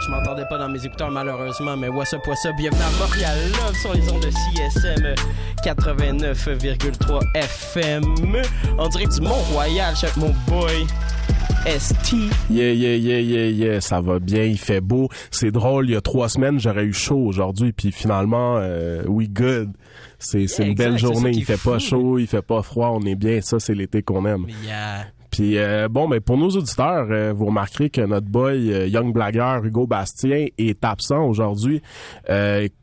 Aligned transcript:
Je 0.00 0.10
m'entendais 0.10 0.44
pas 0.48 0.58
dans 0.58 0.68
mes 0.68 0.84
écouteurs 0.84 1.10
malheureusement, 1.10 1.76
mais 1.76 1.88
what's 1.88 2.12
up, 2.12 2.20
what's 2.26 2.44
up? 2.46 2.54
Bienvenue 2.56 2.82
à 2.82 2.90
Montréal 3.02 3.36
Love 3.52 3.76
sur 3.76 3.92
les 3.94 4.08
ondes 4.10 4.22
de 4.22 4.30
CSM 4.30 5.14
89,3 5.64 7.20
FM. 7.34 8.02
En 8.78 8.88
direct 8.88 9.12
du 9.14 9.20
Mont-Royal, 9.20 9.94
avec 10.02 10.16
mon 10.16 10.34
boy 10.46 10.86
ST. 11.78 12.14
Yeah, 12.50 12.72
yeah, 12.72 12.94
yeah, 12.96 13.20
yeah, 13.20 13.46
yeah, 13.50 13.80
ça 13.80 14.00
va 14.00 14.18
bien, 14.18 14.44
il 14.44 14.58
fait 14.58 14.80
beau. 14.80 15.08
C'est 15.30 15.50
drôle, 15.50 15.88
il 15.90 15.92
y 15.92 15.96
a 15.96 16.00
trois 16.00 16.28
semaines, 16.28 16.58
j'aurais 16.58 16.84
eu 16.84 16.92
chaud 16.92 17.18
aujourd'hui, 17.26 17.72
puis 17.72 17.92
finalement, 17.92 18.56
euh, 18.58 19.02
we 19.06 19.28
good. 19.28 19.72
C'est 20.18 20.44
Yeah, 20.44 20.66
une 20.66 20.74
belle 20.74 20.94
exact, 20.94 21.12
journée, 21.12 21.30
il 21.34 21.44
fait 21.44 21.60
pas 21.62 21.78
chaud, 21.78 22.18
il 22.18 22.26
fait 22.26 22.42
pas 22.42 22.62
froid, 22.62 22.90
on 22.94 23.02
est 23.06 23.14
bien, 23.16 23.40
ça 23.40 23.60
c'est 23.60 23.74
l'été 23.74 24.02
qu'on 24.02 24.24
aime. 24.24 24.46
Yeah. 24.64 25.06
Puis 25.30 25.58
euh, 25.58 25.88
bon, 25.88 26.08
ben 26.08 26.20
pour 26.20 26.38
nos 26.38 26.50
auditeurs, 26.50 27.06
euh, 27.10 27.32
vous 27.34 27.46
remarquerez 27.46 27.90
que 27.90 28.00
notre 28.00 28.26
boy 28.26 28.72
euh, 28.72 28.86
Young 28.86 29.12
Blagueur 29.12 29.64
Hugo 29.64 29.86
Bastien 29.86 30.46
est 30.56 30.84
absent 30.84 31.24
aujourd'hui. 31.24 31.82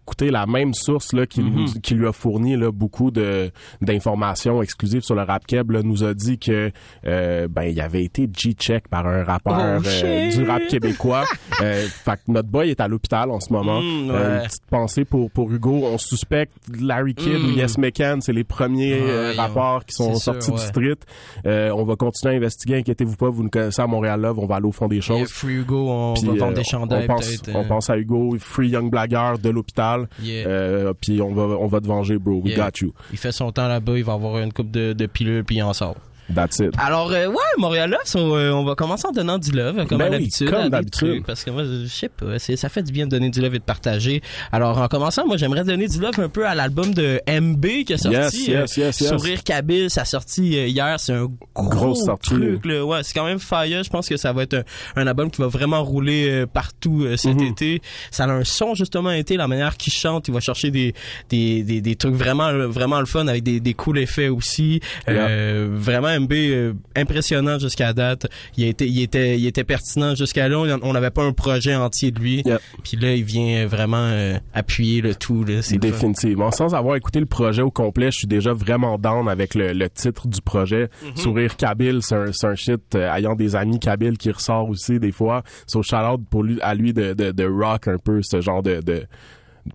Écoutez, 0.07 0.29
la 0.29 0.45
même 0.45 0.73
source 0.75 1.13
là 1.13 1.25
qui, 1.25 1.41
Mhm. 1.41 1.65
qui 1.81 1.95
lui 1.95 2.07
a 2.07 2.11
fourni 2.13 2.55
là 2.55 2.71
beaucoup 2.71 3.09
de 3.09 3.49
d'informations 3.81 4.61
exclusives 4.61 5.01
sur 5.01 5.15
le 5.15 5.23
rap 5.23 5.45
keb 5.47 5.71
là, 5.71 5.81
nous 5.83 6.03
a 6.03 6.13
dit 6.13 6.37
que 6.37 6.71
euh, 7.07 7.47
ben 7.47 7.63
il 7.63 7.79
avait 7.81 8.03
été 8.03 8.29
G-check 8.31 8.87
par 8.87 9.07
un 9.07 9.23
rappeur 9.23 9.55
Oh, 9.83 9.87
euh, 10.03 10.29
du 10.31 10.43
rap 10.43 10.61
québécois. 10.67 11.23
euh, 11.61 11.85
fait 11.87 12.17
que 12.17 12.31
notre 12.31 12.49
boy 12.49 12.69
est 12.69 12.79
à 12.81 12.87
l'hôpital 12.87 13.31
en 13.31 13.39
ce 13.39 13.51
moment. 13.51 13.81
Mm, 13.81 14.09
Euh, 14.11 14.13
ouais. 14.13 14.41
une 14.41 14.47
petite 14.47 14.65
pensée 14.69 15.05
pour 15.05 15.31
pour 15.31 15.51
Hugo. 15.51 15.81
On 15.83 15.97
suspecte 15.97 16.53
Larry 16.79 17.15
Kidd 17.15 17.39
Mm. 17.41 17.45
ou 17.45 17.49
Yes 17.57 17.77
McCann, 17.77 18.21
c'est 18.21 18.33
les 18.33 18.43
premiers 18.43 18.93
Ouais, 18.93 19.09
euh, 19.09 19.33
rapports 19.37 19.85
qui 19.85 19.93
sont 19.95 20.13
sûr, 20.15 20.33
sortis 20.33 20.51
du 20.51 20.57
street. 20.59 20.97
Euh, 21.45 21.71
on 21.71 21.83
va 21.83 21.95
continuer 21.95 22.35
à 22.35 22.37
investiguer, 22.37 22.75
inquiétez-vous 22.77 23.15
pas, 23.15 23.29
vous 23.29 23.43
nous 23.43 23.49
connaissez 23.49 23.81
à 23.81 23.87
Montréal 23.87 24.21
Love, 24.21 24.39
on 24.39 24.45
va 24.45 24.55
aller 24.57 24.67
au 24.67 24.71
fond 24.71 24.87
des 24.87 25.01
choses. 25.01 25.31
Free 25.31 25.55
Hugo, 25.55 25.87
on 25.89 26.13
Puis, 26.13 26.25
va 26.27 26.33
vendre 26.33 26.51
euh, 26.51 26.61
des 26.61 26.75
on 26.75 27.07
pense, 27.07 27.41
on 27.53 27.63
pense 27.65 27.89
à 27.89 27.97
Hugo, 27.97 28.35
Free 28.39 28.69
Young 28.69 28.89
Blagueur 28.91 29.39
de 29.39 29.49
l'hôpital. 29.49 29.94
Yeah. 30.21 30.47
Euh, 30.47 30.93
puis 30.99 31.21
on 31.21 31.33
va 31.33 31.43
on 31.43 31.67
va 31.67 31.79
te 31.81 31.87
venger, 31.87 32.17
bro. 32.17 32.41
We 32.43 32.53
Yeah. 32.55 32.65
got 32.69 32.79
you. 32.81 32.93
Il 33.11 33.17
fait 33.17 33.31
son 33.31 33.51
temps 33.51 33.67
là-bas, 33.67 33.97
il 33.97 34.03
va 34.03 34.13
avoir 34.13 34.37
une 34.39 34.53
coupe 34.53 34.71
de, 34.71 34.93
de 34.93 35.05
pilules 35.05 35.43
puis 35.43 35.57
il 35.57 35.63
en 35.63 35.73
sort. 35.73 35.95
That's 36.33 36.59
it. 36.59 36.73
Alors 36.77 37.11
euh, 37.11 37.27
ouais, 37.27 37.35
Montréal 37.57 37.91
Love, 37.91 37.99
euh, 38.15 38.51
on 38.51 38.63
va 38.63 38.73
commencer 38.75 39.05
en 39.07 39.11
donnant 39.11 39.37
du 39.37 39.51
love 39.51 39.85
comme 39.85 39.99
Ben 39.99 40.05
oui, 40.05 40.11
l'habitude, 40.11 40.49
comme 40.49 40.69
d'habitude. 40.69 41.23
parce 41.25 41.43
que 41.43 41.51
moi 41.51 41.63
je 41.65 41.85
sais 41.87 42.09
pas, 42.09 42.39
c'est 42.39 42.55
ça 42.55 42.67
fait 42.69 42.81
du 42.81 42.91
bien 42.91 43.05
de 43.05 43.11
donner 43.11 43.29
du 43.29 43.41
love 43.41 43.53
et 43.53 43.59
de 43.59 43.63
partager. 43.63 44.21
Alors 44.51 44.77
en 44.79 44.87
commençant, 44.87 45.27
moi 45.27 45.37
j'aimerais 45.37 45.63
donner 45.63 45.87
du 45.87 45.99
love 45.99 46.19
un 46.19 46.29
peu 46.29 46.47
à 46.47 46.55
l'album 46.55 46.93
de 46.93 47.21
MB 47.29 47.65
qui 47.85 47.93
a 47.93 47.97
sorti 47.97 48.17
Yes, 48.17 48.47
yes, 48.47 48.77
yes, 48.77 48.99
yes. 49.01 49.09
Sourire 49.09 49.43
Kabyle, 49.43 49.89
ça 49.89 50.01
a 50.01 50.05
sorti 50.05 50.57
euh, 50.57 50.67
hier, 50.67 50.99
c'est 50.99 51.13
un 51.13 51.27
gros 51.55 51.93
sortie. 51.93 52.29
truc 52.31 52.65
là. 52.65 52.83
Ouais, 52.83 53.03
c'est 53.03 53.13
quand 53.13 53.25
même 53.25 53.39
fire, 53.39 53.83
je 53.83 53.89
pense 53.89 54.09
que 54.09 54.17
ça 54.17 54.33
va 54.33 54.43
être 54.43 54.55
un, 54.55 54.63
un 55.01 55.07
album 55.07 55.29
qui 55.29 55.41
va 55.41 55.47
vraiment 55.47 55.83
rouler 55.83 56.27
euh, 56.29 56.45
partout 56.47 57.03
euh, 57.03 57.17
cet 57.17 57.35
Mhm. 57.35 57.47
été. 57.51 57.81
Ça 58.11 58.23
a 58.23 58.29
un 58.29 58.43
son 58.43 58.73
justement 58.73 59.11
été 59.11 59.37
la 59.37 59.47
manière 59.47 59.77
qu'il 59.77 59.93
chante, 59.93 60.27
il 60.27 60.33
va 60.33 60.39
chercher 60.39 60.71
des 60.71 60.93
des, 61.29 61.63
des, 61.63 61.81
des 61.81 61.95
trucs 61.95 62.15
vraiment 62.15 62.51
vraiment 62.67 62.99
le 62.99 63.05
fun 63.05 63.27
avec 63.27 63.43
des, 63.43 63.59
des 63.59 63.73
cool 63.75 63.99
effets 63.99 64.29
aussi. 64.29 64.79
Euh, 65.07 65.67
vraiment 65.71 66.14
MB 66.19 66.31
euh, 66.33 66.73
impressionnant 66.95 67.59
jusqu'à 67.59 67.93
date. 67.93 68.27
Il 68.57 68.65
était 68.67 68.87
il 68.87 69.47
était 69.47 69.63
pertinent 69.63 70.15
jusqu'à 70.15 70.47
là, 70.47 70.77
on 70.81 70.93
n'avait 70.93 71.11
pas 71.11 71.23
un 71.23 71.33
projet 71.33 71.75
entier 71.75 72.11
de 72.11 72.19
lui. 72.19 72.41
Yep. 72.45 72.59
Puis 72.83 72.97
là, 72.97 73.13
il 73.13 73.23
vient 73.23 73.65
vraiment 73.65 73.97
euh, 73.97 74.37
appuyer 74.53 75.01
le 75.01 75.15
tout 75.15 75.43
là, 75.43 75.61
c'est. 75.61 75.77
Définitivement. 75.77 76.51
Sans 76.51 76.73
avoir 76.73 76.95
écouté 76.95 77.19
le 77.19 77.25
projet 77.25 77.61
au 77.61 77.71
complet, 77.71 78.11
je 78.11 78.19
suis 78.19 78.27
déjà 78.27 78.53
vraiment 78.53 78.97
down 78.97 79.27
avec 79.27 79.55
le, 79.55 79.73
le 79.73 79.89
titre 79.89 80.27
du 80.27 80.41
projet. 80.41 80.89
Mhm. 81.03 81.15
Sourire 81.17 81.57
Kabyle, 81.57 81.99
c'est 82.01 82.15
un, 82.15 82.31
c'est 82.31 82.47
un 82.47 82.55
shit 82.55 82.95
euh, 82.95 83.13
ayant 83.13 83.35
des 83.35 83.55
amis 83.55 83.79
Kabyle 83.79 84.17
qui 84.17 84.31
ressort 84.31 84.69
aussi 84.69 84.99
des 84.99 85.11
fois. 85.11 85.43
So 85.67 85.83
shout 85.83 85.95
out 85.95 86.21
pour 86.29 86.43
lui, 86.43 86.59
à 86.61 86.73
lui 86.75 86.93
de, 86.93 87.13
de, 87.13 87.31
de 87.31 87.45
rock 87.45 87.87
un 87.87 87.97
peu 87.97 88.21
ce 88.21 88.41
genre 88.41 88.63
de, 88.63 88.81
de 88.81 89.03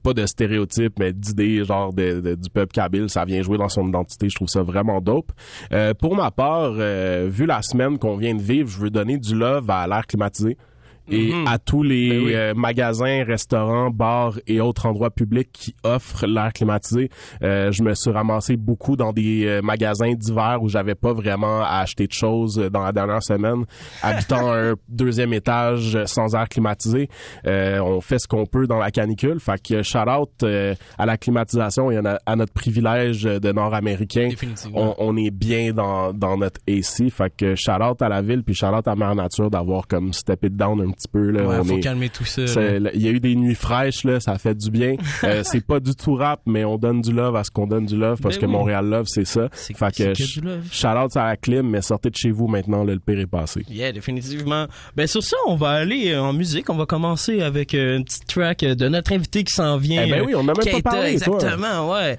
pas 0.03 0.13
de 0.13 0.25
stéréotypes, 0.27 0.99
mais 0.99 1.13
d'idées 1.13 1.65
genre 1.65 1.93
du 1.93 2.51
peuple 2.53 2.73
kabyle. 2.73 3.09
Ça 3.09 3.25
vient 3.25 3.43
jouer 3.43 3.59
dans 3.59 3.69
son 3.69 3.87
identité. 3.89 4.29
Je 4.29 4.35
trouve 4.35 4.49
ça 4.49 4.63
vraiment 4.63 5.01
dope. 5.01 5.33
Euh, 5.73 5.95
pour 5.95 6.15
ma 6.15 6.31
part, 6.31 6.73
euh, 6.77 7.29
vu 7.31 7.47
la 7.47 7.63
semaine 7.63 7.99
qu'on 7.99 8.17
vient 8.17 8.35
de 8.35 8.43
vivre, 8.43 8.69
je 8.69 8.79
veux 8.79 8.91
donner 8.91 9.19
du 9.19 9.35
love 9.35 9.69
à 9.71 9.87
l'air 9.87 10.07
climatisé 10.07 10.57
et 11.11 11.33
Mhm. 11.33 11.47
à 11.47 11.59
tous 11.59 11.83
les 11.83 12.09
Ben 12.11 12.25
oui. 12.25 12.35
euh, 12.35 12.55
magasins, 12.55 13.25
restaurants, 13.25 13.91
bars 13.91 14.39
et 14.47 14.61
autres 14.61 14.87
endroits 14.87 15.11
publics 15.11 15.51
qui 15.53 15.75
offrent 15.83 16.27
l'air 16.27 16.53
climatisé. 16.53 17.09
Euh, 17.43 17.73
je 17.73 17.83
me 17.83 17.95
suis 17.95 18.11
ramassé 18.11 18.57
beaucoup 18.57 18.97
dans 18.97 19.13
des 19.13 19.45
euh, 19.47 19.63
magasins 19.63 20.13
d'hiver 20.15 20.59
où 20.61 20.69
j'avais 20.69 20.95
pas 20.95 21.13
vraiment 21.13 21.63
à 21.63 21.79
acheter 21.81 22.07
de 22.07 22.13
choses 22.13 22.59
euh, 22.59 22.71
dans 22.71 22.83
la 22.83 22.93
dernière 22.93 23.23
semaine, 23.23 23.65
habitant 24.03 24.53
un 24.53 24.75
deuxième 24.89 25.33
étage 25.33 25.99
sans 26.07 26.35
air 26.35 26.49
climatisé. 26.49 27.09
Euh, 27.47 27.81
on 27.81 28.01
fait 28.01 28.19
ce 28.19 28.29
qu'on 28.29 28.47
peut 28.47 28.67
dans 28.67 28.79
la 28.79 28.91
canicule. 28.91 29.41
Fait 29.41 29.61
que 29.63 29.83
shout 29.83 29.99
out 30.09 30.31
euh, 30.43 30.75
à 30.99 31.07
la 31.07 31.17
climatisation 31.17 31.91
et 31.91 31.97
à, 31.97 32.03
no- 32.03 32.17
à 32.27 32.37
notre 32.37 32.53
privilège 32.53 33.23
de 33.25 33.53
Nord-Américain 33.53 34.29
on, 34.75 34.95
on 34.99 35.17
est 35.17 35.31
bien 35.31 35.73
dans, 35.73 36.13
dans 36.13 36.37
notre 36.37 36.61
AC. 36.69 37.11
Fait 37.11 37.33
que 37.37 37.55
shout 37.55 37.71
out 37.83 38.01
à 38.03 38.09
la 38.09 38.23
ville 38.23 38.43
puis 38.43 38.55
shout 38.55 38.67
out 38.67 38.87
à 38.89 38.95
Mère 38.95 39.15
Nature 39.15 39.51
d'avoir 39.51 39.87
comme 39.87 40.13
step 40.13 40.45
it 40.45 40.57
down 40.57 40.81
un 40.81 40.91
petit 40.91 41.00
peu. 41.09 41.31
Là. 41.31 41.43
Ouais, 41.47 41.57
on 41.61 41.65
faut 41.65 41.77
est- 41.77 41.81
calmer 41.81 42.09
tout 42.09 42.25
ça. 42.25 42.43
là. 42.43 42.47
c'est- 42.49 42.81
Il 42.95 43.03
y 43.03 43.09
a 43.09 43.11
eu 43.11 43.21
des 43.21 43.35
nuits 43.35 43.55
fraîches, 43.55 44.05
là, 44.05 44.21
ça 44.21 44.37
fait 44.39 44.55
du 44.55 44.71
bien. 44.71 44.97
Euh, 45.25 45.43
c'est 45.45 45.65
pas 45.65 45.81
du 45.81 45.95
tout 45.95 46.15
rap, 46.15 46.41
mais 46.47 46.65
on 46.65 46.77
donne 46.79 47.03
du 47.03 47.13
love 47.13 47.37
à 47.37 47.45
ce 47.45 47.51
qu'on 47.51 47.67
donne 47.67 47.85
du 47.87 47.97
love 47.97 48.21
parce 48.21 48.37
Ben 48.37 48.41
que 48.43 48.47
oui. 48.47 48.53
Montréal 48.53 48.87
Love, 48.87 49.07
c'est 49.07 49.27
ça. 49.27 49.49
C'est 49.53 49.75
que 49.75 49.79
que 49.79 50.13
du 50.15 50.41
love. 50.41 50.65
shout 50.73 50.87
à 50.87 51.27
la 51.27 51.37
clim, 51.37 51.69
mais 51.69 51.83
sortez 51.83 52.11
de 52.11 52.17
chez 52.17 52.31
vous 52.31 52.47
maintenant, 52.47 52.85
là, 52.85 52.95
le 52.95 53.01
pire 53.01 53.19
est 53.21 53.27
passé. 53.27 53.65
Yeah, 53.69 53.93
définitivement. 53.93 54.67
Ben 54.97 55.07
sur 55.07 55.23
ça, 55.23 55.37
on 55.47 55.57
va 55.57 55.71
aller 55.71 56.13
euh, 56.13 56.23
en 56.23 56.33
musique. 56.33 56.71
On 56.71 56.77
va 56.77 56.87
commencer 56.87 57.43
avec 57.43 57.75
euh, 57.75 57.99
une 57.99 58.05
petite 58.05 58.27
track 58.27 58.63
euh, 58.63 58.75
de 58.75 58.89
notre 58.89 59.13
invité 59.13 59.45
qui 59.45 59.53
s'en 59.53 59.77
vient. 59.77 60.05
Eh 60.07 60.11
ben 60.11 60.23
oui, 60.27 60.35
on 60.35 60.43
n'a 60.45 60.53
même 60.55 60.65
Keita, 60.65 60.81
pas 60.83 60.91
parlé, 60.93 61.19
toi. 61.21 61.35
exactement, 61.37 61.93
ouais. 61.93 62.19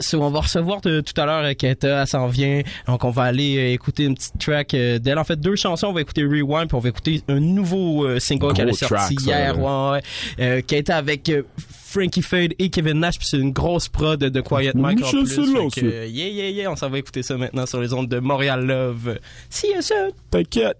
So, 0.00 0.22
on 0.22 0.30
va 0.30 0.40
recevoir 0.40 0.80
de- 0.82 1.00
tout 1.00 1.18
à 1.20 1.26
l'heure 1.26 1.56
Keita, 1.56 2.02
elle 2.02 2.06
s'en 2.06 2.26
vient. 2.26 2.62
Donc 2.86 3.04
on 3.04 3.10
va 3.10 3.22
aller 3.24 3.72
écouter 3.72 4.04
une 4.04 4.14
petite 4.14 4.38
track 4.38 4.70
d'elle. 4.70 5.18
En 5.18 5.24
fait, 5.24 5.40
deux 5.40 5.56
chansons. 5.56 5.88
On 5.88 5.92
va 5.92 6.00
écouter 6.02 6.24
Rewind, 6.24 6.68
puis 6.68 6.74
on 6.76 6.80
va 6.80 6.88
écouter 6.90 7.22
un 7.28 7.40
nouveau 7.40 8.06
single 8.20 8.52
qu'elle 8.52 8.68
a 8.68 8.72
sorti 8.72 9.14
hier, 9.14 9.58
ouais, 9.58 10.00
euh, 10.40 10.60
qui 10.60 10.74
a 10.74 10.78
été 10.78 10.92
avec 10.92 11.28
euh, 11.28 11.42
Frankie 11.58 12.22
Fade 12.22 12.54
et 12.58 12.70
Kevin 12.70 13.00
Nash, 13.00 13.18
puis 13.18 13.26
c'est 13.26 13.38
une 13.38 13.52
grosse 13.52 13.88
prod 13.88 14.18
de 14.18 14.40
Quiet 14.40 14.74
Mike 14.74 15.04
en 15.04 15.10
plus. 15.10 15.36
Que, 15.36 15.84
euh, 15.84 16.06
yeah, 16.06 16.28
yeah, 16.28 16.50
yeah, 16.50 16.70
on 16.70 16.76
s'en 16.76 16.90
va 16.90 16.98
écouter 16.98 17.22
ça 17.22 17.36
maintenant 17.36 17.66
sur 17.66 17.80
les 17.80 17.92
ondes 17.92 18.08
de 18.08 18.18
Montréal 18.18 18.66
Love. 18.66 19.18
Si, 19.48 19.68
ça. 19.80 20.08
T'inquiète. 20.30 20.76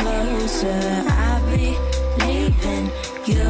Closer. 0.00 1.04
I 1.08 1.40
believe 1.48 2.60
in 2.76 2.84
you, 3.30 3.48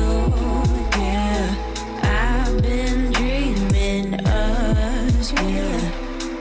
yeah. 0.99 1.55
I've 2.03 2.63
been 2.63 3.13
dreaming 3.13 4.15
us, 4.27 5.33
yeah. 5.33 5.81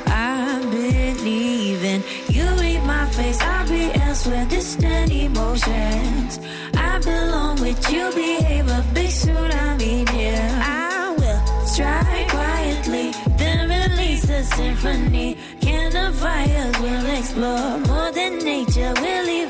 I 0.08 0.60
believe 0.72 1.84
in 1.94 2.04
you. 2.36 2.48
Read 2.62 2.84
my 2.84 3.06
face, 3.18 3.40
I'll 3.42 3.68
be 3.68 3.84
elsewhere. 4.02 4.46
Distant 4.50 5.12
emotions. 5.12 6.40
I 6.76 7.00
belong 7.00 7.56
with 7.62 7.82
you. 7.92 8.12
Behave 8.14 8.68
a 8.68 8.84
big 8.94 9.12
suit. 9.12 9.52
I 9.66 9.78
mean, 9.78 10.08
yeah. 10.14 10.50
I 10.64 11.16
will 11.18 11.42
strike 11.66 12.28
quietly, 12.30 13.12
then 13.38 13.70
release 13.70 14.30
a 14.30 14.44
symphony. 14.44 15.38
Can 15.62 15.92
the 15.94 16.08
fires 16.18 16.76
will 16.80 17.06
explore 17.18 17.78
more 17.90 18.12
than 18.12 18.40
nature 18.40 18.94
will 19.04 19.30
evolve. 19.30 19.49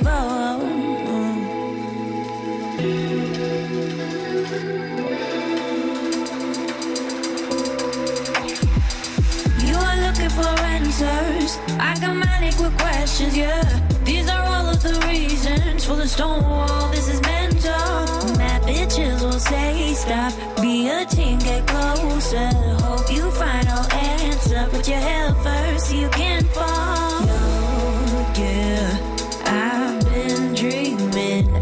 Got 11.99 12.15
manic 12.15 12.57
with 12.59 12.77
questions, 12.77 13.35
yeah. 13.35 13.63
These 14.03 14.29
are 14.29 14.43
all 14.43 14.69
of 14.69 14.81
the 14.81 14.93
reasons 15.07 15.85
for 15.85 15.95
the 15.95 16.07
stone 16.07 16.43
wall. 16.43 16.89
This 16.91 17.07
is 17.13 17.21
mental. 17.21 18.37
Mad 18.37 18.61
bitches 18.63 19.21
will 19.21 19.39
say 19.39 19.93
stop. 19.93 20.33
Be 20.61 20.89
a 20.89 21.05
team, 21.05 21.39
get 21.39 21.67
closer. 21.67 22.49
Hope 22.83 23.11
you 23.11 23.29
find 23.31 23.65
no 23.67 23.81
answer. 23.91 24.67
Put 24.71 24.87
your 24.87 24.99
head 24.99 25.35
first, 25.43 25.87
so 25.87 25.95
you 25.95 26.09
can 26.09 26.43
fall. 26.45 27.21
Yo, 27.25 28.41
yeah. 28.41 28.99
I've 29.45 30.03
been 30.05 30.53
dreaming 30.53 31.58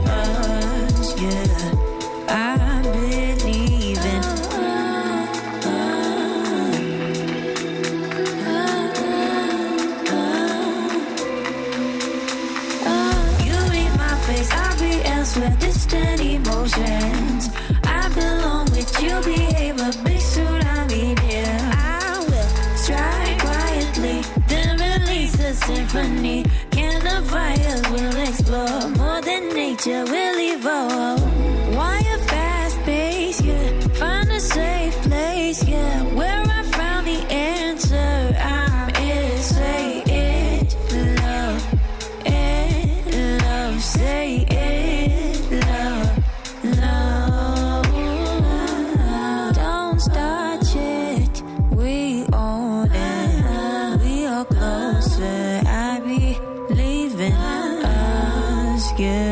nature 29.88 30.12
will 30.12 30.40
evolve. 30.56 31.22
Oh. 31.24 31.76
Why 31.76 32.00
a 32.00 32.18
fast 32.30 32.80
pace? 32.84 33.42
Yeah, 33.42 33.80
find 34.00 34.30
a 34.32 34.40
safe 34.40 34.96
place. 35.04 35.64
Yeah, 35.68 36.04
where 36.14 36.42
I 36.42 36.64
found 36.64 37.08
the 37.08 37.20
answer. 37.32 38.36
I'm 38.40 38.90
in. 38.96 39.38
Say 39.38 40.04
it, 40.06 40.76
love. 41.22 41.64
It, 42.26 43.42
love, 43.42 43.82
say 43.82 44.46
it, 44.50 45.52
love. 45.68 46.24
Don't 49.56 50.02
yet, 50.76 51.44
we 51.72 52.26
own 52.34 52.90
it. 52.92 54.02
We 54.04 54.26
are 54.26 54.46
closer, 54.46 55.62
I 55.66 56.00
us, 57.84 59.00
yeah. 59.00 59.27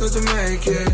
Yeah. 0.00 0.08
to 0.08 0.20
make 0.34 0.66
it. 0.66 0.88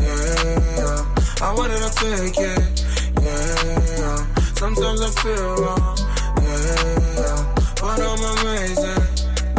Yeah, 0.00 1.46
I 1.46 1.54
wanted 1.54 1.78
to 1.78 1.90
take 1.94 2.38
it. 2.38 2.82
Yeah, 3.22 4.16
sometimes 4.54 5.00
I 5.02 5.10
feel 5.22 5.56
wrong. 5.56 5.96
Yeah, 6.42 7.54
but 7.80 8.00
I'm 8.00 8.22
amazing, 8.38 9.02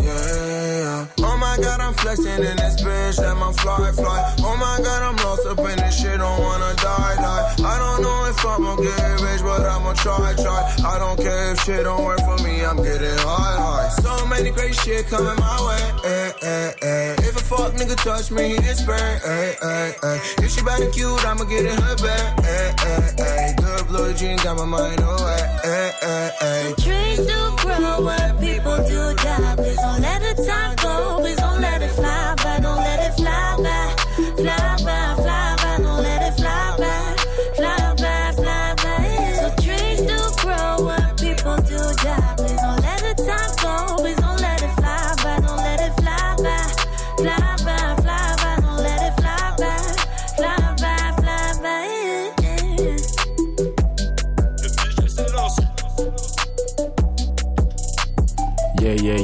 yeah. 0.04 1.08
Oh 1.20 1.38
my 1.38 1.58
God, 1.62 1.80
I'm 1.80 1.94
flexing 1.94 2.26
in 2.26 2.58
this 2.58 2.82
bitch, 2.82 3.20
let 3.20 3.38
my 3.38 3.54
fly 3.54 3.92
fly. 3.92 4.36
Oh 4.40 4.58
my 4.58 4.84
god, 4.84 5.04
I'm 5.04 5.16
lost 5.18 5.46
up 5.48 5.60
in 5.60 5.78
this 5.78 6.02
shit, 6.02 6.18
don't 6.18 6.42
wanna 6.42 6.74
die, 6.76 7.16
die. 7.16 7.56
I 7.64 7.78
don't 7.80 8.02
know 8.02 8.26
if 8.26 8.46
I'ma 8.46 8.76
get 8.76 9.22
rich, 9.22 9.42
but 9.42 9.62
I'ma 9.62 9.94
try, 9.94 10.34
try. 10.36 10.76
I 10.86 11.00
don't 11.00 11.18
care 11.18 11.52
if 11.54 11.62
shit 11.62 11.84
don't 11.84 12.04
work 12.04 12.20
for 12.20 12.38
me, 12.41 12.41
So 14.42 14.46
many 14.46 14.56
great 14.56 14.74
shit 14.74 15.06
coming 15.06 15.36
my 15.36 15.68
way, 15.68 16.10
eh, 16.10 16.32
eh, 16.42 16.74
eh. 16.82 17.16
If 17.30 17.36
a 17.36 17.44
fuck 17.44 17.74
nigga 17.74 17.96
touch 18.04 18.32
me, 18.32 18.56
it's 18.58 18.82
burn, 18.82 18.98
eh, 18.98 19.54
eh, 19.62 19.94
eh. 20.02 20.20
If 20.40 20.50
she 20.50 20.64
bad 20.64 20.82
and 20.82 20.92
cute, 20.92 21.24
I'ma 21.28 21.44
get 21.44 21.64
in 21.64 21.80
her 21.80 21.96
eh. 22.02 23.54
Good 23.54 23.88
blue 23.88 24.14
jean 24.16 24.38
got 24.38 24.58
my 24.58 24.66
mind 24.66 25.00
away. 25.00 26.74
Trees 26.80 27.20
do 27.20 27.56
grow 27.58 28.02
when 28.02 28.38
people 28.40 28.78
do 28.78 29.14
die. 29.22 29.56
Please 29.58 29.78
don't 29.78 30.02
let 30.02 30.22
the 30.24 30.44
time 30.44 30.76
go. 30.78 31.20
Please 31.20 31.38
don't 31.38 31.62
let 31.62 31.84
it 31.84 31.92
fly 31.92 32.21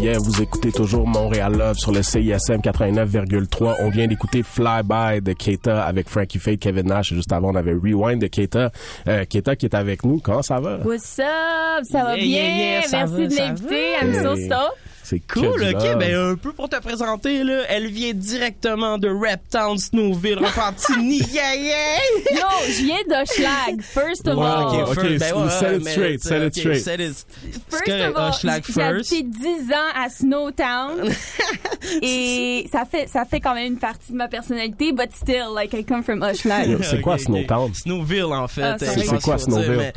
Yeah. 0.07 0.19
Vous 0.19 0.41
écoutez 0.41 0.71
toujours 0.71 1.05
Montréal 1.05 1.53
Love 1.57 1.75
sur 1.77 1.91
le 1.91 2.01
CISM 2.01 2.61
89,3. 2.61 3.75
On 3.81 3.89
vient 3.89 4.07
d'écouter 4.07 4.41
Fly 4.41 4.81
By 4.83 5.21
de 5.21 5.33
Keita 5.33 5.83
avec 5.83 6.07
Frankie 6.07 6.39
Fate, 6.39 6.59
Kevin 6.59 6.87
Nash. 6.87 7.11
Et 7.11 7.15
juste 7.15 7.33
avant, 7.33 7.49
on 7.51 7.55
avait 7.55 7.73
Rewind 7.73 8.21
de 8.21 8.27
Keita. 8.27 8.71
Euh, 9.09 9.25
Keita 9.25 9.57
qui 9.57 9.65
est 9.65 9.75
avec 9.75 10.05
nous. 10.05 10.19
Comment 10.19 10.41
ça 10.41 10.61
va? 10.61 10.77
What's 10.85 11.19
up? 11.19 11.83
Ça 11.83 12.03
va 12.05 12.15
Yeah, 12.17 12.23
bien? 12.25 12.41
yeah, 12.41 12.57
yeah, 12.79 12.81
ça 12.83 12.97
Merci 13.05 13.37
va, 13.37 13.49
de 13.51 13.59
va. 13.59 13.75
I'm 14.01 14.13
so 14.23 14.35
stoked. 14.37 14.87
C'est 15.09 15.21
Cool, 15.21 15.45
ok, 15.47 15.71
love. 15.71 15.97
ben 15.99 16.15
un 16.15 16.35
peu 16.35 16.51
pour 16.51 16.67
te 16.67 16.75
présenter, 16.81 17.41
là, 17.45 17.61
elle 17.69 17.87
vient 17.87 18.13
directement 18.13 18.97
de 18.97 19.07
Reptown, 19.07 19.77
Snowville, 19.77 20.37
Repentigny, 20.39 21.19
yeah, 21.31 21.55
yeah! 21.55 21.97
Yo, 22.33 22.45
je 22.67 22.83
viens 22.83 22.97
d'Hochelag, 23.07 23.81
first 23.81 24.27
of 24.27 24.35
Ouais, 24.37 24.45
all. 24.45 24.65
ok, 24.65 24.89
ok. 24.89 24.95
first, 24.97 25.59
set 25.59 25.77
it 25.77 25.83
mais, 25.85 25.91
straight, 25.91 26.21
tu- 26.21 26.27
set 26.27 26.43
it 26.43 26.55
straight. 26.55 26.83
set 26.83 26.99
it- 26.99 27.25
First 27.69 27.87
of 27.87 28.15
all, 28.17 28.33
j'ai 28.33 28.61
first. 28.73 28.79
habité 29.13 29.23
10 29.23 29.71
ans 29.71 29.91
à 29.95 30.09
Snowtown 30.09 31.09
et 32.01 32.67
ça 32.71 32.83
fait 32.85 33.07
ça 33.07 33.23
fait 33.25 33.39
quand 33.39 33.53
même 33.53 33.73
une 33.73 33.79
partie 33.79 34.11
de 34.11 34.17
ma 34.17 34.27
personnalité, 34.27 34.91
but 34.91 35.11
still, 35.13 35.53
like 35.55 35.73
I 35.73 35.85
come 35.85 36.03
from 36.03 36.21
Hochelag. 36.21 36.77
C'est 36.83 37.01
quoi. 37.01 37.17
Snowtown? 37.17 37.73
Snowville, 37.73 38.23
en 38.25 38.47
fait. 38.47 38.61
Ah, 38.63 38.75
euh, 38.81 38.85
sorry. 38.85 39.01
je 39.01 39.05
C'est 39.07 39.21
quoi 39.21 39.35
dire, 39.35 39.45
Snowville? 39.45 39.93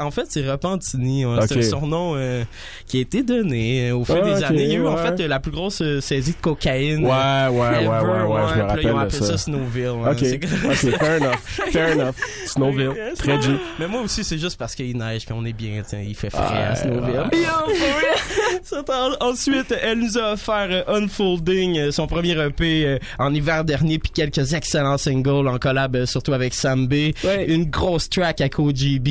En 0.00 0.10
fait, 0.10 0.26
c'est 0.28 0.48
Repentigny. 0.50 1.24
ouais. 1.24 1.38
C'est 1.48 1.58
un 1.58 1.62
surnom 1.62 2.14
euh, 2.16 2.44
qui 2.86 2.98
a 2.98 3.00
été 3.00 3.22
donné 3.22 3.88
euh, 3.90 3.96
au 3.96 4.04
fil 4.04 4.16
Ah, 4.22 4.38
des 4.38 4.44
Il 4.54 4.60
y 4.60 4.72
a 4.72 4.74
eu, 4.78 4.86
en 4.86 4.94
ouais. 4.96 5.16
fait, 5.16 5.26
la 5.26 5.40
plus 5.40 5.50
grosse 5.50 5.80
euh, 5.82 6.00
saisie 6.00 6.32
de 6.32 6.36
cocaïne. 6.40 7.04
Ouais, 7.04 7.10
ouais, 7.10 7.58
ouais, 7.58 7.84
ever, 7.84 7.88
ouais, 7.88 8.22
ouais, 8.22 8.40
je 8.50 8.54
me 8.58 8.62
rappelle 8.62 8.84
Ils 8.84 8.90
ont 8.92 8.98
appelé 8.98 9.18
ça. 9.18 9.38
Snowville. 9.38 9.88
ouais. 9.90 10.10
Ok, 10.10 10.22
ok, 10.34 10.74
fair 10.98 11.20
enough, 11.22 11.36
fair 11.70 11.92
enough. 11.96 12.14
Snowville, 12.46 12.88
Ouais, 12.88 13.12
très 13.16 13.40
G. 13.42 13.50
Mais 13.78 13.86
moi 13.86 14.00
aussi, 14.02 14.24
c'est 14.24 14.38
juste 14.38 14.58
parce 14.58 14.74
qu'il 14.74 14.96
neige 14.96 15.24
puis 15.24 15.34
on 15.38 15.44
est 15.44 15.52
bien, 15.52 15.82
tiens, 15.86 16.00
il 16.06 16.14
fait 16.14 16.30
frais 16.30 16.40
Ah, 16.42 16.70
à 16.70 16.74
Snowville. 16.76 17.30
Ensuite, 19.20 19.74
elle 19.82 19.98
nous 20.00 20.18
a 20.18 20.32
offert 20.32 20.68
euh, 20.70 20.82
Unfolding, 20.88 21.78
euh, 21.78 21.90
son 21.90 22.06
premier 22.06 22.32
EP 22.38 22.98
en 23.18 23.32
hiver 23.34 23.64
dernier, 23.64 23.98
puis 23.98 24.10
quelques 24.10 24.52
excellents 24.54 24.98
singles 24.98 25.48
en 25.48 25.58
collab, 25.58 26.04
surtout 26.04 26.32
avec 26.32 26.54
Sam 26.54 26.86
B. 26.86 27.12
Ouais. 27.24 27.46
Une 27.48 27.64
grosse 27.66 28.08
track 28.08 28.40
avec 28.40 28.58
OGB, 28.58 29.04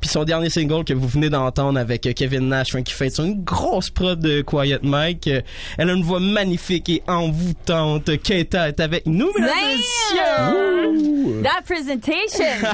puis 0.00 0.08
son 0.08 0.24
dernier 0.24 0.50
single 0.50 0.84
que 0.84 0.94
vous 0.94 1.08
venez 1.08 1.30
d'entendre 1.30 1.78
avec 1.78 2.08
Kevin 2.14 2.48
Nash, 2.48 2.70
Frankie 2.70 2.92
Fate, 2.94 3.18
une 3.18 3.42
grosse 3.44 3.90
prod 3.90 4.18
de 4.18 4.42
Quiet 4.42 4.77
Mike. 4.82 5.28
Elle 5.76 5.90
a 5.90 5.92
une 5.92 6.02
voix 6.02 6.20
magnifique 6.20 6.88
et 6.88 7.02
envoûtante. 7.08 8.16
Keita 8.22 8.68
est 8.68 8.80
avec 8.80 9.06
nous, 9.06 9.30
mesdames 9.38 9.50
et 9.62 9.76
messieurs. 9.76 11.42
That 11.42 11.62
presentation. 11.64 12.68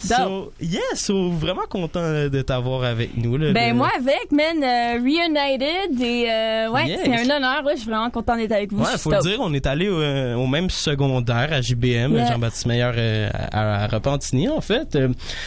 so, 0.00 0.52
yeah, 0.60 0.80
so 0.94 1.30
vraiment 1.30 1.66
content 1.68 2.00
euh, 2.00 2.28
de 2.28 2.42
t'avoir 2.42 2.84
avec 2.84 3.16
nous. 3.16 3.36
Là, 3.36 3.52
Ben 3.52 3.76
moi 3.76 3.90
avec, 3.96 4.30
man, 4.32 4.62
euh, 4.62 4.98
reunited 4.98 6.00
et 6.00 6.26
euh, 6.30 6.70
ouais, 6.70 6.98
c'est 7.04 7.14
un 7.30 7.36
honneur. 7.36 7.62
Je 7.72 7.76
suis 7.80 7.90
vraiment 7.90 8.10
content 8.10 8.36
d'être 8.36 8.52
avec 8.52 8.72
vous. 8.72 8.82
Ouais, 8.82 8.96
faut 8.98 9.10
le 9.10 9.18
dire, 9.20 9.38
on 9.40 9.52
est 9.52 9.66
allé 9.66 9.88
au, 9.88 10.00
au 10.40 10.46
même 10.46 10.70
secondaire 10.70 11.48
à 11.52 11.60
JBM, 11.60 12.12
Yeah. 12.12 12.32
Jean-Baptiste 12.32 12.66
Meilleur 12.66 12.94
euh, 12.96 13.30
à, 13.52 13.84
à 13.84 13.86
Repentigny, 13.86 14.48
en 14.48 14.60
fait. 14.60 14.96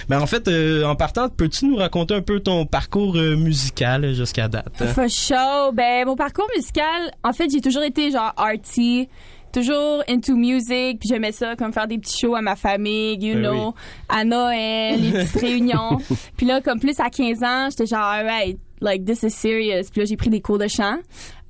Ben, 0.10 0.20
en 0.20 0.26
fait, 0.26 0.50
en 0.84 0.96
partant, 0.96 1.30
peux-tu 1.30 1.66
nous 1.66 1.76
raconter 1.78 2.14
un 2.16 2.22
peu 2.22 2.40
ton 2.40 2.66
parcours 2.66 3.16
musical 3.16 4.14
jusqu'à 4.14 4.48
date? 4.48 4.84
For 4.94 5.10
sure. 5.10 5.72
Ben, 5.76 6.06
mon 6.06 6.16
parcours 6.16 6.48
musical, 6.56 7.12
en 7.22 7.34
fait, 7.34 7.50
j'ai 7.52 7.60
toujours 7.60 7.84
été 7.84 8.10
genre 8.10 8.32
arty, 8.38 9.10
toujours 9.52 10.04
into 10.08 10.34
music, 10.38 11.00
puis 11.00 11.10
j'aimais 11.10 11.34
ça, 11.34 11.58
comme 11.58 11.74
faire 11.74 11.86
des 11.88 11.98
petits 11.98 12.18
shows 12.18 12.34
à 12.34 12.42
ma 12.42 12.56
famille, 12.56 13.18
you 13.20 13.34
Ben 13.36 13.42
know, 13.42 13.76
à 14.08 14.24
Noël, 14.24 15.02
les 15.02 15.12
petites 15.12 15.42
réunions. 15.42 15.98
Puis 16.38 16.46
là, 16.46 16.62
comme 16.62 16.80
plus 16.80 16.98
à 17.02 17.10
15 17.10 17.44
ans, 17.44 17.68
j'étais 17.70 17.88
genre, 17.88 18.04
alright, 18.06 18.58
like, 18.80 19.04
this 19.04 19.24
is 19.24 19.32
serious. 19.32 19.90
Puis 19.92 20.02
là, 20.02 20.06
j'ai 20.06 20.16
pris 20.16 20.30
des 20.30 20.40
cours 20.42 20.58
de 20.60 20.68
chant. 20.68 21.00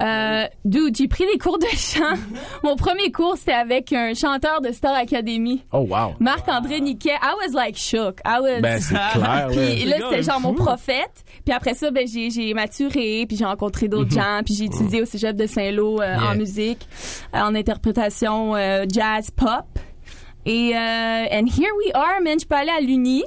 Euh, 0.02 0.46
dude, 0.66 0.96
j'ai 0.96 1.08
pris 1.08 1.26
des 1.32 1.38
cours 1.38 1.60
de 1.60 1.68
chant. 1.68 2.16
Mon 2.64 2.76
premier 2.76 3.12
cours, 3.12 3.38
c'était 3.38 3.54
avec 3.54 3.94
un 3.94 4.14
chanteur 4.14 4.62
de 4.62 4.72
Star 4.72 4.96
Academy. 4.96 5.64
Oh, 5.72 5.80
wow. 5.90 6.16
Marc-André 6.20 6.82
Niquet. 6.82 7.18
I 7.22 7.36
was 7.46 7.54
like 7.54 7.78
shook. 7.78 8.22
I 8.26 8.40
was... 8.40 8.62
Ben, 8.62 8.80
c'est 8.80 8.96
clair, 9.14 9.48
Puis 9.52 9.86
là, 9.86 9.98
c'était 10.10 10.24
genre 10.24 10.42
mon 10.42 10.54
prophète. 10.54 11.25
Puis 11.46 11.54
après 11.54 11.74
ça, 11.76 11.92
ben, 11.92 12.08
j'ai, 12.08 12.32
j'ai 12.32 12.54
maturé, 12.56 13.26
puis 13.28 13.38
j'ai 13.38 13.46
rencontré 13.46 13.88
d'autres 13.88 14.16
Mhm. 14.16 14.22
gens, 14.24 14.42
puis 14.44 14.56
j'ai 14.56 14.66
étudié 14.66 15.02
au 15.02 15.06
cégep 15.06 15.36
de 15.36 15.46
Saint-Lô 15.46 16.02
euh, 16.02 16.06
Yeah. 16.06 16.32
en 16.32 16.36
musique, 16.36 16.88
euh, 17.36 17.40
en 17.40 17.54
interprétation 17.56 18.56
euh, 18.56 18.86
jazz 18.92 19.30
pop. 19.32 19.66
Et 20.48 20.76
euh, 20.76 20.80
and 21.32 21.46
here 21.48 21.72
we 21.78 21.92
are, 21.94 22.22
man. 22.24 22.40
Je 22.40 22.46
peux 22.46 22.56
aller 22.56 22.72
à 22.76 22.82
l'Uni. 22.82 23.24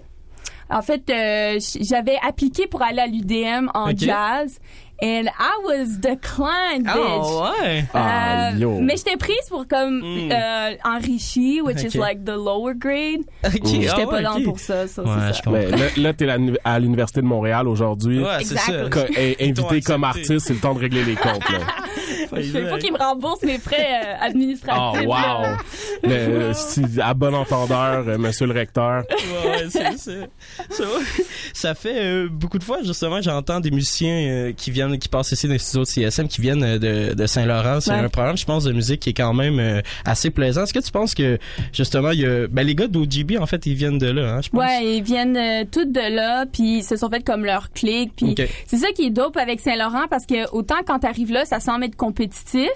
En 0.71 0.83
fait, 0.83 1.09
euh, 1.11 1.59
j'avais 1.81 2.19
appliqué 2.23 2.67
pour 2.67 2.83
aller 2.83 3.01
à 3.01 3.07
l'UDM 3.07 3.71
en 3.75 3.91
jazz. 3.97 4.59
And 5.01 5.27
I 5.39 5.53
was 5.65 5.99
declined, 6.01 6.85
bitch. 6.87 6.93
Ah 6.97 7.53
ouais! 7.63 7.85
Ah, 7.95 8.51
Euh, 8.53 8.59
yo. 8.59 8.81
mais 8.81 8.97
j'étais 8.97 9.17
prise 9.17 9.37
pour 9.49 9.67
comme 9.69 10.01
Mm. 10.01 10.33
euh, 10.33 10.71
enrichi, 10.85 11.61
which 11.61 11.83
is 11.83 11.97
Ok. 11.97 12.05
like 12.05 12.25
the 12.25 12.31
lower 12.37 12.75
grade. 12.75 13.21
Ok, 13.45 13.53
J'étais 13.65 13.89
ah 13.91 13.95
pas 14.07 14.13
ouais, 14.15 14.23
dans 14.23 14.37
ok. 14.39 14.43
pour 14.45 14.59
ça, 14.59 14.89
ça 14.89 15.03
Ouais, 15.03 15.09
c'est 15.21 15.29
je 15.29 15.33
ça. 15.35 15.43
comprends. 15.45 15.53
Mais 15.53 15.71
là, 15.71 15.87
là 15.97 16.13
t'es 16.15 16.27
la- 16.27 16.37
à 16.65 16.79
l'Université 16.81 17.21
de 17.21 17.27
Montréal 17.27 17.69
aujourd'hui. 17.69 18.19
Ouais, 18.25 18.43
c'est 18.43 18.55
Exact. 18.55 18.67
ça. 18.67 18.91
Co- 18.91 19.07
t'ont 19.07 19.41
invité 19.41 19.81
comme 19.83 20.03
artiste, 20.05 20.47
c'est 20.49 20.55
le 20.55 20.61
temps 20.61 20.75
de 20.75 20.81
régler 20.81 21.05
les 21.05 21.15
comptes. 21.15 21.49
Là. 21.49 21.59
Il 22.37 22.69
faut 22.69 22.77
qu'ils 22.77 22.93
me 22.93 22.99
remboursent 22.99 23.43
mes 23.43 23.59
frais 23.59 23.77
euh, 24.05 24.15
Oh, 24.21 24.25
administratifs. 24.27 25.07
wow! 25.07 25.57
Le- 26.03 26.53
si, 26.55 26.83
à 27.01 27.15
bon 27.15 27.35
entendeur, 27.35 28.05
euh, 28.07 28.19
monsieur 28.19 28.47
le 28.47 28.53
recteur. 28.53 29.05
Ouais, 29.09 29.67
c'est 29.71 29.97
ça. 29.97 30.11
Ça, 30.71 30.85
ça 31.55 31.75
fait 31.75 31.97
euh, 31.99 32.29
beaucoup 32.31 32.59
de 32.59 32.65
fois, 32.65 32.83
justement, 32.83 33.21
j'entends 33.23 33.61
des 33.61 33.71
musiciens 33.71 34.13
euh, 34.29 34.53
qui 34.53 34.71
viennent, 34.71 34.88
qui 34.97 35.09
passent 35.09 35.33
ici 35.33 35.47
dans 35.47 35.53
les 35.53 35.59
studios 35.59 35.83
de 35.83 35.89
CSM, 35.89 36.29
qui 36.29 36.41
viennent 36.41 36.63
euh, 36.63 36.79
de, 36.79 37.15
de 37.15 37.27
Saint-Laurent. 37.27 37.81
C'est 37.81 37.91
Ouais. 37.91 37.99
un 37.99 38.09
programme, 38.09 38.37
je 38.37 38.45
pense, 38.47 38.65
de 38.65 38.73
musique 38.73 39.01
qui 39.01 39.11
est 39.11 39.15
quand 39.15 39.35
même 39.35 39.59
euh, 39.59 39.83
assez 40.05 40.31
plaisant. 40.31 40.63
Est-ce 40.63 40.73
que 40.73 40.79
tu 40.79 40.91
penses 40.93 41.15
que, 41.15 41.39
justement, 41.73 42.11
il 42.13 42.21
y 42.21 42.27
a, 42.27 42.47
ben, 42.49 42.67
les 42.67 42.75
gars 42.75 42.87
d'OGB, 42.87 43.37
en 43.39 43.47
fait, 43.47 43.67
ils 43.67 43.75
viennent 43.75 43.99
de 43.99 44.07
là, 44.11 44.35
hein, 44.37 44.41
je 44.43 44.49
pense? 44.49 44.61
Ouais, 44.61 44.97
ils 44.97 45.03
viennent 45.03 45.37
euh, 45.37 45.65
toutes 45.71 45.93
de 45.93 46.15
là, 46.15 46.47
puis 46.47 46.79
ils 46.79 46.83
se 46.85 46.97
sont 46.97 47.09
fait 47.11 47.23
comme 47.25 47.45
leur 47.45 47.71
clique, 47.73 48.13
puis 48.17 48.35
c'est 48.67 48.77
ça 48.79 48.89
qui 48.95 49.07
est 49.07 49.11
dope 49.11 49.37
avec 49.37 49.61
Saint-Laurent 49.61 50.07
parce 50.09 50.25
que 50.27 50.49
autant 50.53 50.77
quand 50.87 51.01
t'arrives 51.01 51.33
là, 51.33 51.45
ça 51.45 51.61
semble 51.61 51.85
être 51.85 51.97
compétitif. 51.97 52.69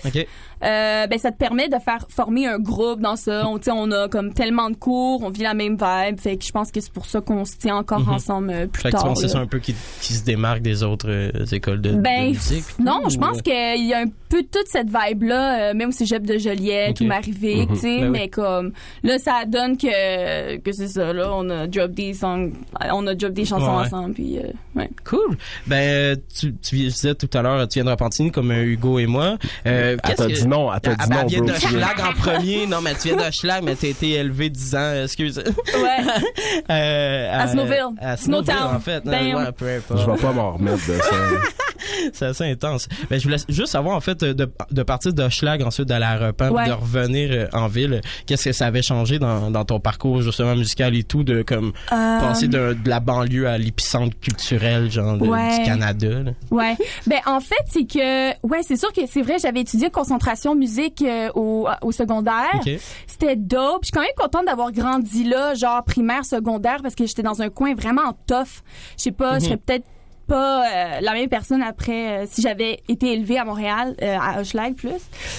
Euh, 0.64 1.06
ben 1.06 1.18
ça 1.18 1.30
te 1.32 1.36
permet 1.36 1.68
de 1.68 1.76
faire 1.78 2.06
former 2.08 2.46
un 2.46 2.58
groupe 2.58 3.00
dans 3.00 3.16
ça. 3.16 3.46
On, 3.48 3.58
tu 3.58 3.64
sais, 3.64 3.70
on 3.74 3.90
a 3.90 4.08
comme 4.08 4.32
tellement 4.32 4.70
de 4.70 4.76
cours, 4.76 5.22
on 5.22 5.30
vit 5.30 5.42
la 5.42 5.54
même 5.54 5.72
vibe, 5.76 6.18
fait 6.20 6.36
que 6.36 6.44
je 6.44 6.52
pense 6.52 6.70
que 6.70 6.80
c'est 6.80 6.92
pour 6.92 7.06
ça 7.06 7.20
qu'on 7.20 7.44
se 7.44 7.56
tient 7.56 7.76
encore 7.76 8.00
Mhm. 8.00 8.08
ensemble 8.08 8.50
euh, 8.50 8.66
plus 8.66 8.82
Fait 8.82 8.90
que 8.90 8.96
tu 8.96 9.00
tard. 9.00 9.04
penses 9.08 9.22
que 9.22 9.28
c'est 9.28 9.34
là. 9.34 9.40
ça 9.40 9.44
un 9.44 9.46
peu 9.46 9.58
qui, 9.58 9.74
qui 10.00 10.12
se 10.14 10.24
démarque 10.24 10.62
des 10.62 10.82
autres 10.82 11.08
euh, 11.10 11.30
écoles 11.52 11.80
de, 11.80 11.90
de 11.92 11.96
Ben, 12.00 12.28
musique? 12.28 12.64
Non, 12.78 13.08
je 13.08 13.18
pense 13.18 13.38
euh, 13.38 13.40
qu'il 13.42 13.86
y 13.86 13.94
a 13.94 13.98
un 14.00 14.06
peu 14.28 14.42
toute 14.42 14.66
cette 14.66 14.88
vibe-là, 14.88 15.70
euh, 15.70 15.74
même 15.74 15.88
au 15.90 15.92
cégep 15.92 16.24
de 16.26 16.38
Joliette 16.38 16.92
Ok. 16.92 16.98
ou 17.00 17.04
Marivic, 17.04 17.68
Mhm. 17.70 17.74
tu 17.74 17.80
sais, 17.80 17.98
Ben 17.98 18.04
oui. 18.04 18.08
mais 18.10 18.28
comme, 18.28 18.72
là, 19.02 19.18
ça 19.18 19.44
donne 19.46 19.76
que, 19.76 20.56
que 20.58 20.72
c'est 20.72 20.88
ça, 20.88 21.12
là, 21.12 21.30
on 21.34 21.48
a 21.50 21.66
drop 21.66 21.90
des 21.92 22.14
songs, 22.14 22.50
on 22.92 23.06
a 23.06 23.14
drop 23.14 23.32
des 23.32 23.44
chansons 23.44 23.64
Ouais. 23.78 23.86
ensemble, 23.86 24.14
puis, 24.14 24.38
euh, 24.38 24.42
ouais. 24.76 24.88
Cool. 25.04 25.36
Ben, 25.66 26.16
tu, 26.38 26.54
tu 26.56 26.76
disais 26.76 27.14
tout 27.14 27.28
à 27.34 27.42
l'heure, 27.42 27.66
tu 27.68 27.74
viens 27.78 27.84
de 27.84 27.90
Repentigny 27.90 28.30
comme 28.30 28.52
Hugo 28.52 28.98
et 28.98 29.06
moi. 29.06 29.36
Euh, 29.66 29.96
que- 29.96 30.34
non, 30.52 30.72
elle 30.72 30.80
t'a 30.80 30.90
Ah, 30.98 31.04
dit 31.04 31.08
ben, 31.10 31.14
non, 31.16 31.22
elle 31.22 31.28
vient 31.28 31.38
bro. 31.40 31.48
de 31.50 31.54
Schlag 31.54 32.00
en 32.00 32.12
premier. 32.12 32.66
Non, 32.66 32.80
mais 32.82 32.94
tu 32.94 33.08
viens 33.08 33.16
de 33.28 33.32
Schlag, 33.32 33.62
mais 33.64 33.74
t'as 33.74 33.88
été 33.88 34.10
élevé 34.12 34.50
10 34.50 34.74
ans, 34.76 34.92
excuse. 35.04 35.38
Ouais. 35.38 36.22
Euh, 36.70 37.28
À 37.32 37.46
Snowville. 37.48 37.76
À 38.00 38.16
Snowville, 38.16 38.44
Snowtown. 38.52 38.76
en 38.76 38.80
fait. 38.80 39.04
Bam. 39.04 39.34
Ouais, 39.34 39.52
peu 39.52 39.68
importe. 39.76 40.00
Je 40.00 40.10
vais 40.10 40.16
pas 40.18 40.32
m'en 40.32 40.52
remettre 40.52 40.86
de 40.86 40.94
ça. 40.98 41.16
c'est 42.12 42.26
assez 42.26 42.44
intense. 42.50 42.88
Mais 43.10 43.18
je 43.18 43.24
voulais 43.24 43.38
juste 43.48 43.68
savoir, 43.72 43.96
en 43.96 44.00
fait, 44.00 44.20
de, 44.20 44.50
de 44.70 44.82
partir 44.82 45.12
de 45.12 45.28
Schlag, 45.28 45.62
ensuite 45.62 45.88
d'aller 45.88 46.04
à 46.04 46.16
Repent, 46.18 46.50
Ouais. 46.50 46.66
de 46.68 46.72
revenir 46.72 47.30
euh, 47.32 47.46
en 47.52 47.68
ville, 47.68 48.00
qu'est-ce 48.26 48.44
que 48.46 48.52
ça 48.52 48.66
avait 48.66 48.82
changé 48.82 49.18
dans, 49.18 49.50
dans 49.50 49.64
ton 49.64 49.80
parcours, 49.80 50.20
justement, 50.22 50.54
musical 50.54 50.94
et 50.94 51.04
tout, 51.04 51.24
de 51.24 51.42
comme 51.42 51.72
Euh, 51.92 52.20
passer 52.20 52.48
de, 52.48 52.74
de 52.82 52.88
la 52.88 53.00
banlieue 53.00 53.48
à 53.48 53.58
l'épicentre 53.58 54.16
culturel, 54.20 54.90
genre, 54.90 55.16
de- 55.18 55.26
Ouais. 55.26 55.58
du 55.58 55.64
Canada, 55.64 56.08
là? 56.24 56.30
Ouais. 56.50 56.76
Ben 57.06 57.20
en 57.26 57.40
fait, 57.40 57.54
c'est 57.70 57.84
que 57.86 58.30
ouais, 58.46 58.60
c'est 58.66 58.76
sûr 58.76 58.92
que 58.92 59.00
c'est 59.10 59.22
vrai, 59.22 59.36
j'avais 59.40 59.60
étudié 59.60 59.90
concentration 59.90 60.41
musique 60.54 61.02
euh, 61.02 61.30
au, 61.34 61.68
au 61.82 61.92
secondaire. 61.92 62.60
C'était 63.06 63.36
dope. 63.36 63.80
Je 63.82 63.86
suis 63.86 63.92
quand 63.92 64.00
même 64.00 64.10
contente 64.16 64.46
d'avoir 64.46 64.72
grandi 64.72 65.24
là, 65.24 65.54
genre 65.54 65.82
primaire, 65.84 66.24
secondaire 66.24 66.78
parce 66.82 66.94
que 66.94 67.06
j'étais 67.06 67.22
dans 67.22 67.42
un 67.42 67.48
coin 67.48 67.74
vraiment 67.74 68.12
tough. 68.26 68.62
Je 68.96 69.04
sais 69.04 69.12
pas, 69.12 69.38
je 69.38 69.44
serais 69.46 69.56
peut-être 69.56 69.86
pas 70.32 70.62
euh, 70.64 71.00
la 71.00 71.12
même 71.12 71.28
personne 71.28 71.62
après 71.62 72.22
euh, 72.22 72.26
si 72.30 72.40
j'avais 72.42 72.80
été 72.88 73.12
élevée 73.12 73.38
à 73.38 73.44
Montréal 73.44 73.94
euh, 74.02 74.16
à 74.20 74.40
Hochelag 74.40 74.74
plus 74.74 74.88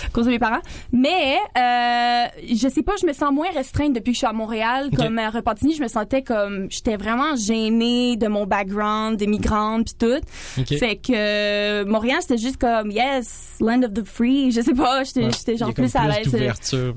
à 0.06 0.10
cause 0.14 0.26
de 0.26 0.32
mes 0.32 0.40
parents 0.40 0.62
mais 0.92 1.38
euh, 1.58 2.26
je 2.54 2.68
sais 2.68 2.84
pas 2.84 2.94
je 3.02 3.06
me 3.08 3.14
sens 3.14 3.32
moins 3.32 3.50
restreinte 3.54 3.94
depuis 3.94 4.12
que 4.12 4.16
je 4.16 4.20
suis 4.20 4.28
à 4.28 4.34
Montréal 4.34 4.90
comme 4.96 5.18
à 5.20 5.30
Repentigny 5.30 5.74
je 5.76 5.82
me 5.82 5.88
sentais 5.88 6.22
comme 6.22 6.68
j'étais 6.70 6.96
vraiment 6.98 7.36
gênée 7.36 8.16
de 8.18 8.28
mon 8.28 8.46
background 8.46 9.18
des 9.18 9.28
migrantes 9.28 9.88
puis 10.00 10.08
tout 10.10 10.62
OK. 10.62 10.78
fait 10.78 10.96
que 10.98 11.84
Montréal 11.86 12.20
c'était 12.22 12.38
juste 12.38 12.58
comme 12.58 12.92
yes 12.92 13.56
land 13.62 13.82
of 13.84 13.94
the 13.94 14.04
free 14.06 14.52
je 14.52 14.62
sais 14.62 14.74
pas 14.76 15.04
j'étais 15.04 15.24
Ouais. 15.24 15.58
genre 15.58 15.74
comme 15.74 15.86
plus 15.86 15.96
à 15.96 16.08
l'aise 16.08 16.34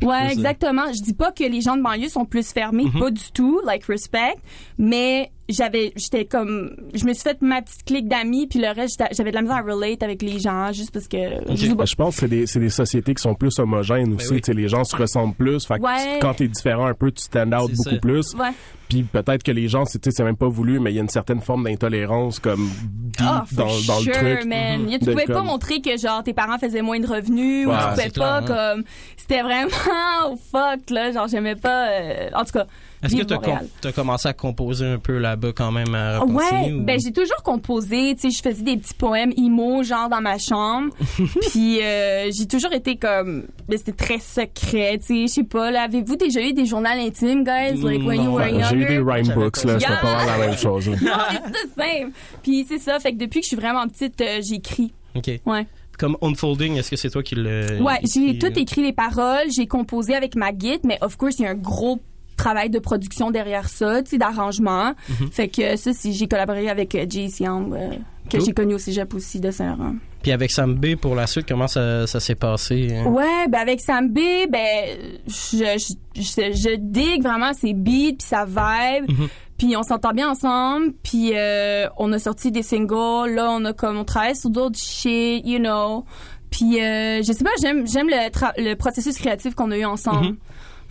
Ouais, 0.03 0.25
plus, 0.27 0.33
exactement. 0.33 0.85
Je 0.93 1.01
dis 1.03 1.15
pas 1.15 1.33
que 1.33 1.45
les 1.45 1.61
gens 1.61 1.77
de 1.77 1.83
banlieue 1.83 2.09
sont 2.09 2.25
plus 2.25 2.51
fermés, 2.53 2.85
Mhm. 2.85 3.01
pas 3.01 3.11
du 3.11 3.31
tout, 3.33 3.61
like 3.65 3.85
respect, 3.85 4.35
mais 4.79 5.31
j'avais 5.49 5.93
j'étais 5.97 6.25
comme 6.25 6.71
je 6.95 7.05
me 7.05 7.13
suis 7.13 7.23
fait 7.23 7.41
ma 7.41 7.63
petite 7.63 7.85
clique 7.85 8.09
d'amis 8.09 8.47
puis 8.49 8.59
le 8.59 8.69
reste 8.69 9.01
j'avais 9.13 9.31
de 9.31 9.37
la 9.37 9.43
misère 9.43 9.57
à 9.59 9.63
relate 9.63 10.03
avec 10.03 10.23
les 10.23 10.39
gens 10.41 10.73
juste 10.73 10.91
parce 10.93 11.07
que. 11.09 11.45
Ben, 11.47 11.57
je 11.87 11.95
pense 11.95 12.15
que 12.15 12.21
c'est 12.21 12.29
des, 12.29 12.47
c'est 12.47 12.59
des 12.61 12.71
sociétés 12.71 13.15
qui 13.15 13.23
sont 13.23 13.35
plus 13.35 13.59
homogènes 13.59 14.15
aussi. 14.15 14.33
oui. 14.33 14.41
Tu 14.41 14.47
sais, 14.53 14.55
Les 14.55 14.69
gens 14.69 14.85
se 14.85 14.97
ressemblent 14.97 15.35
plus. 15.35 15.65
Fait 15.67 15.79
que 15.79 15.83
Ouais. 15.85 16.15
tu- 16.15 16.19
quand 16.21 16.35
t'es 16.35 16.49
différent 16.49 16.87
un 16.87 16.95
peu, 16.95 17.11
tu 17.13 17.23
stand 17.23 17.55
out 17.55 17.71
beaucoup 17.71 17.91
ça. 17.91 17.97
plus. 18.01 18.35
Ouais. 18.35 18.51
Puis 18.89 19.03
peut-être 19.03 19.43
que 19.43 19.51
les 19.53 19.67
gens, 19.69 19.85
c'est 19.85 19.99
tu 20.01 20.11
sais, 20.11 20.17
c'est 20.17 20.25
même 20.25 20.37
pas 20.37 20.47
voulu, 20.49 20.79
mais 20.81 20.93
il 20.93 20.95
y 20.97 20.99
a 20.99 21.03
une 21.03 21.09
certaine 21.09 21.41
forme 21.41 21.65
d'intolérance 21.65 22.39
comme 22.39 22.69
deep 22.85 23.17
Ah, 23.21 23.45
dans, 23.53 23.67
for 23.67 23.77
dans 23.87 23.99
sure, 24.01 24.13
le 24.23 24.37
truc. 24.37 24.45
man. 24.49 24.83
Mhm. 24.83 24.99
Tu 25.01 25.11
pouvais 25.11 25.25
pas 25.27 25.43
montrer 25.43 25.81
que 25.81 25.97
genre 25.97 26.23
tes 26.23 26.33
parents 26.33 26.59
faisaient 26.59 26.83
moins 26.83 27.01
de 27.01 27.07
revenus 27.07 27.67
Ouais, 27.67 27.73
ou 27.75 27.77
tu 27.77 27.89
pouvais 27.91 28.11
pas 28.11 28.43
clair, 28.43 28.59
hein. 28.59 28.75
comme 28.75 28.85
c'était 29.17 29.43
vraiment 29.43 29.71
oh, 30.31 30.37
fuck 30.53 30.91
là, 30.91 31.11
genre 31.13 31.27
j'aimais 31.29 31.57
pas 31.57 31.89
euh, 31.91 32.29
en 32.35 32.45
tout 32.45 32.53
cas. 32.53 32.67
Est-ce 33.03 33.15
que 33.17 33.35
com- 33.35 33.59
t'as 33.81 33.93
commencé 33.93 34.29
à 34.29 34.33
composer 34.33 34.87
un 34.87 34.99
peu 34.99 35.19
là-bas 35.19 35.53
quand 35.55 35.71
même 35.71 35.95
à 35.95 36.19
Repentigny, 36.19 36.39
Ouais, 36.51 36.73
ou- 36.73 36.83
ben 36.83 36.99
j'ai 36.99 37.13
toujours 37.13 37.43
composé, 37.45 38.15
tu 38.15 38.23
sais, 38.23 38.31
je 38.31 38.43
faisais 38.43 38.63
des 38.63 38.77
petits 38.79 38.95
poèmes 38.95 39.33
emo 39.37 39.83
genre 39.83 40.09
dans 40.09 40.21
ma 40.21 40.39
chambre. 40.39 40.95
Puis 41.51 41.83
euh, 41.83 42.31
j'ai 42.33 42.47
toujours 42.47 42.73
été 42.73 42.97
comme 42.97 43.45
ben 43.69 43.77
c'était 43.79 43.93
très 43.93 44.19
secret, 44.19 44.99
tu 44.99 45.07
sais, 45.07 45.23
je 45.27 45.33
sais 45.33 45.45
pas 45.45 45.71
là, 45.71 45.83
avez-vous 45.83 46.17
déjà 46.17 46.41
eu 46.41 46.53
des 46.53 46.65
journaux 46.67 46.89
intimes, 46.89 47.45
guys, 47.45 47.77
like 47.83 48.03
when 48.07 48.23
you 48.25 48.31
were 48.33 48.37
Ouais, 48.47 48.63
J'ai 48.71 48.77
eu 48.77 48.85
des 48.87 48.95
younger? 48.95 49.13
rhyme 49.13 49.35
books, 49.35 49.63
pas 49.63 49.73
là, 49.75 49.81
ça. 49.81 49.87
c'était 49.89 50.01
pas 50.01 50.17
mal 50.17 50.27
la 50.41 50.47
même 50.47 50.57
chose. 50.57 50.89
là. 50.89 50.97
Non, 51.03 51.13
mais 51.33 51.53
c'est 51.77 51.83
same. 52.01 52.11
Puis 52.43 52.65
c'est 52.69 52.79
ça, 52.79 52.99
fait 52.99 53.13
que 53.13 53.19
depuis 53.19 53.41
que 53.41 53.45
je 53.45 53.49
suis 53.49 53.57
vraiment 53.57 53.87
petite, 53.89 54.21
euh, 54.21 54.41
j'écris. 54.43 54.93
OK. 55.15 55.31
Ouais. 55.47 55.67
Comme 55.99 56.17
Unfolding, 56.21 56.77
est-ce 56.77 56.91
que 56.91 56.97
c'est 56.97 57.09
toi 57.11 57.23
qui 57.23 57.35
le 57.37 57.81
Ouais, 57.81 57.99
j'ai 58.05 58.39
tout 58.39 58.53
écrit 58.59 58.83
les 58.83 58.93
paroles, 58.93 59.51
j'ai 59.55 59.67
composé 59.67 60.15
avec 60.15 60.35
ma 60.37 60.53
guide, 60.53 60.81
mais 60.85 60.99
of 61.01 61.17
course, 61.17 61.39
il 61.39 61.43
y 61.45 61.47
a 61.47 61.51
un 61.51 61.55
gros 61.55 61.99
travail 62.37 62.71
de 62.71 62.79
production 62.79 63.31
derrière 63.31 63.69
ça, 63.69 64.03
tu 64.03 64.11
sais, 64.11 64.19
d'arrangement. 64.19 64.93
Mhm. 65.09 65.31
Fait 65.33 65.49
que 65.49 65.77
ça, 65.77 65.93
c'est- 65.93 66.13
j'ai 66.13 66.29
collaboré 66.29 66.69
avec 66.69 66.95
euh, 66.95 67.07
Jace 67.09 67.41
Young, 67.41 67.73
euh, 67.75 67.91
que 68.31 68.41
j'ai 68.41 68.53
connu 68.53 68.75
au 68.75 68.79
cégep 68.79 69.13
aussi 69.15 69.41
de 69.41 69.51
Saint-Laurent. 69.51 69.95
Puis 70.23 70.33
avec 70.33 70.51
Sam 70.51 70.75
B 70.75 70.97
pour 70.97 71.15
la 71.15 71.27
suite, 71.29 71.47
comment 71.49 71.69
ça, 71.69 72.07
ça 72.09 72.19
s'est 72.19 72.35
passé 72.35 72.89
hein? 72.97 73.07
Ouais, 73.07 73.47
ben 73.49 73.61
avec 73.61 73.81
Sam 73.81 74.09
B, 74.09 74.19
ben 74.51 74.99
je, 75.29 75.59
je, 75.79 76.21
je, 76.21 76.53
je 76.53 76.77
digue 76.77 77.23
vraiment 77.23 77.53
ses 77.53 77.73
beats 77.75 78.17
puis 78.19 78.27
sa 78.27 78.45
vibe. 78.45 79.09
Mhm. 79.11 79.29
Puis 79.57 79.75
on 79.77 79.83
s'entend 79.83 80.11
bien 80.13 80.29
ensemble, 80.31 80.93
puis 81.03 81.31
euh, 81.35 81.87
on 81.97 82.13
a 82.13 82.19
sorti 82.19 82.51
des 82.51 82.63
singles, 82.63 83.31
là 83.35 83.51
on 83.53 83.65
a 83.65 83.73
comme 83.73 83.97
on 83.97 84.05
travaille 84.05 84.37
sur 84.37 84.51
d'autres 84.51 84.79
shit, 84.79 85.47
you 85.47 85.59
know. 85.59 86.05
Puis 86.51 86.83
euh, 86.83 87.23
je 87.23 87.33
sais 87.33 87.43
pas, 87.45 87.51
j'aime 87.63 87.87
j'aime 87.87 88.09
le 88.09 88.63
le 88.71 88.75
processus 88.75 89.17
créatif 89.17 89.55
qu'on 89.55 89.71
a 89.71 89.79
eu 89.79 89.85
ensemble. 89.85 90.27
Mhm. 90.27 90.37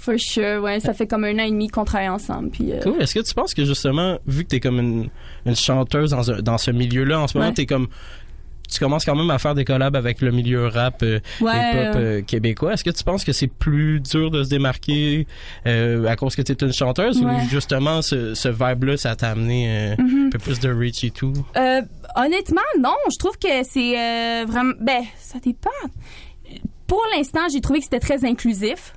For 0.05 0.13
sure, 0.19 0.61
ouais, 0.61 0.79
ça 0.79 0.93
fait 0.93 1.07
comme 1.07 1.23
un 1.23 1.33
an 1.39 1.43
et 1.45 1.49
demi 1.51 1.67
qu'on 1.67 1.83
travaille 1.85 2.09
ensemble 2.09 2.49
puis 2.51 2.71
euh, 2.71 2.79
Cool. 2.81 3.01
Est-ce 3.01 3.15
que 3.15 3.19
tu 3.21 3.33
penses 3.33 3.53
que 3.55 3.65
justement, 3.65 4.19
vu 4.27 4.43
que 4.43 4.49
t'es 4.49 4.59
comme 4.59 4.79
une, 4.79 5.09
une 5.45 5.55
chanteuse 5.55 6.11
dans, 6.11 6.31
un- 6.31 6.41
dans 6.41 6.57
ce 6.59 6.69
milieu-là, 6.71 7.19
en 7.21 7.27
ce 7.27 7.37
moment, 7.37 7.49
Ouais. 7.49 7.55
t'es 7.55 7.65
comme 7.65 7.87
tu 8.67 8.79
commences 8.79 9.05
quand 9.05 9.15
même 9.15 9.29
à 9.29 9.37
faire 9.37 9.53
des 9.53 9.63
collabs 9.63 9.95
avec 9.95 10.21
le 10.21 10.31
milieu 10.31 10.67
rap 10.67 11.03
euh, 11.03 11.19
Ouais, 11.39 11.51
hip-hop 11.53 11.95
euh, 11.97 12.21
québécois. 12.23 12.73
Est-ce 12.73 12.83
que 12.83 12.89
tu 12.89 13.03
penses 13.03 13.23
que 13.23 13.31
c'est 13.31 13.45
plus 13.47 13.99
dur 13.99 14.31
de 14.31 14.43
se 14.43 14.49
démarquer 14.49 15.27
euh, 15.67 16.05
à 16.07 16.15
cause 16.15 16.35
que 16.35 16.41
tu 16.41 16.51
es 16.51 16.55
une 16.65 16.73
chanteuse 16.73 17.21
Ouais. 17.21 17.31
ou 17.31 17.49
justement 17.49 18.01
ce, 18.01 18.33
ce 18.33 18.49
vibe-là, 18.49 18.97
ça 18.97 19.15
t'a 19.15 19.29
amené 19.31 19.91
un 19.99 20.29
peu 20.31 20.39
plus 20.39 20.59
de 20.59 20.71
reach 20.73 21.03
et 21.03 21.11
tout? 21.11 21.33
Honnêtement, 22.15 22.61
non. 22.79 22.95
Je 23.11 23.17
trouve 23.17 23.37
que 23.37 23.47
c'est 23.63 24.45
vraiment. 24.45 24.73
Ben, 24.79 25.01
ça 25.19 25.37
dépend. 25.39 25.69
Pour 26.88 27.02
l'instant, 27.15 27.48
j'ai 27.52 27.62
trouvé 27.62 27.80
que 27.80 27.86
c'était 27.86 28.00
très 28.00 28.26
inclusif. 28.26 28.93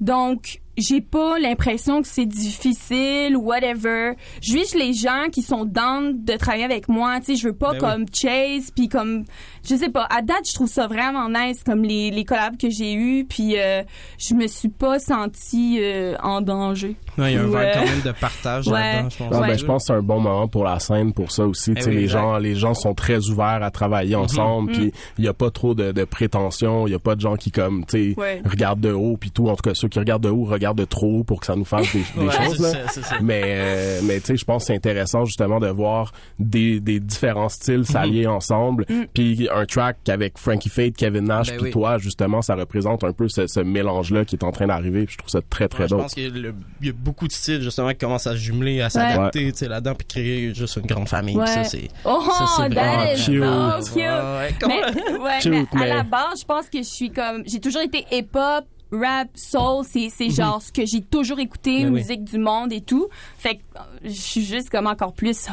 Donc, 0.00 0.60
j'ai 0.76 1.00
pas 1.00 1.38
l'impression 1.38 2.02
que 2.02 2.08
c'est 2.08 2.26
difficile 2.26 3.36
ou 3.36 3.42
whatever. 3.42 4.12
Je 4.42 4.52
juge 4.52 4.74
les 4.74 4.92
gens 4.92 5.26
qui 5.30 5.42
sont 5.42 5.64
down 5.64 6.24
de 6.24 6.32
travailler 6.36 6.64
avec 6.64 6.88
moi. 6.88 7.20
Tu 7.20 7.26
sais, 7.26 7.36
je 7.36 7.48
veux 7.48 7.54
pas 7.54 7.72
Ben 7.72 7.78
comme 7.78 8.04
Chase, 8.12 8.70
puis 8.74 8.88
comme, 8.88 9.24
je 9.68 9.74
sais 9.76 9.88
pas. 9.90 10.06
À 10.10 10.22
date, 10.22 10.48
je 10.48 10.54
trouve 10.54 10.68
ça 10.68 10.86
vraiment 10.86 11.28
nice, 11.28 11.62
comme 11.64 11.82
les, 11.82 12.10
les 12.10 12.24
collabs 12.24 12.56
que 12.56 12.70
j'ai 12.70 12.94
eus, 12.94 13.24
puis 13.24 13.54
euh, 13.58 13.82
je 14.18 14.34
me 14.34 14.46
suis 14.46 14.68
pas 14.68 14.98
sentie 14.98 15.78
euh, 15.80 16.16
en 16.22 16.40
danger. 16.40 16.96
Ouais, 17.18 17.32
il 17.32 17.34
y 17.36 17.38
a 17.38 17.42
un 17.42 17.48
Ouais. 17.48 17.70
quand 17.74 17.84
même 17.84 18.00
de 18.04 18.12
partage 18.12 18.66
Ouais. 18.68 18.72
là-dedans, 18.80 19.10
je 19.10 19.16
pense. 19.18 19.28
Ah, 19.32 19.40
Ouais. 19.40 19.48
ben, 19.48 19.58
je 19.58 19.64
pense 19.64 19.82
que 19.82 19.86
c'est 19.86 19.98
un 19.98 20.02
bon 20.02 20.20
moment 20.20 20.48
pour 20.48 20.64
la 20.64 20.80
scène 20.80 21.12
pour 21.12 21.30
ça 21.30 21.46
aussi. 21.46 21.70
Eh 21.72 21.74
Tu 21.76 21.82
sais, 21.82 21.88
oui, 21.90 21.96
les 21.96 22.02
exact. 22.04 22.18
gens, 22.20 22.38
les 22.38 22.54
gens 22.56 22.74
sont 22.74 22.94
très 22.94 23.28
ouverts 23.28 23.62
à 23.62 23.70
travailler 23.70 24.16
ensemble. 24.16 24.72
Mhm. 24.72 24.76
Puis 24.78 24.92
il 25.18 25.24
y 25.24 25.28
a 25.28 25.34
pas 25.34 25.50
trop 25.50 25.74
de, 25.74 25.92
de 25.92 26.04
prétention. 26.04 26.86
Il 26.86 26.90
y 26.90 26.94
a 26.94 26.98
pas 26.98 27.14
de 27.14 27.20
gens 27.20 27.36
qui 27.36 27.50
comme 27.52 27.84
tu 27.86 28.12
sais 28.12 28.20
Ouais. 28.20 28.42
regardent 28.44 28.80
de 28.80 28.92
haut. 28.92 29.16
Puis 29.16 29.30
tout. 29.30 29.48
En 29.48 29.56
tout 29.56 29.62
cas, 29.62 29.74
ceux 29.74 29.88
qui 29.88 29.98
regardent 29.98 30.24
de 30.24 30.30
haut 30.30 30.44
regardent 30.44 30.63
de 30.72 30.84
trop 30.86 31.18
haut 31.18 31.24
pour 31.24 31.40
que 31.40 31.46
ça 31.46 31.54
nous 31.56 31.66
fasse 31.66 31.92
des, 31.92 31.98
des 32.16 32.26
Ouais, 32.26 32.32
choses. 32.32 32.56
c'est 32.56 32.62
Là. 32.62 32.70
ça, 32.70 32.78
c'est 32.92 33.02
ça. 33.04 33.16
Mais 33.20 33.42
euh, 33.44 34.00
mais 34.04 34.20
tu 34.20 34.26
sais, 34.28 34.36
je 34.36 34.44
pense 34.46 34.62
que 34.62 34.66
c'est 34.68 34.74
intéressant 34.76 35.26
justement 35.26 35.60
de 35.60 35.68
voir 35.68 36.12
des, 36.38 36.80
des 36.80 37.00
différents 37.00 37.50
styles 37.50 37.84
s'allier 37.84 38.26
ensemble. 38.26 38.86
Mm. 38.88 39.02
Puis 39.12 39.48
un 39.52 39.66
track 39.66 40.08
avec 40.08 40.38
Frankie 40.38 40.70
Fate, 40.70 40.94
Kevin 40.96 41.24
Nash, 41.24 41.48
Ben 41.50 41.56
puis 41.56 41.64
oui. 41.66 41.70
toi 41.72 41.98
justement, 41.98 42.40
ça 42.40 42.54
représente 42.54 43.04
un 43.04 43.12
peu 43.12 43.28
ce, 43.28 43.46
ce 43.46 43.60
mélange 43.60 44.10
là 44.12 44.24
qui 44.24 44.36
est 44.36 44.44
en 44.44 44.52
train 44.52 44.66
d'arriver. 44.68 45.06
Je 45.10 45.18
trouve 45.18 45.28
ça 45.28 45.40
très 45.50 45.68
très 45.68 45.82
Ouais, 45.82 45.88
je 45.88 45.94
dope. 45.94 46.00
pense 46.02 46.14
qu'il 46.14 46.22
y 46.22 46.26
a 46.26 46.30
le- 46.30 46.54
il 46.80 46.86
y 46.86 46.90
a 46.90 46.94
beaucoup 46.94 47.26
de 47.26 47.32
styles 47.32 47.60
justement 47.60 47.90
qui 47.90 47.96
commencent 47.98 48.26
à 48.26 48.32
se 48.32 48.36
jumeler, 48.36 48.80
à 48.80 48.88
s'adapter 48.88 49.50
tu 49.52 49.58
sais, 49.58 49.68
là-dedans, 49.68 49.94
puis 49.94 50.06
créer 50.06 50.54
juste 50.54 50.76
une 50.76 50.86
grande 50.86 51.08
famille. 51.08 51.36
Ouais. 51.36 51.46
Ça, 51.46 51.64
c'est 51.64 51.88
Oh, 52.04 52.22
Ça, 52.56 52.68
vraiment 52.68 53.04
is 53.12 53.24
cute. 53.24 53.42
so 53.42 53.92
cute. 53.94 53.96
Ouais, 53.96 54.04
ouais, 54.04 54.54
comment- 54.60 54.74
Mais, 54.74 55.18
ouais, 55.18 55.38
Cute, 55.42 55.52
mais 55.52 55.66
mais- 55.74 55.90
à 55.90 55.94
la 55.96 56.02
base, 56.04 56.40
je 56.40 56.44
pense 56.44 56.68
que 56.68 56.78
je 56.78 56.82
suis 56.84 57.10
comme. 57.10 57.42
J'ai 57.46 57.58
toujours 57.60 57.82
été 57.82 58.04
hip-hop, 58.12 58.64
rap, 59.00 59.28
soul. 59.34 59.84
C'est, 59.88 60.08
c'est 60.10 60.30
genre 60.30 60.60
ce 60.62 60.72
que 60.72 60.84
j'ai 60.86 61.00
toujours 61.02 61.38
écouté, 61.40 61.84
Ben 61.84 61.92
oui. 61.92 62.00
musique 62.00 62.24
du 62.24 62.38
monde 62.38 62.72
et 62.72 62.80
tout. 62.80 63.08
Fait 63.38 63.56
que 63.56 63.60
euh, 63.76 63.80
je 64.04 64.10
suis 64.10 64.44
juste 64.44 64.70
comme 64.70 64.86
encore 64.86 65.12
plus. 65.12 65.48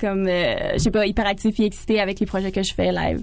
Comme, 0.00 0.26
euh, 0.28 0.72
je 0.74 0.78
sais 0.78 0.90
pas, 0.90 1.06
hyperactif 1.06 1.60
et 1.60 1.64
excité 1.66 2.00
avec 2.00 2.18
les 2.20 2.26
projets 2.26 2.50
que 2.52 2.62
je 2.62 2.72
fais 2.72 2.90
live. 2.90 3.22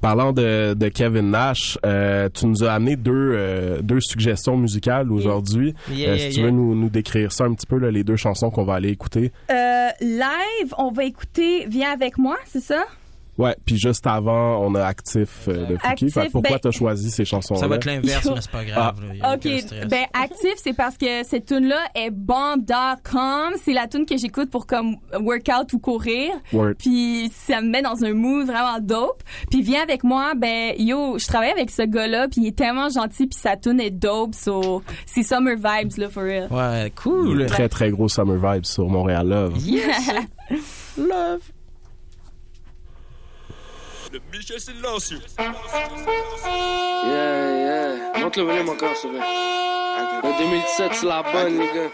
Parlant 0.00 0.32
de, 0.32 0.74
de 0.74 0.88
Kevin 0.88 1.30
Nash, 1.30 1.78
euh, 1.84 2.28
tu 2.32 2.46
nous 2.46 2.62
as 2.64 2.72
amené 2.72 2.96
deux, 2.96 3.12
euh, 3.34 3.80
deux 3.82 4.00
suggestions 4.00 4.56
musicales 4.56 5.10
aujourd'hui. 5.10 5.74
Yeah, 5.90 6.10
Euh, 6.10 6.16
yeah, 6.16 6.18
si 6.18 6.28
tu 6.30 6.36
yeah. 6.36 6.44
veux 6.46 6.50
nous, 6.50 6.74
nous 6.74 6.90
décrire 6.90 7.32
ça 7.32 7.44
un 7.44 7.54
petit 7.54 7.66
peu, 7.66 7.78
là, 7.78 7.90
les 7.90 8.04
deux 8.04 8.16
chansons 8.16 8.50
qu'on 8.50 8.64
va 8.64 8.74
aller 8.74 8.90
écouter. 8.90 9.32
Euh, 9.50 9.88
live, 10.00 10.74
on 10.78 10.90
va 10.92 11.04
écouter 11.04 11.66
Viens 11.68 11.92
avec 11.92 12.18
moi, 12.18 12.36
c'est 12.46 12.60
ça? 12.62 12.84
Ouais, 13.38 13.54
puis 13.64 13.76
juste 13.76 14.06
avant, 14.06 14.58
on 14.64 14.74
a 14.74 14.84
Actif 14.84 15.48
euh, 15.48 15.66
de 15.66 15.74
Fouki. 15.76 15.86
Actif, 15.86 16.14
Fait 16.14 16.26
que 16.26 16.32
pourquoi 16.32 16.50
ben- 16.52 16.58
t'as 16.62 16.70
choisi 16.70 17.10
ces 17.10 17.24
chansons-là? 17.24 17.60
Ça 17.60 17.68
va 17.68 17.76
être 17.76 17.84
l'inverse, 17.84 18.26
mais 18.32 18.40
c'est 18.40 18.50
pas 18.50 18.64
grave. 18.64 19.00
là, 19.02 19.14
y 19.14 19.20
a 19.20 19.34
Ok, 19.34 19.88
ben 19.88 20.04
actif 20.14 20.54
c'est 20.56 20.72
parce 20.72 20.96
que 20.96 21.24
cette 21.24 21.46
tune 21.46 21.68
là 21.68 21.80
est 21.94 22.10
bomb.com, 22.10 23.52
c'est 23.62 23.72
la 23.72 23.86
tune 23.88 24.06
que 24.06 24.16
j'écoute 24.16 24.50
pour 24.50 24.66
comme 24.66 24.96
workout 25.20 25.72
ou 25.72 25.78
courir. 25.78 26.30
Word. 26.52 26.74
Puis 26.78 27.30
ça 27.34 27.60
me 27.60 27.68
met 27.68 27.82
dans 27.82 28.04
un 28.04 28.14
mood 28.14 28.46
vraiment 28.46 28.78
dope. 28.80 29.22
Puis 29.50 29.62
viens 29.62 29.82
avec 29.82 30.02
moi, 30.04 30.32
ben 30.36 30.72
yo, 30.78 31.18
je 31.18 31.26
travaille 31.26 31.50
avec 31.50 31.70
ce 31.70 31.82
gars-là, 31.82 32.28
puis 32.28 32.42
il 32.42 32.46
est 32.48 32.56
tellement 32.56 32.88
gentil, 32.88 33.26
puis 33.26 33.38
sa 33.38 33.56
tune 33.56 33.80
est 33.80 33.90
dope, 33.90 34.34
so 34.34 34.82
c'est 35.04 35.22
summer 35.22 35.56
vibes 35.56 35.98
là 35.98 36.08
for 36.08 36.22
real. 36.22 36.48
Ouais, 36.50 36.92
cool. 36.96 37.46
Très, 37.46 37.68
très 37.68 37.90
gros 37.90 38.08
Summer 38.08 38.36
Vibes 38.36 38.64
sur 38.64 38.88
Montréal 38.88 39.28
Love. 39.28 39.58
Yes. 39.58 40.10
Love. 40.98 41.40
Le 44.16 44.38
Michel 44.38 44.58
silencieux. 44.58 45.20
Yeah, 45.38 45.52
yeah. 47.04 48.18
Monte 48.18 48.36
le 48.38 48.44
volume 48.44 48.70
encore, 48.70 48.96
s'il 48.96 49.10
vous 49.10 49.18
plaît. 49.18 49.26
Le 50.22 50.38
2017, 50.38 50.94
c'est 50.94 51.06
la 51.06 51.22
bonne, 51.22 51.58
les 51.58 51.66
gars. 51.66 51.90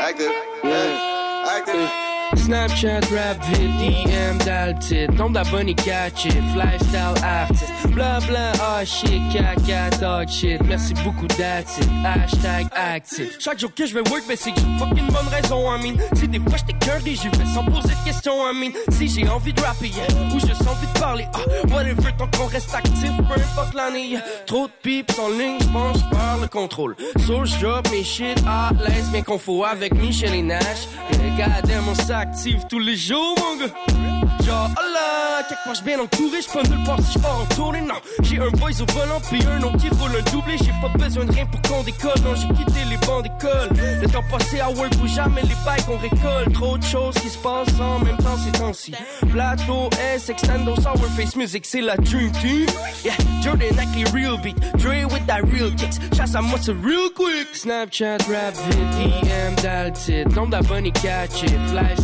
Active. 0.00 0.30
Yeah. 0.64 1.54
Active. 1.56 2.07
Snapchat, 2.36 3.00
rap, 3.10 3.42
vid, 3.46 3.70
DM, 3.78 4.38
titre. 4.78 5.12
Nombre 5.14 5.34
d'abonnés 5.34 5.74
catch 5.74 6.26
it, 6.26 6.34
lifestyle 6.56 7.14
artist. 7.22 7.72
Bla 7.88 8.18
bla, 8.26 8.52
ah 8.60 8.84
shit, 8.84 9.22
caca, 9.32 9.90
dog 9.98 10.28
shit. 10.28 10.62
Merci 10.64 10.94
beaucoup, 11.04 11.26
that's 11.36 11.78
it. 11.78 11.88
Hashtag 12.04 12.68
actif. 12.74 13.36
Chaque 13.38 13.58
jour 13.58 13.72
que 13.74 13.86
je 13.86 13.94
vais 13.94 14.08
work, 14.08 14.22
ben 14.28 14.36
c'est 14.36 14.52
que 14.52 14.60
j'ai 14.60 14.78
fucking 14.78 15.06
bonne 15.06 15.28
raison, 15.28 15.74
I 15.74 15.82
mean. 15.82 15.96
Si 16.14 16.28
des 16.28 16.38
fois 16.38 16.56
j'étais 16.58 16.78
cœur 16.84 17.00
des 17.02 17.14
jeux, 17.14 17.30
sans 17.54 17.64
poser 17.64 17.94
de 17.94 18.04
questions, 18.04 18.34
I 18.50 18.54
mean. 18.54 18.72
Si 18.90 19.08
j'ai 19.08 19.28
envie 19.28 19.52
de 19.52 19.60
rapper, 19.60 19.88
yeah, 19.88 20.06
ou 20.34 20.38
j'ai 20.38 20.52
envie 20.68 20.86
de 20.86 20.98
parler, 20.98 21.26
ah, 21.34 21.74
whatever, 21.74 22.12
tant 22.18 22.28
qu'on 22.36 22.46
reste 22.46 22.74
actif, 22.74 23.10
peu 23.16 23.40
importe 23.40 23.74
l'année. 23.74 24.06
yeah. 24.06 24.22
Trop 24.46 24.66
de 24.66 24.72
pips 24.82 25.18
en 25.18 25.28
ligne, 25.30 25.58
j'pense, 25.60 26.02
par 26.10 26.38
le 26.40 26.48
contrôle. 26.48 26.96
So 27.26 27.44
j'drop 27.44 27.90
mes 27.90 28.04
shit 28.04 28.38
à 28.46 28.70
l'aise, 28.84 29.08
bien 29.12 29.22
qu'on 29.22 29.38
avec 29.64 29.94
Michel 29.94 30.34
et 30.34 30.42
Nash. 30.42 30.88
Et 31.12 31.30
goddamn, 31.30 31.88
on 31.88 31.94
s'active 32.18 32.64
tous 32.68 32.80
les 32.80 32.96
jours, 32.96 33.36
mon 33.38 33.64
gars. 33.64 33.72
Genre, 34.44 34.70
oh 34.76 34.92
là, 34.92 35.42
quelque 35.48 35.64
part 35.64 35.74
j'bien 35.74 36.00
entouré, 36.00 36.38
j'pas 36.42 36.62
nulle 36.62 36.82
part 36.84 36.98
si 37.02 37.12
j'pars 37.12 37.42
en 37.42 37.54
tournée, 37.54 37.80
non. 37.80 37.94
J'ai 38.22 38.38
un 38.38 38.50
boys 38.50 38.80
au 38.80 38.86
volant, 38.92 39.20
puis 39.28 39.40
un 39.46 39.62
autre 39.62 39.76
qui 39.76 39.88
roule 39.90 40.10
un 40.18 40.30
doublé. 40.32 40.56
J'ai 40.58 40.72
pas 40.80 40.88
besoin 40.98 41.26
de 41.26 41.32
rien 41.32 41.46
pour 41.46 41.60
qu'on 41.62 41.82
décolle, 41.84 42.20
non, 42.24 42.34
j'ai 42.34 42.48
quitté 42.48 42.80
les 42.90 42.96
bancs 43.06 43.22
d'école. 43.22 43.68
Le 44.02 44.08
temps 44.08 44.24
passé 44.30 44.58
à 44.58 44.70
work 44.70 44.96
pour 44.96 45.06
jamais 45.06 45.42
les 45.42 45.56
bails 45.64 45.82
qu'on 45.86 45.98
récolte. 45.98 46.52
Trop 46.54 46.78
de 46.78 46.82
choses 46.82 47.14
qui 47.16 47.28
se 47.28 47.38
passent 47.38 47.80
en 47.80 48.00
même 48.00 48.16
temps 48.16 48.36
ces 48.44 48.58
temps-ci. 48.58 48.94
Plateau 49.30 49.90
S, 50.14 50.28
Extendo, 50.28 50.74
Sour 50.76 50.96
Face 51.16 51.36
Music, 51.36 51.64
c'est 51.66 51.82
la 51.82 51.96
Dream 51.96 52.32
Team. 52.32 52.66
Yeah, 53.04 53.14
Jordan 53.42 53.78
avec 53.78 53.88
les 53.94 54.10
real 54.10 54.40
beats, 54.42 54.58
Dre 54.78 55.04
with 55.12 55.24
that 55.26 55.42
real 55.52 55.72
kicks. 55.76 56.00
Chasse 56.16 56.34
à 56.34 56.40
moi, 56.40 56.58
c'est 56.60 56.72
real 56.72 57.10
quick. 57.14 57.48
Snapchat, 57.52 58.18
rap, 58.28 58.54
vid, 58.70 59.12
DM, 59.12 59.92
titre. 59.92 60.34
Nombre 60.34 60.50
d'abonnés 60.50 60.92
catch 60.92 61.42
it, 61.42 61.58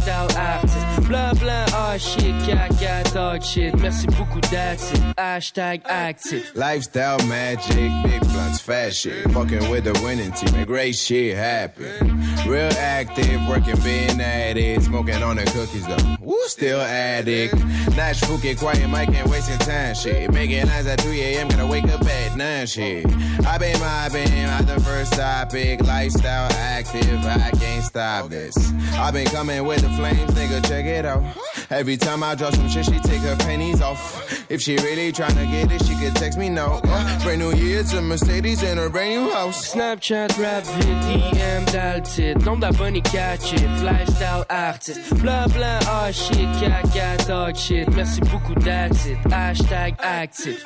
lifestyle 0.06 0.38
artist. 0.38 1.08
Bla 1.08 1.34
bla, 1.38 1.66
ah 1.72 1.96
shit, 1.96 2.34
caca, 2.46 3.12
dog 3.12 3.42
shit. 3.42 3.74
Merci 3.78 4.06
beaucoup, 4.06 4.44
that's 4.50 4.92
it. 4.92 5.00
Hashtag 5.16 5.82
active. 5.86 6.50
Lifestyle 6.54 7.18
magic, 7.26 7.90
big 8.02 8.20
blunts, 8.20 8.60
fast 8.60 8.98
shit. 8.98 9.30
Fucking 9.30 9.70
with 9.70 9.84
the 9.84 9.98
winning 10.02 10.32
team, 10.32 10.54
and 10.54 10.66
great 10.66 10.94
shit 10.94 11.36
happen. 11.36 12.22
Real 12.46 12.72
active, 12.78 13.46
working, 13.48 13.76
being 13.82 14.20
at 14.20 14.56
it. 14.56 14.82
Smoking 14.82 15.22
on 15.22 15.36
the 15.36 15.44
cookies 15.44 15.86
though. 15.86 16.16
Woo, 16.20 16.38
still 16.46 16.80
addict. 16.80 17.54
Nash 17.96 18.20
Fuki, 18.22 18.58
quiet 18.58 18.88
mic, 18.88 19.08
ain't 19.08 19.28
wasting 19.28 19.58
time 19.58 19.94
shit. 19.94 20.32
Making 20.32 20.66
lines 20.66 20.86
at 20.86 21.00
3 21.00 21.20
a.m., 21.20 21.48
gonna 21.48 21.66
wake 21.66 21.84
up 21.84 22.04
at 22.04 22.36
9 22.36 22.66
shit. 22.66 23.06
I 23.46 23.58
been 23.58 23.78
been 24.12 24.48
at 24.48 24.66
the 24.66 24.80
first 24.80 25.12
topic. 25.14 25.80
Lifestyle 25.82 26.50
active, 26.52 27.24
I 27.24 27.50
can't 27.58 27.84
stop 27.84 28.30
this. 28.30 28.56
i 28.94 29.10
been 29.10 29.26
coming 29.26 29.64
with 29.64 29.82
the 29.82 29.93
flames, 29.96 30.30
nigga, 30.32 30.66
check 30.66 30.84
it 30.84 31.04
out. 31.04 31.22
Every 31.70 31.96
time 31.96 32.22
I 32.22 32.34
drop 32.34 32.54
some 32.54 32.68
shit, 32.68 32.84
she 32.84 32.98
take 33.00 33.22
her 33.22 33.36
panties 33.36 33.80
off. 33.80 34.50
If 34.50 34.60
she 34.60 34.76
really 34.76 35.12
tryna 35.12 35.50
get 35.50 35.72
it, 35.72 35.84
she 35.84 35.94
could 35.96 36.14
text 36.16 36.38
me 36.38 36.48
no. 36.48 36.80
Uh, 36.84 37.24
brand 37.24 37.40
new 37.40 37.52
year 37.54 37.82
to 37.82 38.02
Mercedes 38.02 38.62
in 38.62 38.78
her 38.78 38.88
brand 38.88 39.24
new 39.24 39.30
house. 39.32 39.74
Snapchat, 39.74 40.38
rap, 40.38 40.64
vid, 40.64 41.32
DM, 41.34 41.64
dans 41.72 41.96
le 41.96 42.02
titre. 42.02 42.44
Nombre 42.44 42.60
d'abonnés 42.60 43.02
catch 43.02 43.52
it, 43.52 43.82
lifestyle 43.82 44.44
artist. 44.50 45.14
Bla 45.20 45.46
bla, 45.48 45.78
ah 45.86 46.10
shit, 46.10 46.48
caca, 46.60 47.26
dog 47.26 47.56
shit. 47.56 47.88
Merci 47.94 48.20
beaucoup, 48.20 48.58
that's 48.60 49.06
it. 49.06 49.18
Hashtag 49.28 49.96
active. 50.00 50.64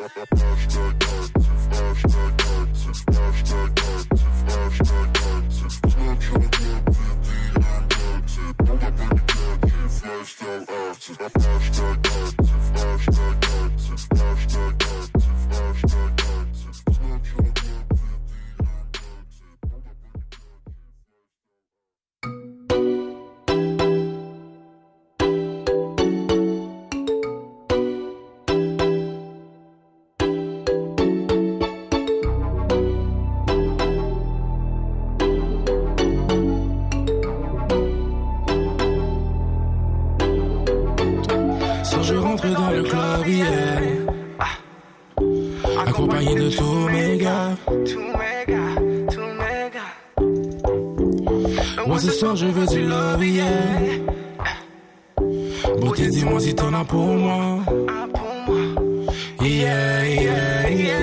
hashtag 10.29 10.69
active, 10.69 11.19
hashtag 11.19 12.07
active, 12.07 12.37
hashtag 12.75 13.45
active, 13.45 14.09
hashtag 14.11 14.78
Accompagné 46.69 47.17
de 47.17 47.87
tous 47.87 47.99
mes 49.41 49.71
gars 49.73 49.95
Moi 51.87 51.99
ce 51.99 52.11
soir 52.11 52.37
je 52.37 52.47
veux 52.47 52.67
du 52.67 52.83
love 52.87 53.25
yeah. 53.25 53.47
Beauté 55.81 56.09
dis-moi 56.09 56.41
si 56.41 56.55
t'en 56.55 56.75
as 56.75 56.85
pour 56.85 57.07
moi. 57.07 57.61
Yeah 59.41 60.05
yeah 60.05 60.69
yeah. 60.69 60.99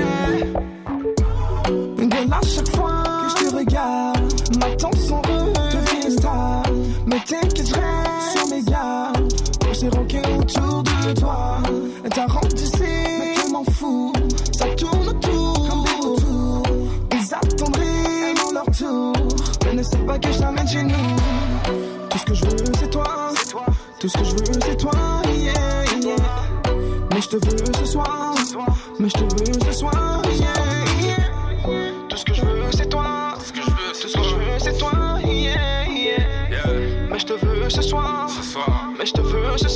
Girl, 1.98 2.32
à 2.32 2.42
chaque 2.46 2.70
fois 2.76 3.04
que 3.06 3.30
je 3.30 3.36
te 3.50 3.56
regarde, 3.56 4.34
ma 4.60 4.76
tension 4.76 5.15
chez 20.76 20.84
nous. 20.84 22.10
Tout 22.10 22.18
ce 22.18 22.26
que 22.26 22.34
je 22.34 22.46
veux, 22.46 22.74
c'est 22.80 22.90
toi. 22.90 23.32
Tout 24.00 24.10
ce 24.10 24.18
que 24.18 24.24
je 24.24 24.32
veux, 24.32 24.60
c'est 24.66 24.78
toi. 24.78 24.92
Yeah, 25.34 25.54
yeah. 26.02 26.16
Mais 27.14 27.22
je 27.22 27.30
te 27.30 27.36
veux 27.38 27.74
ce 27.80 27.86
soir. 27.86 28.36
Mais 29.00 29.10
je 29.10 29.14
te 29.14 29.24
veux 29.24 29.60
ce 29.66 29.72
soir. 29.72 30.22
Yeah. 30.34 31.16
Tout 32.10 32.18
ce 32.18 32.26
que 32.26 32.34
je 32.34 32.42
veux, 32.42 32.72
c'est 32.72 32.90
toi. 32.90 33.36
Tout 33.40 33.46
ce 33.46 33.54
que 33.54 33.62
je 33.62 33.70
veux, 33.70 33.94
Tout 34.02 34.08
ce 34.08 34.18
que 34.18 34.24
je 34.24 34.36
veux, 34.36 34.60
c'est 34.60 34.78
toi. 34.78 34.92
Mais 37.12 37.20
je 37.20 37.26
te 37.26 37.46
veux 37.46 37.70
ce 37.70 37.82
soir. 37.82 38.30
Mais 39.00 39.06
je 39.06 39.14
te 39.14 39.22
veux 39.22 39.58
ce 39.58 39.70
soir. 39.70 39.75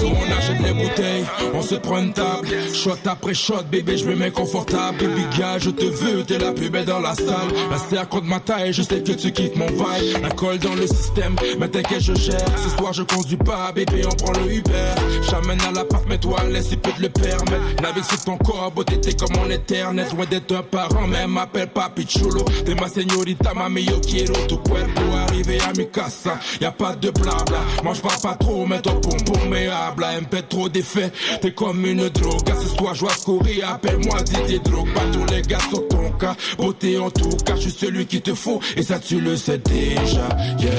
On 0.00 0.36
achète 0.36 0.60
les 0.62 0.72
bouteilles, 0.72 1.24
on 1.54 1.62
se 1.62 1.74
prend 1.74 1.98
une 1.98 2.12
table. 2.12 2.48
Shot 2.72 2.92
après 3.06 3.34
shot, 3.34 3.64
bébé, 3.70 3.96
je 3.96 4.06
me 4.06 4.14
mets 4.14 4.30
confortable. 4.30 4.98
Baby 4.98 5.22
gars, 5.36 5.58
je 5.58 5.70
te 5.70 5.84
veux, 5.84 6.22
t'es 6.22 6.38
la 6.38 6.52
plus 6.52 6.70
belle 6.70 6.84
dans 6.84 7.00
la 7.00 7.14
salle. 7.14 7.48
La 7.70 7.78
serre 7.78 8.08
contre 8.08 8.26
ma 8.26 8.38
taille, 8.40 8.72
je 8.72 8.82
sais 8.82 9.02
que 9.02 9.12
tu 9.12 9.32
kiffes 9.32 9.56
mon 9.56 9.66
vibe. 9.66 10.22
La 10.22 10.30
colle 10.30 10.58
dans 10.58 10.74
le 10.74 10.86
système, 10.86 11.34
mais 11.58 11.68
t'inquiète, 11.68 12.00
je 12.00 12.14
gère. 12.14 12.38
Ce 12.62 12.68
soir, 12.76 12.92
je 12.92 13.02
conduis 13.02 13.36
pas, 13.36 13.72
bébé, 13.72 14.02
on 14.06 14.14
prend 14.14 14.32
le 14.32 14.52
Uber. 14.52 14.94
J'amène 15.28 15.60
à 15.62 15.72
l'appart, 15.72 16.04
mais 16.08 16.18
toi, 16.18 16.38
laisse, 16.48 16.68
il 16.70 16.78
peut 16.78 16.92
te 16.92 17.02
le 17.02 17.08
permettre. 17.08 17.82
Navigue 17.82 18.04
sur 18.04 18.22
ton 18.24 18.36
corps, 18.38 18.70
beauté, 18.70 19.00
t'es 19.00 19.14
comme 19.14 19.36
mon 19.36 19.50
éternel. 19.50 20.06
Loin 20.14 20.26
d'être 20.26 20.54
un 20.54 20.62
parent, 20.62 21.06
mais 21.08 21.26
m'appelle 21.26 21.68
papi 21.68 22.06
chulo. 22.06 22.44
T'es 22.64 22.74
ma 22.74 22.88
señorita, 22.88 23.52
mami, 23.52 23.82
yo 23.82 23.98
quiero 24.00 24.34
tu 24.46 24.56
cuerpo. 24.58 25.02
Arrivé 25.26 25.58
à 25.60 25.72
mi 25.76 25.88
casa, 25.88 26.38
y 26.60 26.64
a 26.64 26.70
pas 26.70 26.94
de 26.94 27.10
blabla. 27.10 27.58
Je 27.92 28.00
parle 28.00 28.20
pas 28.22 28.34
trop, 28.34 28.64
mais 28.66 28.80
ton 28.80 29.00
pompon 29.00 29.48
habla. 29.66 30.08
Un 30.08 30.22
peu 30.22 30.42
trop 30.42 30.68
d'effet, 30.68 31.10
t'es 31.40 31.52
comme 31.52 31.84
une 31.84 32.08
drogue. 32.08 32.48
Je 32.94 33.00
dois 33.00 33.12
courir, 33.24 33.70
appelle-moi 33.70 34.22
Didier 34.22 34.58
Drogue. 34.60 34.88
Pas 34.94 35.02
tous 35.12 35.26
les 35.32 35.42
gars 35.42 35.58
sur 35.68 35.86
ton 35.88 36.10
cas. 36.12 36.34
Beauté 36.56 36.98
en 36.98 37.10
tout 37.10 37.36
cas, 37.44 37.54
je 37.56 37.62
suis 37.62 37.70
celui 37.70 38.06
qui 38.06 38.20
te 38.20 38.34
faut. 38.34 38.60
Et 38.76 38.82
ça, 38.82 38.98
tu 38.98 39.20
le 39.20 39.36
sais 39.36 39.58
déjà, 39.58 40.28
yeah. 40.58 40.70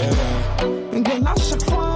À 1.26 1.36
chaque 1.40 1.64
fois 1.70 1.89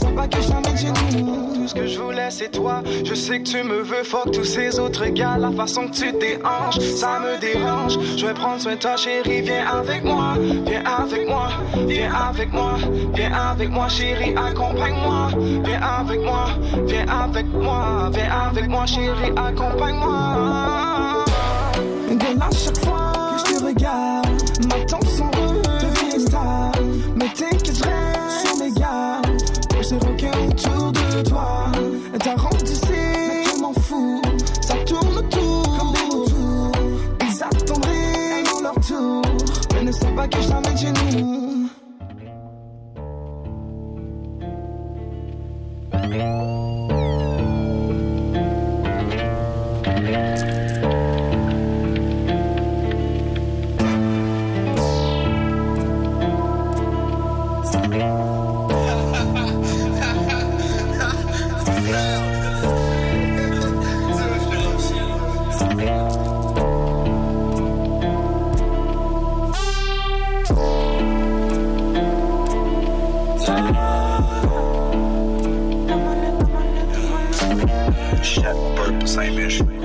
Pas 0.00 0.28
que 0.28 1.16
nous. 1.16 1.54
Tout 1.54 1.68
ce 1.68 1.74
que 1.74 1.86
je 1.86 1.98
voulais, 1.98 2.30
c'est 2.30 2.50
toi. 2.50 2.82
Je 3.04 3.14
sais 3.14 3.40
que 3.40 3.48
tu 3.48 3.62
me 3.62 3.82
veux, 3.82 4.04
fuck 4.04 4.30
tous 4.32 4.44
ces 4.44 4.78
autres 4.78 5.06
gars. 5.06 5.36
La 5.38 5.50
façon 5.50 5.88
que 5.88 5.92
tu 5.92 6.12
déhanches, 6.12 6.78
ça 6.78 7.20
me 7.20 7.38
dérange. 7.40 7.98
Je 8.16 8.26
vais 8.26 8.34
prendre 8.34 8.60
soin 8.60 8.74
de 8.74 8.80
toi, 8.80 8.96
chérie. 8.96 9.42
Viens 9.42 9.66
avec 9.66 10.04
moi, 10.04 10.34
viens 10.66 10.84
avec 10.84 11.28
moi, 11.28 11.48
viens 11.86 12.12
avec 12.12 12.52
moi, 12.52 12.76
viens 13.14 13.32
avec 13.32 13.70
moi, 13.70 13.88
chérie. 13.88 14.34
Accompagne-moi, 14.36 15.28
viens 15.64 15.80
avec 15.80 16.20
moi, 16.22 16.46
viens 16.86 17.06
avec 17.08 17.46
moi, 17.46 18.10
viens 18.12 18.30
avec 18.48 18.68
moi, 18.68 18.86
chérie. 18.86 19.32
Accompagne-moi. 19.36 21.24
Girl, 22.08 22.38
à 22.40 22.50
chaque 22.54 22.78
fois 22.84 23.12
que 23.32 23.50
je 23.50 23.56
te 23.56 23.64
regarde, 23.64 24.26
ma 24.68 24.84
tension 24.84 25.33
pas 40.26 40.38
que 40.38 40.63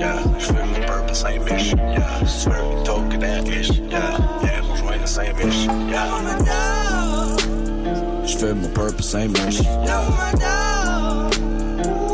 ain't 0.02 0.32
mission, 0.32 0.58
yeah. 0.58 0.64
J'fais 0.64 0.66
mon 0.66 0.80
purpose 0.86 1.24
ain't 1.24 1.44
mission, 1.44 1.78
yeah. 1.78 2.24
Swear 2.26 2.64
we 2.68 2.84
talk 2.84 3.14
of 3.14 3.20
that 3.20 3.48
ish, 3.48 3.70
yeah. 3.70 4.18
Yeah, 4.42 4.62
on 4.62 4.76
joint 4.76 5.00
the 5.00 5.06
same 5.06 5.36
ish, 5.36 5.66
yeah. 5.66 6.20
J'fais 8.26 8.54
mon 8.54 8.68
purpose 8.72 9.14
ain't 9.14 9.32
mission, 9.32 9.64
yeah. 9.84 11.30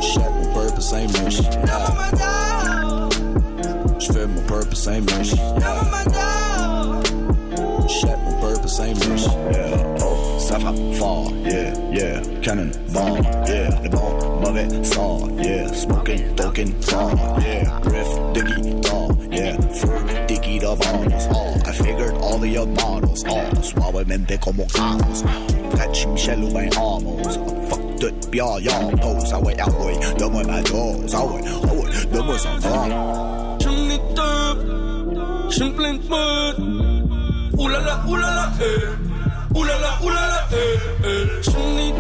Shit, 0.00 0.30
mon 0.30 0.52
purpose 0.54 0.92
ain't 0.92 1.12
mission, 1.24 1.44
yeah. 1.52 3.08
J'fais 3.98 4.26
mon 4.26 4.42
purpose 4.46 4.86
ain't 4.88 5.04
mission, 5.18 5.38
yeah. 5.58 7.02
Shit, 7.88 8.18
mon 8.24 8.40
purpose 8.40 8.80
ain't 8.80 9.08
mission, 9.08 9.32
yeah. 9.52 10.05
Oh, 10.46 10.48
ça 10.48 10.58
va 10.58 10.72
fort, 10.92 11.32
yeah, 11.44 11.72
yeah. 11.90 12.20
Cannon 12.40 12.70
ball, 12.92 13.18
yeah. 13.48 13.68
Le 13.82 13.88
bon, 13.88 14.40
mauvais 14.40 14.68
sort, 14.84 15.28
yeah. 15.38 15.66
Smoking, 15.72 16.22
token, 16.36 16.72
far, 16.82 17.10
yeah. 17.40 17.80
Riff, 17.84 18.08
the 18.32 18.42
guitar, 18.42 19.08
yeah. 19.30 19.56
Fur, 19.72 20.26
dicky 20.28 20.58
de 20.58 20.66
vanos, 20.66 21.28
oh. 21.32 21.68
I 21.68 21.72
figured 21.72 22.14
all 22.20 22.36
of 22.36 22.46
your 22.46 22.66
models, 22.66 23.24
oh. 23.28 23.50
Suavemente 23.60 24.38
como 24.40 24.66
Carlos. 24.72 25.24
Catch 25.76 26.06
Michel 26.06 26.44
ou 26.44 26.52
ben 26.52 26.70
Amos. 26.76 27.38
Fuck 27.68 28.00
tout, 28.00 28.30
pis 28.30 28.40
all 28.40 28.60
y'all 28.60 28.90
pose. 28.92 29.32
Ah 29.32 29.40
ouais, 29.40 29.56
ah 29.58 29.68
ouais, 29.84 29.98
donne-moi 30.18 30.44
ma 30.44 30.62
dose. 30.62 31.14
Ah 31.14 31.26
ouais, 31.26 31.40
ah 31.44 31.74
ouais, 31.74 31.90
donne-moi 32.12 32.38
son 32.38 32.60
fort. 32.60 33.58
J'en 33.60 33.90
ai 33.90 33.98
deux, 34.14 35.50
j'en 35.50 35.70
plein 35.72 35.94
de 35.94 36.08
mode. 36.08 37.58
Oulala, 37.58 38.04
oulala, 38.06 38.52
eh. 38.60 39.05
Oulala, 39.56 39.98
oulala, 40.02 40.40
eh, 40.52 40.56
eh. 41.06 41.42
J'en 41.42 41.78
ai 41.78 41.94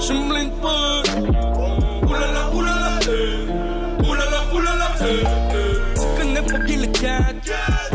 j'en 0.00 0.28
plein 0.28 0.46
de 0.46 0.54
mode. 0.60 1.06
Oulala, 2.08 2.42
oulala, 2.52 2.98
eh. 3.06 4.04
Oulala, 4.04 4.40
oulala, 4.52 4.88
eh, 5.00 5.22
eh. 5.54 5.94
Tu 5.94 6.06
connais 6.18 6.42
pas 6.42 6.58
bien 6.58 6.78
le 6.78 6.86
cadre, 6.88 7.40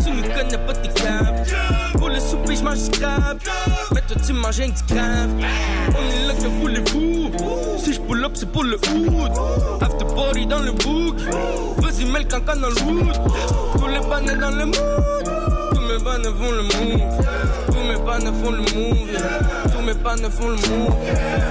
tu 0.02 0.10
ne 0.10 0.22
connais 0.22 0.58
pas 0.66 0.74
tes 0.74 1.02
caves. 1.02 1.54
Pour 1.98 2.08
le 2.08 2.20
souper, 2.22 2.56
j'mange 2.56 2.84
du 2.84 2.92
crabe. 2.98 3.40
Mais 3.94 4.02
toi, 4.08 4.16
tu 4.26 4.32
manges 4.32 4.62
un 4.62 4.68
du 4.68 4.84
crabe. 4.84 5.32
On 5.90 6.04
est 6.16 6.28
là, 6.28 6.34
que 6.34 6.48
voulez-vous? 6.62 7.32
Si 7.78 7.94
j'pull 7.94 8.24
up, 8.24 8.32
c'est 8.36 8.50
pour 8.50 8.64
le 8.64 8.78
hood. 8.78 9.32
After 9.82 10.06
party 10.16 10.48
dans 10.48 10.60
le 10.60 10.72
book. 10.72 11.20
Vas-y, 11.80 12.06
mets 12.06 12.20
le 12.20 12.26
cancan 12.26 12.56
dans 12.56 12.70
le 12.70 12.82
wood. 12.84 13.14
Tous 13.78 13.88
les 13.88 14.00
bannets 14.08 14.38
dans 14.38 14.52
le 14.52 14.66
mood. 14.66 15.33
Tous 15.94 16.00
mes 16.00 16.24
font 16.24 16.52
le 16.52 16.64
move. 16.64 17.02
Tous 17.68 17.84
mes 17.84 17.96
bannets 18.04 18.32
font 18.44 18.52
le 18.52 18.58
move. 18.58 18.98
Tous 19.72 19.82
mes 19.82 19.94
bannets 19.94 20.30
font 20.32 20.48
le 20.48 20.56
move. 20.56 20.96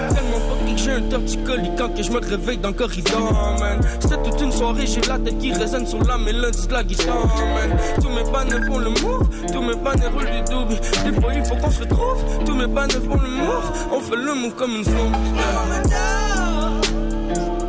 Tellement 0.08 0.40
pas 0.48 0.72
que 0.72 0.76
j'ai 0.76 0.90
un 0.90 1.02
torticolis 1.02 1.70
quand 1.78 1.94
que 1.94 2.02
je 2.02 2.10
me 2.10 2.18
réveille 2.18 2.58
dans 2.58 2.70
le 2.70 2.74
corridor, 2.74 3.32
man. 3.60 3.80
C'est 4.00 4.20
toute 4.20 4.40
une 4.40 4.50
soirée, 4.50 4.86
j'ai 4.86 5.00
la 5.02 5.18
tête 5.20 5.38
qui 5.38 5.52
résonne 5.52 5.86
sur 5.86 6.02
la 6.02 6.18
mélodie 6.18 6.66
de 6.66 6.72
la 6.72 6.82
guitare, 6.82 7.24
man. 7.54 7.78
Tous 8.00 8.08
mes 8.08 8.24
bannets 8.32 8.66
font 8.66 8.78
le 8.78 8.90
move. 8.90 9.28
Tous 9.52 9.62
mes 9.62 9.76
bannets 9.76 10.08
roulent 10.08 10.24
du 10.24 10.42
double. 10.50 10.80
Des 11.04 11.20
fois, 11.20 11.34
il 11.34 11.44
faut 11.44 11.56
qu'on 11.56 11.70
se 11.70 11.80
retrouve. 11.80 12.44
Tous 12.44 12.54
mes 12.54 12.66
bannets 12.66 12.94
font 12.94 13.14
le 13.14 13.28
move. 13.28 13.72
On 13.92 14.00
fait 14.00 14.16
le 14.16 14.34
move 14.34 14.54
comme 14.56 14.72
une 14.72 14.84
femme. 14.84 15.12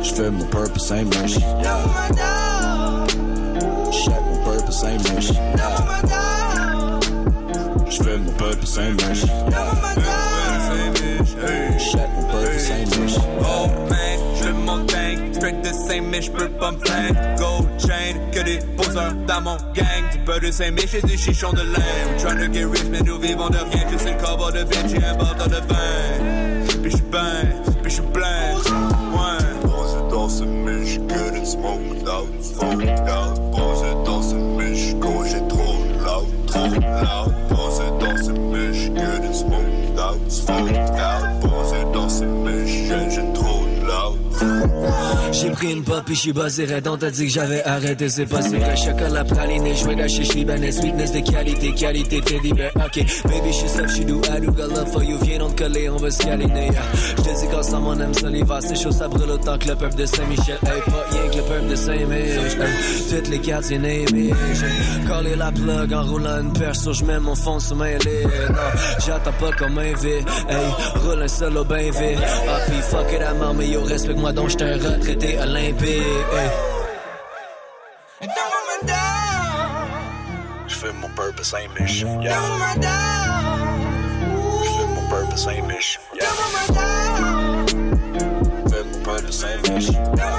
J'fais 0.02 0.28
mon 0.28 0.44
purpose 0.46 0.90
ain't 0.90 1.14
yeah. 1.14 1.24
Shit, 3.92 4.10
mon 4.10 4.44
purpose 4.44 4.84
ain't 4.84 5.08
yeah. 5.56 6.43
J'fais 7.94 8.18
mon. 8.18 8.34
Shit, 11.78 11.98
mon 12.14 12.24
purpose 12.28 12.70
ain't 12.70 12.98
mission, 12.98 13.22
Oh 13.40 13.68
man, 13.90 14.18
je 14.40 14.48
mon 14.50 14.86
tank, 14.86 15.34
straight 15.34 15.62
the 15.62 15.72
same 15.72 16.10
mais 16.10 16.22
j'peux 16.22 16.48
pas 16.48 16.72
me 16.72 16.78
plaindre. 16.78 17.18
Gold 17.36 17.68
chain, 17.78 18.18
que 18.32 18.40
des 18.40 18.58
poseurs 18.76 19.14
dans 19.26 19.40
mon 19.42 19.56
gang. 19.74 20.04
Du 20.12 20.18
peu 20.24 20.40
de 20.40 20.50
Saint-Mich 20.50 20.94
et 20.94 21.02
du 21.02 21.18
chichon 21.18 21.52
de 21.52 21.62
lin. 21.62 21.82
We 22.12 22.22
tryna 22.22 22.52
get 22.52 22.64
rich, 22.64 22.84
mais 22.90 23.00
nous 23.00 23.18
vivons 23.18 23.50
de 23.50 23.58
rien. 23.58 23.84
Que 23.90 23.98
c'est 23.98 24.12
le 24.12 24.52
de 24.52 24.74
Vinci, 24.74 24.96
un 24.96 25.14
bâton 25.14 25.46
de 25.46 25.60
vin. 25.68 26.82
Puis 26.82 26.90
j'suis 26.90 27.02
ben, 27.10 27.46
puis 27.82 27.90
j'suis 27.90 28.02
plein. 28.12 28.54
Ouais. 29.12 29.44
Pose 29.62 30.10
dans 30.10 30.28
ce 30.28 30.44
miche, 30.44 30.98
good 31.00 31.44
smoke 31.44 31.80
loud, 32.04 32.42
smoke 32.42 32.84
loud. 32.84 33.52
Pose 33.52 34.04
dans 34.04 34.22
ce 34.22 34.34
quand 35.00 35.24
j'ai 35.24 35.46
trop 35.48 35.84
loud, 36.00 36.46
trop 36.46 36.66
loud. 36.66 37.33
Loud, 40.54 40.68
smoke 40.68 40.98
loud. 40.98 41.40
Pose 41.40 41.92
dans 41.92 42.08
ce 42.08 42.24
miche, 42.24 42.88
j'ai 45.32 45.50
pris 45.50 45.72
une 45.72 45.82
pop 45.82 46.02
et 46.08 46.14
j'suis 46.14 46.32
basé 46.32 46.66
On 46.86 46.96
t'a 46.96 47.10
dit 47.10 47.26
que 47.26 47.32
j'avais 47.32 47.62
arrêté, 47.64 48.08
c'est 48.08 48.26
pas 48.26 48.42
si 48.42 48.56
vrai. 48.56 48.76
Chocolat 48.76 49.24
praline, 49.24 49.76
jouer 49.76 49.94
la 49.96 50.08
chiche 50.08 50.34
libanaise 50.34 50.80
Sweetness 50.80 51.12
de 51.12 51.20
qualité, 51.20 51.72
qualité 51.72 52.20
teddy 52.20 52.52
bear 52.52 52.70
Ok, 52.76 53.04
baby 53.24 53.52
j'suis 53.52 53.68
safe, 53.68 53.90
j'suis 53.90 54.04
doux, 54.04 54.20
I 54.24 54.40
do 54.40 54.52
got 54.52 54.68
love 54.68 54.90
for 54.92 55.02
you 55.02 55.18
Viens 55.22 55.38
donc 55.38 55.56
coller, 55.56 55.88
on 55.88 55.96
va 55.96 56.10
se 56.10 56.18
câliner 56.22 56.66
yeah. 56.66 56.82
J'te 57.18 57.40
dis 57.40 57.48
qu'ensemble 57.50 57.86
on 57.88 58.00
aime 58.00 58.14
ça 58.14 58.28
l'hiver 58.28 58.58
C'est 58.60 58.76
chaud, 58.76 58.90
ça 58.92 59.08
brûle 59.08 59.30
autant 59.30 59.58
que 59.58 59.68
le 59.68 59.76
peuple 59.76 59.96
de 59.96 60.06
Saint-Michel. 60.06 60.58
Hey, 60.62 60.80
pas 60.86 61.04
rien 61.10 61.30
que 61.30 61.36
le 61.36 61.42
peuple 61.42 61.68
de 61.68 61.74
Saint-Mich 61.76 62.56
Toutes 63.10 63.28
les 63.28 63.38
quartiers 63.38 63.80
hey, 63.84 64.04
Coller 65.08 65.36
la 65.36 65.52
plug 65.52 65.92
en 65.92 66.02
roulant 66.02 66.40
une 66.40 66.52
perso 66.52 66.92
J'mets 66.92 67.20
mon 67.20 67.34
fond 67.34 67.58
sur 67.58 67.76
ma 67.76 67.90
lit 67.90 68.24
Non, 68.50 68.56
j'attends 69.06 69.32
pas 69.32 69.52
comme 69.58 69.78
un 69.78 69.94
V 69.94 70.24
Hey, 70.48 71.00
roule 71.02 71.22
un 71.22 71.28
solo 71.28 71.64
ben 71.64 71.90
vite. 71.90 72.18
Ah 72.48 72.58
pis 72.66 72.82
fuck 72.82 73.12
it, 73.12 73.20
I'm 73.20 73.56
mais 73.56 73.68
yo 73.68 73.82
respecte-moi 73.82 74.32
donc 74.32 74.50
j'suis 74.54 74.68
un 74.68 74.74
retraité 74.74 75.38
olympique 75.38 75.88
hey. 75.88 76.50
J'fais 80.66 80.92
mon 81.00 81.08
purpose 81.10 81.54
ain't 81.54 81.80
mission, 81.80 82.20
yeah. 82.22 82.40
J'fais 84.62 84.86
mon 84.94 85.08
purpose 85.08 85.46
ain't 85.46 85.66
mission, 85.66 86.00
yeah. 86.14 86.26
J'fais 88.66 88.84
mon 88.84 89.00
purpose 89.02 89.44
ain't 89.44 89.62
mission, 89.70 90.02
yeah. 90.16 90.36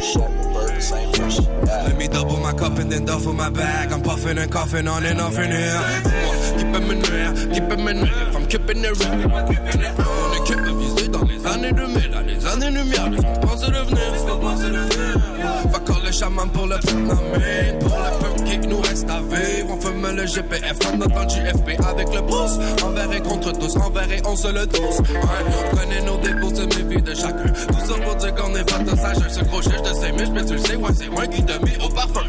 Shit, 0.00 0.18
mon 0.18 0.52
purpose 0.54 0.92
ain't 0.92 1.18
mission, 1.24 1.44
yeah. 1.66 1.86
Let 1.86 1.96
me 1.96 2.08
double 2.08 2.38
my 2.38 2.52
cup 2.52 2.78
and 2.78 2.90
then 2.90 3.04
duffel 3.04 3.32
my 3.32 3.50
bag. 3.50 3.92
I'm 3.92 4.02
puffing 4.02 4.38
and 4.38 4.50
coughing 4.50 4.88
on 4.88 5.04
and 5.04 5.20
off 5.20 5.38
in 5.38 5.50
here. 5.50 5.80
Dis-moi, 6.02 6.34
qui 6.58 6.64
peut 6.64 6.80
me 6.80 6.94
nuire, 6.94 7.32
qui 7.52 7.60
peut 7.60 7.76
me 7.76 7.92
nuire. 7.92 8.28
If 8.28 8.36
I'm 8.36 8.46
keeping 8.46 8.84
it 8.84 8.98
real, 8.98 9.32
on 9.32 10.32
est 10.34 10.46
capable 10.46 10.78
visé 10.78 10.79
les 11.60 11.68
années 11.68 11.72
2000, 11.72 12.10
dans 12.10 12.20
les 12.20 12.46
années 12.46 12.70
lumière. 12.70 13.10
Laisse 13.10 13.20
qu'on 13.20 13.40
pense 13.40 13.60
pense 13.60 14.60
devenir. 14.60 15.18
Va 15.70 15.78
coller 15.80 16.12
chaman 16.12 16.50
pour 16.50 16.66
le 16.66 16.76
Vietnamien, 16.76 17.78
pour 17.80 17.98
le 17.98 18.18
peu 18.18 18.44
qui 18.44 18.58
nous 18.68 18.80
reste 18.80 19.10
à 19.10 19.20
vivre. 19.20 19.70
On 19.70 19.80
fume 19.80 20.16
le 20.16 20.26
GPF 20.26 20.78
en 20.92 20.96
notre 20.96 21.28
JFP 21.28 21.80
avec 21.86 22.14
le 22.14 22.22
pouce. 22.22 22.58
Envers 22.84 23.12
et 23.12 23.20
contre 23.20 23.52
tous, 23.52 23.76
envers 23.76 24.10
et 24.10 24.22
on 24.26 24.36
se 24.36 24.48
le 24.48 24.66
tous. 24.66 24.98
Ouais, 25.00 25.16
on 25.48 25.76
connaît 25.76 26.02
nos 26.02 26.16
défauts, 26.18 26.54
c'est 26.54 26.76
mes 26.76 26.94
vies 26.94 27.02
de 27.02 27.14
chacun. 27.14 27.52
Tout 27.68 27.86
ça 27.86 27.94
pour 27.94 28.16
dire 28.16 28.34
qu'on 28.34 28.54
est 28.54 28.70
pas 28.70 28.78
de 28.78 28.96
sage. 28.96 29.28
Ce 29.28 29.44
gros 29.44 29.62
chèche 29.62 29.82
de 29.82 29.94
5 29.94 30.14
mais 30.34 30.44
tu 30.44 30.54
le 30.54 30.58
sais, 30.58 30.76
ouais, 30.76 30.90
c'est 30.94 31.08
moi 31.08 31.26
qui 31.26 31.44
te 31.44 31.52
mis 31.64 31.76
au 31.84 31.88
parfum. 31.88 32.20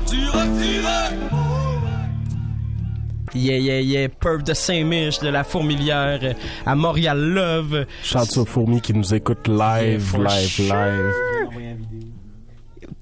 Yeah, 3.33 3.57
yeah, 3.57 3.79
yeah, 3.79 4.09
Perf 4.09 4.43
de 4.43 4.53
Saint-Mich, 4.53 5.19
de 5.21 5.29
la 5.29 5.43
Fourmilière, 5.43 6.35
à 6.65 6.75
Montréal 6.75 7.19
Love. 7.19 7.85
Chante 8.03 8.37
aux 8.37 8.45
fourmis 8.45 8.81
qui 8.81 8.93
nous 8.93 9.13
écoutent 9.13 9.47
live, 9.47 10.17
live, 10.17 10.49
sure. 10.49 10.75
live. 10.75 11.13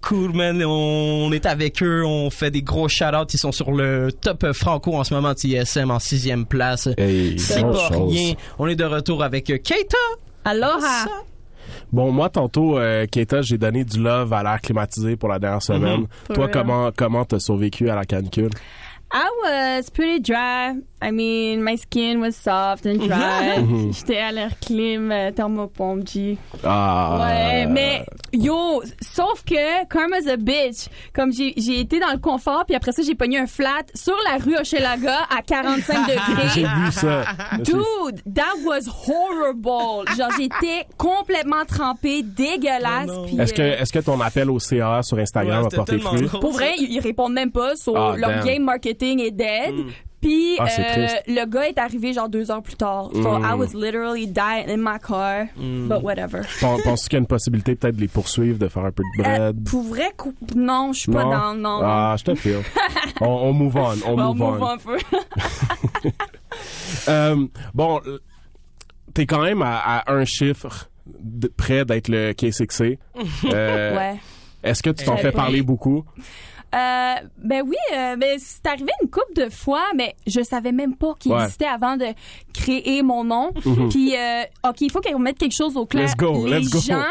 Cool, 0.02 0.34
man. 0.34 0.64
On 0.64 1.32
est 1.32 1.46
avec 1.46 1.82
eux, 1.84 2.06
on 2.06 2.30
fait 2.30 2.52
des 2.52 2.62
gros 2.62 2.88
shout-outs. 2.88 3.34
Ils 3.34 3.38
sont 3.38 3.52
sur 3.52 3.72
le 3.72 4.12
top 4.12 4.54
franco 4.54 4.96
en 4.96 5.04
ce 5.04 5.14
moment, 5.14 5.34
TSM, 5.34 5.92
en 5.92 6.00
sixième 6.00 6.46
place. 6.46 6.90
C'est 6.98 7.62
pas 7.62 7.90
chose. 7.90 8.12
rien. 8.12 8.34
On 8.60 8.68
est 8.68 8.76
de 8.76 8.86
retour 8.86 9.24
avec 9.24 9.46
Keita. 9.46 9.98
Aloha. 10.46 11.06
Bon, 11.92 12.12
moi, 12.12 12.30
tantôt, 12.30 12.78
euh, 12.78 13.08
Keita, 13.08 13.42
j'ai 13.42 13.58
donné 13.58 13.84
du 13.84 14.00
love 14.00 14.32
à 14.32 14.44
l'air 14.44 14.62
climatisé 14.62 15.16
pour 15.16 15.30
la 15.30 15.40
dernière 15.40 15.64
semaine. 15.64 16.06
For 16.28 16.36
Toi, 16.36 16.48
comment 16.50 16.92
comment 16.96 17.26
t'as 17.26 17.40
survécu 17.40 17.90
à 17.90 17.96
la 17.96 18.06
canicule? 18.06 18.52
I 19.12 19.28
was 19.44 19.90
pretty 19.90 20.20
dry. 20.20 20.76
I 21.02 21.12
mean, 21.12 21.64
my 21.64 21.78
skin 21.78 22.20
was 22.20 22.36
soft 22.36 22.86
and 22.86 23.00
dry. 23.00 23.58
Mhm. 23.58 23.94
J'étais 23.94 24.18
à 24.18 24.32
l'air 24.34 24.52
clim, 24.60 25.12
euh, 25.12 25.32
thermopompe, 25.32 26.06
G. 26.08 26.38
Ah. 26.64 27.18
Ouais, 27.22 27.66
mais 27.66 28.06
yo, 28.34 28.84
sauf 29.02 29.44
que 29.46 29.86
karma's 29.88 30.28
a 30.28 30.36
bitch. 30.36 30.90
Comme 31.16 31.32
j'ai 31.32 31.54
j'ai 31.58 31.80
été 31.80 32.00
dans 32.02 32.12
le 32.12 32.18
confort, 32.20 32.66
puis 32.68 32.76
après 32.76 32.92
ça 32.92 33.02
j'ai 33.02 33.16
pogné 33.16 33.40
un 33.40 33.48
flat 33.48 33.84
sur 33.96 34.16
la 34.30 34.38
rue 34.44 34.58
Hochelaga 34.58 35.20
à 35.36 35.42
45 35.42 36.02
degrés. 36.08 36.48
J'ai 36.54 36.64
vu 36.66 36.92
ça. 36.92 37.24
Dude, 37.60 38.22
that 38.36 38.58
was 38.66 38.88
horrible. 39.08 40.06
Genre 40.18 40.30
j'étais 40.38 40.86
complètement 40.98 41.64
trempée, 41.66 42.24
dégueulasse. 42.24 43.10
puis, 43.26 43.40
Est-ce 43.40 43.54
que, 43.54 43.62
euh, 43.62 43.80
est-ce 43.80 43.94
que 43.94 44.00
ton 44.00 44.20
appel 44.20 44.50
au 44.52 44.60
CA 44.60 45.02
sur 45.02 45.18
Instagram 45.18 45.62
Ouais, 45.62 45.74
a 45.74 45.76
porté 45.78 45.98
fruit? 45.98 46.28
pour 46.42 46.52
vrai, 46.52 46.74
ils, 46.78 46.92
ils 46.92 47.00
répondent 47.00 47.34
même 47.34 47.52
pas. 47.52 47.76
So, 47.78 47.96
Ah, 47.96 48.16
leur 48.18 48.30
damn. 48.32 48.46
game 48.46 48.64
marketing 48.64 48.99
est 49.02 49.32
dead. 49.32 49.74
Mm. 49.76 49.90
Puis 50.22 50.58
Ah, 50.60 50.66
euh, 50.80 51.08
le 51.28 51.46
gars 51.46 51.70
est 51.70 51.78
arrivé 51.78 52.12
genre 52.12 52.28
deux 52.28 52.52
heures 52.52 52.62
plus 52.62 52.76
tard. 52.76 53.10
So 53.14 53.38
Mm. 53.40 53.46
I 53.46 53.54
was 53.58 53.74
literally 53.74 54.28
dying 54.28 54.68
in 54.70 54.78
my 54.78 55.00
car. 55.00 55.46
Mm. 55.58 55.88
But 55.88 56.04
whatever. 56.04 56.42
Pen- 56.60 56.78
Penses-tu 56.84 57.08
qu'il 57.10 57.14
y 57.14 57.16
a 57.16 57.20
une 57.20 57.26
possibilité 57.28 57.76
peut-être 57.76 57.96
de 57.96 58.02
les 58.02 58.10
poursuivre, 58.10 58.60
de 58.60 58.68
faire 58.68 58.84
un 58.84 58.92
peu 58.92 59.02
de 59.18 59.22
Euh, 59.24 59.54
bread? 59.54 59.64
pour 59.70 59.84
vrai, 59.84 60.12
non, 60.56 60.92
je 60.92 61.00
suis 61.00 61.12
pas 61.12 61.24
dans. 61.24 61.54
Non. 61.56 61.80
Ah, 61.84 62.16
je 62.20 62.24
te 62.26 62.36
file. 62.36 62.58
on, 63.22 63.28
on 63.28 63.54
move 63.54 63.78
on, 63.78 63.94
on 64.06 64.16
Bon, 64.16 64.34
move 64.34 64.38
move 64.52 64.62
on. 64.62 64.68
un 64.68 64.78
peu. 64.78 64.98
Euh, 67.08 67.48
bon, 67.74 68.02
euh, 68.06 68.20
t'es 69.14 69.26
quand 69.26 69.42
même 69.42 69.62
à, 69.62 69.78
à 69.80 70.12
un 70.14 70.26
chiffre 70.26 70.90
de, 71.08 71.48
près 71.48 71.86
d'être 71.86 72.08
le 72.10 72.32
K6C. 72.34 72.98
Euh, 73.46 73.96
ouais. 73.98 74.16
Est-ce 74.64 74.84
que 74.84 74.90
tu 74.90 75.06
t'en 75.06 75.18
fais 75.18 75.32
parler 75.32 75.62
beaucoup? 75.62 76.04
Euh, 76.76 77.14
ben 77.38 77.64
oui, 77.66 77.76
euh, 77.96 78.16
ben 78.16 78.38
c'est 78.40 78.66
arrivé 78.68 78.92
une 79.02 79.10
couple 79.10 79.34
de 79.36 79.50
fois, 79.50 79.84
mais 79.96 80.16
je 80.28 80.42
savais 80.42 80.72
même 80.72 80.96
pas 80.96 81.14
qu'il 81.20 81.32
Ouais. 81.32 81.42
existait 81.44 81.66
avant 81.66 81.98
de 81.98 82.06
créer 82.54 83.02
mon 83.02 83.24
nom. 83.24 83.52
Mhm. 83.66 83.90
Puis, 83.90 84.16
euh, 84.16 84.44
ok, 84.68 84.82
il 84.82 84.92
faut 84.92 85.02
qu'on 85.02 85.18
mette 85.20 85.38
quelque 85.38 85.56
chose 85.56 85.76
au 85.78 85.86
clair. 85.86 86.06
Let's 86.06 86.16
go, 86.16 86.46
les 86.46 86.60
let's 86.60 86.70
go. 86.70 86.80
gens, 86.80 87.04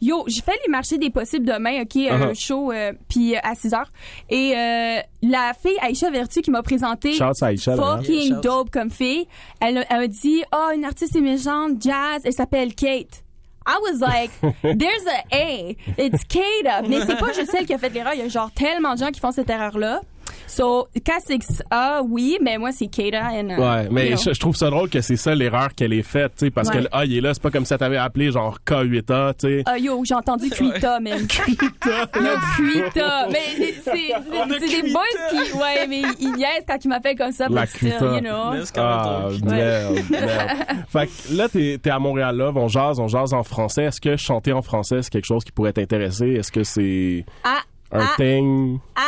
yo, 0.00 0.24
j'ai 0.26 0.40
fait 0.40 0.58
les 0.66 0.70
marchés 0.70 0.96
des 0.98 1.10
possibles 1.10 1.44
demain, 1.46 1.82
ok, 1.82 1.96
un 1.96 2.30
Uh-huh. 2.30 2.34
show, 2.40 2.72
euh, 2.72 2.92
puis 3.08 3.34
euh, 3.34 3.40
à 3.42 3.54
6 3.54 3.74
heures. 3.74 3.90
Et 4.30 4.54
euh, 4.56 5.00
la 5.22 5.52
fille 5.60 5.76
Aïcha 5.82 6.10
Vertu 6.10 6.40
qui 6.40 6.50
m'a 6.50 6.62
présenté, 6.62 7.12
Shout 7.12 7.24
hein? 7.42 7.54
fucking 7.76 8.30
Yeah, 8.30 8.40
dope 8.40 8.70
comme 8.70 8.90
fille, 8.90 9.26
elle, 9.60 9.78
a- 9.78 9.84
elle 9.90 9.98
m'a 10.00 10.06
dit, 10.06 10.42
oh, 10.54 10.70
une 10.74 10.84
artiste 10.84 11.14
émergente, 11.16 11.82
jazz, 11.82 12.22
elle 12.24 12.32
s'appelle 12.32 12.74
Kate. 12.74 13.23
I 13.66 13.78
was 13.82 14.00
like, 14.00 14.30
there's 14.62 15.06
a 15.06 15.24
A. 15.32 15.76
It's 15.96 16.24
Kata. 16.24 16.82
Mais 16.88 17.00
c'est 17.06 17.18
pas 17.18 17.32
juste 17.32 17.50
celle 17.50 17.66
qui 17.66 17.74
a 17.74 17.78
fait 17.78 17.88
l'erreur. 17.88 18.12
Il 18.14 18.20
y 18.20 18.22
a 18.22 18.28
genre 18.28 18.50
tellement 18.52 18.94
de 18.94 18.98
gens 18.98 19.10
qui 19.10 19.20
font 19.20 19.32
cette 19.32 19.48
erreur-là. 19.50 20.02
So, 20.46 20.88
K6A, 20.96 22.02
oui, 22.08 22.38
mais 22.42 22.58
moi, 22.58 22.70
c'est 22.72 22.86
Kata. 22.86 23.28
And, 23.32 23.50
uh, 23.50 23.60
Ouais, 23.60 23.88
mais 23.90 24.10
you 24.10 24.16
know. 24.16 24.22
je, 24.26 24.34
je 24.34 24.40
trouve 24.40 24.56
ça 24.56 24.70
drôle 24.70 24.88
que 24.88 25.00
c'est 25.00 25.16
ça 25.16 25.34
l'erreur 25.34 25.68
qu'elle 25.74 25.92
ait 25.92 26.02
faite, 26.02 26.32
tu 26.38 26.46
sais, 26.46 26.50
parce 26.50 26.68
Ouais. 26.68 26.76
que 26.76 26.80
le 26.82 26.88
A, 26.96 27.04
il 27.04 27.16
est 27.16 27.20
là, 27.20 27.34
c'est 27.34 27.42
pas 27.42 27.50
comme 27.50 27.64
si 27.64 27.76
t'avais 27.76 27.96
appelé 27.96 28.30
genre 28.30 28.58
K8A, 28.66 29.34
tu 29.38 29.48
sais. 29.48 29.62
Ah, 29.66 29.78
yo, 29.78 30.02
j'ai 30.04 30.14
entendu 30.14 30.50
Kuita, 30.50 31.00
man. 31.00 31.26
Kuita. 31.28 32.08
Yo, 32.14 32.30
Kuita. 32.56 33.28
Mais 33.30 33.72
c'est, 33.82 33.92
des 34.82 34.92
boys 34.92 35.02
qui, 35.30 35.52
ouais, 35.56 35.86
mais 35.88 36.02
ils 36.20 36.32
niaisent 36.32 36.64
quand 36.66 36.84
ils 36.84 36.88
m'appellent 36.88 37.16
comme 37.18 37.32
ça. 37.32 37.46
Still, 37.66 37.90
Kuita. 37.90 38.14
you 38.16 38.20
know. 38.20 38.52
Ah, 38.76 39.28
merde, 39.44 39.98
merde. 40.10 40.50
Fait 40.88 41.06
que 41.06 41.36
là, 41.36 41.48
t'es 41.48 41.80
es 41.84 41.90
à 41.90 41.98
Montréal, 41.98 42.36
là, 42.36 42.52
on 42.54 42.68
jase, 42.68 42.98
on 43.00 43.08
jase 43.08 43.32
en 43.32 43.42
français. 43.42 43.84
Est-ce 43.84 44.00
que 44.00 44.16
chanter 44.16 44.52
en 44.52 44.62
français, 44.62 45.02
c'est 45.02 45.10
quelque 45.10 45.24
chose 45.26 45.44
qui 45.44 45.52
pourrait 45.52 45.72
t'intéresser? 45.72 46.28
Est-ce 46.34 46.52
que 46.52 46.64
c'est 46.64 47.24
Ah, 47.42 47.60
un 47.92 48.00
ah, 48.00 48.14
thing? 48.16 48.78
ah, 48.96 49.00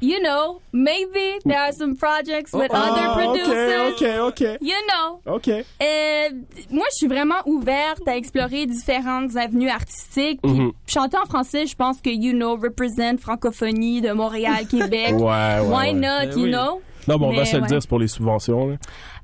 you 0.00 0.18
know, 0.22 0.60
maybe 0.72 1.38
there 1.44 1.58
are 1.60 1.72
some 1.72 1.96
projects 1.96 2.52
with 2.52 2.70
other 2.72 3.06
Ah, 3.08 3.14
producers. 3.14 3.92
ok, 3.92 4.02
ok, 4.02 4.42
ok. 4.42 4.58
You 4.60 4.74
know. 4.88 5.20
OK. 5.34 5.48
Euh, 5.48 6.28
moi, 6.70 6.86
je 6.90 6.96
suis 6.96 7.06
vraiment 7.06 7.40
ouverte 7.46 8.06
à 8.06 8.16
explorer 8.16 8.66
différentes 8.66 9.36
avenues 9.36 9.68
artistiques. 9.70 10.40
Puis 10.42 10.52
Mhm. 10.52 10.72
chanter 10.86 11.16
en 11.18 11.26
français, 11.26 11.66
je 11.66 11.76
pense 11.76 12.00
que, 12.00 12.10
you 12.10 12.32
know, 12.32 12.56
represent 12.56 13.18
francophonie 13.18 14.00
de 14.00 14.12
Montréal, 14.12 14.66
Québec. 14.70 15.12
Ouais, 15.12 15.20
ouais, 15.20 15.60
Why 15.60 15.72
ouais. 15.88 15.92
not, 15.92 16.26
Ben 16.26 16.38
you 16.38 16.44
oui. 16.44 16.50
know? 16.50 16.80
Non, 17.08 17.16
bon, 17.16 17.28
on 17.30 17.32
va 17.36 17.44
se 17.44 17.56
le 17.56 17.62
dire, 17.66 17.80
c'est 17.80 17.88
pour 17.88 17.98
les 17.98 18.08
subventions, 18.08 18.68
là. 18.68 18.76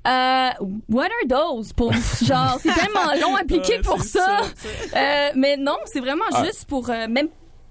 Euh, 0.08 0.64
what 0.88 1.04
are 1.06 1.28
those? 1.28 1.72
Pour, 1.72 1.92
genre, 2.22 2.58
c'est 2.60 2.72
tellement 2.72 3.12
long 3.20 3.34
à 3.36 3.40
appliquer 3.40 3.74
Ouais, 3.76 3.82
pour 3.82 4.00
ça, 4.02 4.38
Euh, 4.94 5.28
mais 5.34 5.56
non, 5.56 5.76
c'est 5.84 6.00
vraiment 6.00 6.24
Ah. 6.32 6.44
juste 6.44 6.64
pour, 6.66 6.88
euh, 6.90 7.06
même, 7.08 7.28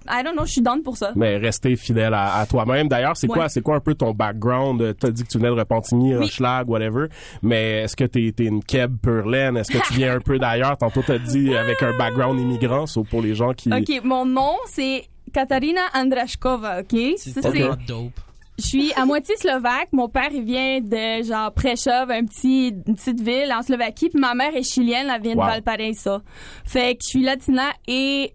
I 0.09 0.23
don't 0.23 0.33
know, 0.33 0.45
je 0.45 0.51
suis 0.53 0.61
down 0.61 0.81
pour 0.83 0.97
ça. 0.97 1.11
Mais 1.15 1.37
rester 1.37 1.75
fidèle 1.75 2.13
à, 2.13 2.37
à 2.37 2.45
toi-même. 2.45 2.87
D'ailleurs, 2.87 3.15
c'est 3.17 3.27
Ouais. 3.27 3.33
quoi, 3.33 3.49
c'est 3.49 3.61
quoi 3.61 3.75
un 3.75 3.79
peu 3.79 3.95
ton 3.95 4.11
background? 4.13 4.95
T'as 4.99 5.09
dit 5.09 5.23
que 5.23 5.27
tu 5.29 5.37
venais 5.37 5.49
de 5.49 5.53
Repentigny, 5.59 6.15
Oui. 6.15 6.23
Rochelag, 6.25 6.69
whatever. 6.69 7.07
Mais 7.41 7.83
est-ce 7.83 7.95
que 7.95 8.03
t'es 8.05 8.33
es 8.37 8.43
une 8.43 8.63
Keb 8.63 8.97
pure 9.01 9.27
laine? 9.27 9.57
Est-ce 9.57 9.71
que 9.71 9.85
tu 9.87 9.93
viens 9.93 10.15
un 10.15 10.19
peu 10.19 10.37
d'ailleurs? 10.39 10.77
Tantôt, 10.77 11.01
t'as 11.05 11.17
dit 11.19 11.55
avec 11.55 11.81
un 11.83 11.97
background 11.97 12.39
immigrant, 12.39 12.85
so 12.85 13.03
pour 13.03 13.21
les 13.21 13.35
gens 13.35 13.53
qui... 13.53 13.71
OK, 13.73 14.03
mon 14.03 14.25
nom, 14.25 14.55
c'est 14.67 15.05
Katarina 15.33 15.81
Andrashkova, 15.93 16.81
OK? 16.81 16.99
C'est 17.17 17.41
Ça, 17.41 17.51
tellement 17.51 17.75
dope. 17.87 18.11
Je 18.57 18.65
suis 18.67 18.93
à 18.93 19.05
moitié 19.05 19.35
slovaque. 19.35 19.89
Mon 19.91 20.07
père, 20.07 20.29
il 20.31 20.43
vient 20.45 20.79
de 20.79 21.23
genre 21.25 21.51
Prešov, 21.51 22.09
un 22.09 22.23
petit, 22.23 22.69
une 22.87 22.95
petite 22.95 23.19
ville 23.19 23.51
en 23.53 23.61
Slovaquie. 23.61 24.07
Puis 24.09 24.17
ma 24.19 24.33
mère 24.33 24.55
est 24.55 24.63
chilienne, 24.63 25.11
elle 25.13 25.21
vient 25.21 25.35
Wow. 25.35 25.43
de 25.43 25.49
Valparaiso. 25.49 26.19
Fait 26.63 26.93
que 26.95 27.01
je 27.03 27.09
suis 27.09 27.21
latina 27.23 27.63
et 27.85 28.33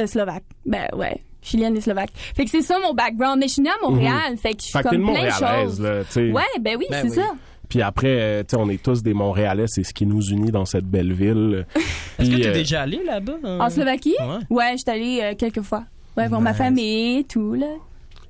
euh, 0.00 0.06
slovaque. 0.06 0.44
Ben 0.66 0.88
ouais, 0.96 1.20
chilienne 1.42 1.76
et 1.76 1.80
slovaque. 1.80 2.10
Fait 2.14 2.44
que 2.44 2.50
c'est 2.50 2.62
ça 2.62 2.78
mon 2.80 2.94
background. 2.94 3.38
Mais 3.40 3.48
je 3.48 3.54
suis 3.54 3.62
née 3.62 3.70
à 3.70 3.88
Montréal. 3.88 4.36
Fait 4.36 4.52
que 4.54 4.62
je 4.62 4.66
suis 4.68 4.76
Mhm. 4.78 4.82
Fait 4.82 4.88
comme 4.88 4.98
plein 4.98 4.98
de 4.98 5.04
Montréalaise, 5.06 5.64
choses. 5.68 5.80
là, 5.80 5.90
tu. 6.12 6.32
Ouais, 6.32 6.42
ben 6.60 6.76
oui, 6.78 6.86
Ben 6.90 7.02
c'est 7.02 7.10
oui. 7.10 7.16
ça. 7.16 7.34
Puis 7.68 7.82
après, 7.82 8.08
euh, 8.08 8.40
tu 8.42 8.46
sais, 8.50 8.56
on 8.56 8.68
est 8.68 8.82
tous 8.82 9.00
des 9.02 9.14
Montréalais, 9.14 9.66
c'est 9.68 9.84
ce 9.84 9.94
qui 9.94 10.04
nous 10.04 10.20
unit 10.30 10.50
dans 10.50 10.64
cette 10.64 10.86
belle 10.86 11.12
ville. 11.12 11.66
Est-ce 12.18 12.28
que 12.28 12.34
Puis, 12.34 12.42
t'es 12.42 12.48
euh, 12.48 12.52
déjà 12.52 12.82
allé 12.82 13.00
là-bas? 13.04 13.34
hein? 13.44 13.58
En 13.60 13.70
Slovaquie? 13.70 14.16
Ouais. 14.20 14.38
Ouais, 14.56 14.72
je 14.72 14.78
suis 14.78 14.90
allée 14.90 15.20
euh, 15.22 15.34
quelques 15.38 15.62
fois. 15.62 15.84
Ouais, 16.16 16.28
pour 16.28 16.40
ma 16.40 16.52
famille 16.52 17.20
et 17.20 17.24
tout, 17.24 17.54
là. 17.54 17.66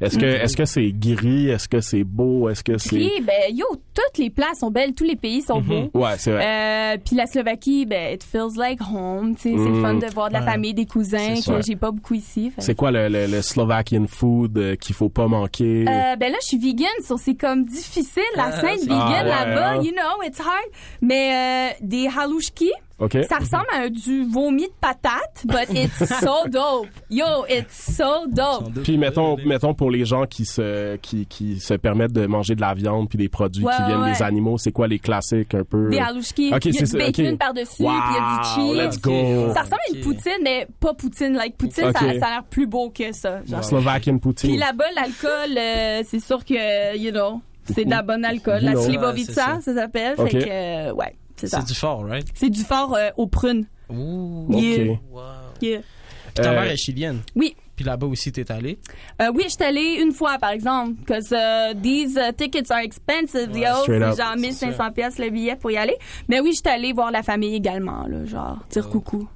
Est-ce 0.00 0.18
que 0.18 0.24
est-ce 0.26 0.56
que 0.56 0.64
c'est 0.64 0.90
gris? 0.92 1.48
Est-ce 1.50 1.68
que 1.68 1.80
c'est 1.80 2.04
beau? 2.04 2.48
Est-ce 2.48 2.64
que 2.64 2.78
c'est... 2.78 2.96
Puis, 2.96 3.10
ben, 3.22 3.54
yo, 3.54 3.66
toutes 3.94 4.18
les 4.18 4.30
places 4.30 4.60
sont 4.60 4.70
belles, 4.70 4.94
tous 4.94 5.04
les 5.04 5.16
pays 5.16 5.42
sont 5.42 5.60
beaux. 5.60 5.90
Ouais, 5.94 6.12
c'est 6.18 6.30
vrai. 6.32 6.94
Euh, 6.94 6.96
puis 7.04 7.16
la 7.16 7.26
Slovaquie, 7.26 7.84
ben, 7.86 8.14
it 8.14 8.22
feels 8.24 8.56
like 8.56 8.80
home. 8.80 9.34
tu 9.36 9.42
sais, 9.42 9.50
C'est 9.50 9.56
le 9.68 9.70
Mhm. 9.76 9.82
fun 9.82 9.94
de 9.94 10.06
voir 10.14 10.28
de 10.28 10.34
la 10.34 10.40
Ouais. 10.40 10.46
famille, 10.46 10.72
des 10.74 10.86
cousins 10.86 11.34
C'est 11.36 11.52
que 11.52 11.62
j'ai 11.66 11.76
pas 11.76 11.90
beaucoup 11.90 12.14
ici. 12.14 12.50
C'est 12.58 12.74
quoi 12.74 12.90
le, 12.90 13.08
le, 13.08 13.26
le 13.26 13.42
Slovakian 13.42 14.06
food 14.08 14.56
euh, 14.56 14.76
qu'il 14.76 14.94
faut 14.94 15.08
pas 15.10 15.28
manquer? 15.28 15.84
Euh, 15.86 16.16
ben 16.16 16.32
là, 16.32 16.38
je 16.40 16.46
suis 16.46 16.58
vegan, 16.58 16.88
so 17.06 17.16
c'est 17.18 17.34
comme 17.34 17.64
difficile 17.64 18.22
la 18.36 18.46
Ah, 18.46 18.52
scène 18.60 18.78
c'est- 18.78 18.84
vegan 18.84 18.98
Ah, 19.02 19.22
ouais, 19.22 19.28
là-bas. 19.28 19.68
hein? 19.72 19.82
You 19.82 19.92
know, 19.92 20.22
it's 20.26 20.40
hard. 20.40 20.66
Mais 21.02 21.72
euh, 21.72 21.74
des 21.86 22.06
halushki, 22.08 22.70
Ça 23.28 23.38
ressemble 23.38 23.66
à 23.72 23.88
du 23.88 24.24
vomi 24.24 24.64
de 24.64 24.72
patate, 24.80 25.44
but 25.44 25.68
it's 25.74 26.04
so 26.20 26.46
dope. 26.48 26.88
Yo, 27.10 27.24
it's 27.48 27.96
so 27.96 28.26
dope. 28.28 28.82
Puis 28.82 28.98
mettons, 28.98 29.36
mettons 29.46 29.72
pour 29.74 29.90
les 29.90 30.04
gens 30.04 30.26
qui 30.26 30.44
se 30.44 30.96
qui, 30.96 31.26
qui 31.26 31.60
se 31.60 31.74
permettent 31.74 32.12
de 32.12 32.26
manger 32.26 32.54
de 32.54 32.60
la 32.60 32.74
viande 32.74 33.08
puis 33.08 33.16
des 33.18 33.28
produits 33.28 33.64
Ouais, 33.64 33.72
qui 33.76 33.82
viennent 33.84 34.02
ouais, 34.02 34.12
des 34.12 34.22
animaux, 34.22 34.58
c'est 34.58 34.72
quoi 34.72 34.86
les 34.86 34.98
classiques 34.98 35.54
un 35.54 35.64
peu? 35.64 35.88
Des 35.90 35.98
halushki, 35.98 36.52
Ok, 36.54 36.64
il 36.66 36.74
y 36.74 36.78
a 36.78 36.84
du 36.84 36.92
bacon 36.96 37.38
par-dessus, 37.38 37.76
puis 37.76 37.86
il 37.86 37.86
y 37.86 37.90
a 37.90 38.42
du 38.42 38.48
cheese. 38.54 38.76
let's 38.86 39.00
go. 39.00 39.52
Ça 39.54 39.60
ressemble 39.62 39.80
à 39.90 39.96
une 39.96 40.00
poutine, 40.02 40.32
mais 40.42 40.66
pas 40.78 40.94
poutine. 40.94 41.32
Like 41.34 41.56
poutine, 41.56 41.92
ça, 41.92 41.98
ça 41.98 42.26
a 42.26 42.30
l'air 42.30 42.44
plus 42.48 42.66
beau 42.66 42.90
que 42.90 43.12
ça. 43.12 43.40
Genre. 43.46 43.64
Slovakian 43.64 44.12
Puis 44.14 44.20
poutine. 44.20 44.58
là-bas, 44.58 44.84
l'alcool, 44.94 45.56
euh, 45.56 46.02
c'est 46.06 46.20
sûr 46.20 46.44
que, 46.44 46.96
you 46.98 47.10
know, 47.12 47.40
c'est 47.74 47.84
de 47.84 47.90
la 47.90 48.02
bonne 48.02 48.24
alcool. 48.24 48.60
You 48.60 48.66
La 48.66 48.72
know. 48.72 48.82
slivovica, 48.82 49.54
Ouais, 49.54 49.60
c'est 49.62 49.72
ça 49.72 49.80
s'appelle. 49.82 50.16
Fait 50.16 50.38
que, 50.38 50.48
euh, 50.48 50.92
ouais, 50.94 51.14
c'est 51.40 51.46
ça. 51.48 51.60
C'est 51.60 51.66
du 51.68 51.74
fort, 51.74 52.04
right? 52.04 52.26
C'est 52.34 52.50
du 52.50 52.62
fort 52.62 52.94
euh, 52.94 53.10
aux 53.16 53.26
prunes. 53.26 53.66
Ouh. 53.88 54.46
Yeah. 54.50 54.92
OK. 54.92 54.98
Wow. 55.10 55.20
Yeah. 55.60 55.80
Puis 56.34 56.44
ta 56.44 56.50
Euh, 56.50 56.54
mère 56.60 56.70
est 56.70 56.76
chilienne. 56.76 57.20
Oui. 57.34 57.56
Puis 57.74 57.84
là-bas 57.84 58.06
aussi, 58.06 58.30
t'es 58.30 58.50
allé. 58.52 58.78
Euh, 59.22 59.30
oui, 59.34 59.44
je 59.46 59.54
suis 59.54 59.64
allée 59.64 59.98
une 60.02 60.12
fois, 60.12 60.36
par 60.38 60.50
exemple, 60.50 60.92
because 61.00 61.30
uh, 61.32 61.74
these 61.82 62.14
uh, 62.16 62.32
tickets 62.36 62.70
are 62.70 62.80
expensive, 62.80 63.50
Ouais, 63.52 63.60
yo. 63.62 63.74
C'est 63.86 63.98
genre 64.22 64.36
1500 64.36 64.92
pièces 64.92 65.18
le 65.18 65.30
billet 65.30 65.56
pour 65.56 65.70
y 65.70 65.78
aller. 65.78 65.96
Mais 66.28 66.40
oui, 66.40 66.50
je 66.52 66.58
suis 66.58 66.68
allée 66.68 66.92
voir 66.92 67.10
la 67.10 67.22
famille 67.22 67.54
également, 67.54 68.06
là, 68.06 68.26
genre, 68.26 68.58
dire 68.70 68.88
coucou. 68.90 69.26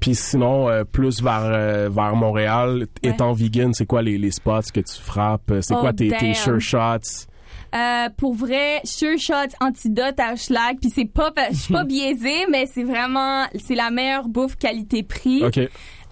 Puis 0.00 0.14
sinon 0.16 0.68
euh, 0.68 0.84
plus 0.84 1.22
vers 1.22 1.42
euh, 1.44 1.88
vers 1.92 2.14
Montréal, 2.16 2.86
étant 3.04 3.32
vegan, 3.32 3.72
c'est 3.74 3.86
quoi 3.86 4.02
les, 4.02 4.18
les 4.18 4.30
spots 4.32 4.70
que 4.74 4.80
tu 4.80 5.00
frappes? 5.00 5.52
C'est 5.60 5.74
Oh, 5.74 5.80
quoi 5.80 5.92
tes, 5.92 6.08
tes 6.10 6.26
damn. 6.26 6.34
sure 6.34 6.60
shots? 6.60 7.26
Euh, 7.74 8.08
pour 8.16 8.34
vrai, 8.34 8.80
Sure 8.84 9.16
Shot 9.18 9.54
Antidote 9.60 10.18
à 10.18 10.34
Schlag, 10.36 10.78
puis 10.80 10.90
c'est 10.92 11.04
pas, 11.04 11.32
je 11.50 11.56
suis 11.56 11.72
pas 11.72 11.84
biaisée, 11.84 12.46
mais 12.50 12.66
c'est 12.66 12.82
vraiment, 12.84 13.44
c'est 13.64 13.76
la 13.76 13.90
meilleure 13.90 14.28
bouffe 14.28 14.56
qualité-prix. 14.56 15.44
OK. 15.44 15.58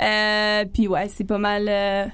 Euh, 0.00 0.64
puis 0.72 0.86
ouais, 0.86 1.08
c'est 1.08 1.24
pas 1.24 1.38
mal. 1.38 1.66
euh, 1.68 2.06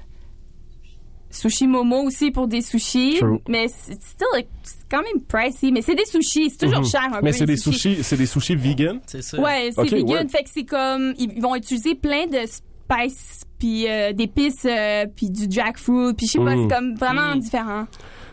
Sushi 1.29 1.67
Momo 1.67 2.03
aussi 2.03 2.31
pour 2.31 2.47
des 2.47 2.61
sushis. 2.61 3.17
True. 3.19 3.39
Mais 3.49 3.67
c'est 3.67 3.97
like, 4.33 4.47
quand 4.89 5.01
même 5.01 5.21
pricey. 5.27 5.69
Mais 5.71 5.81
c'est 5.81 5.95
des 5.95 6.05
sushis. 6.05 6.49
C'est 6.49 6.59
toujours 6.65 6.79
Mhm. 6.79 6.85
cher 6.87 7.01
un 7.13 7.21
Mais 7.21 7.31
peu. 7.31 7.37
c'est 7.37 7.45
des 7.45 7.57
sushis, 7.57 8.03
c'est 8.03 8.15
des 8.15 8.25
sushis 8.25 8.55
vegan? 8.55 9.01
C'est 9.05 9.21
ça. 9.21 9.39
Ouais, 9.41 9.69
c'est 9.75 9.81
Ok, 9.81 9.91
vegan. 9.91 10.09
ouais. 10.25 10.27
Fait 10.29 10.43
que 10.43 10.49
c'est 10.53 10.63
comme. 10.63 11.13
Ils 11.17 11.41
vont 11.41 11.55
utiliser 11.55 11.93
plein 11.93 12.25
de 12.27 12.39
spices, 12.47 13.43
puis 13.59 13.85
euh, 13.89 14.13
d'épices, 14.13 14.65
euh, 14.65 15.05
puis 15.13 15.29
du 15.29 15.47
jackfruit. 15.51 16.13
Puis 16.13 16.27
je 16.27 16.31
sais 16.33 16.39
pas, 16.39 16.55
Mhm. 16.55 16.69
c'est 16.69 16.75
comme 16.75 16.95
vraiment 16.95 17.33
Mhm. 17.35 17.39
différent. 17.39 17.85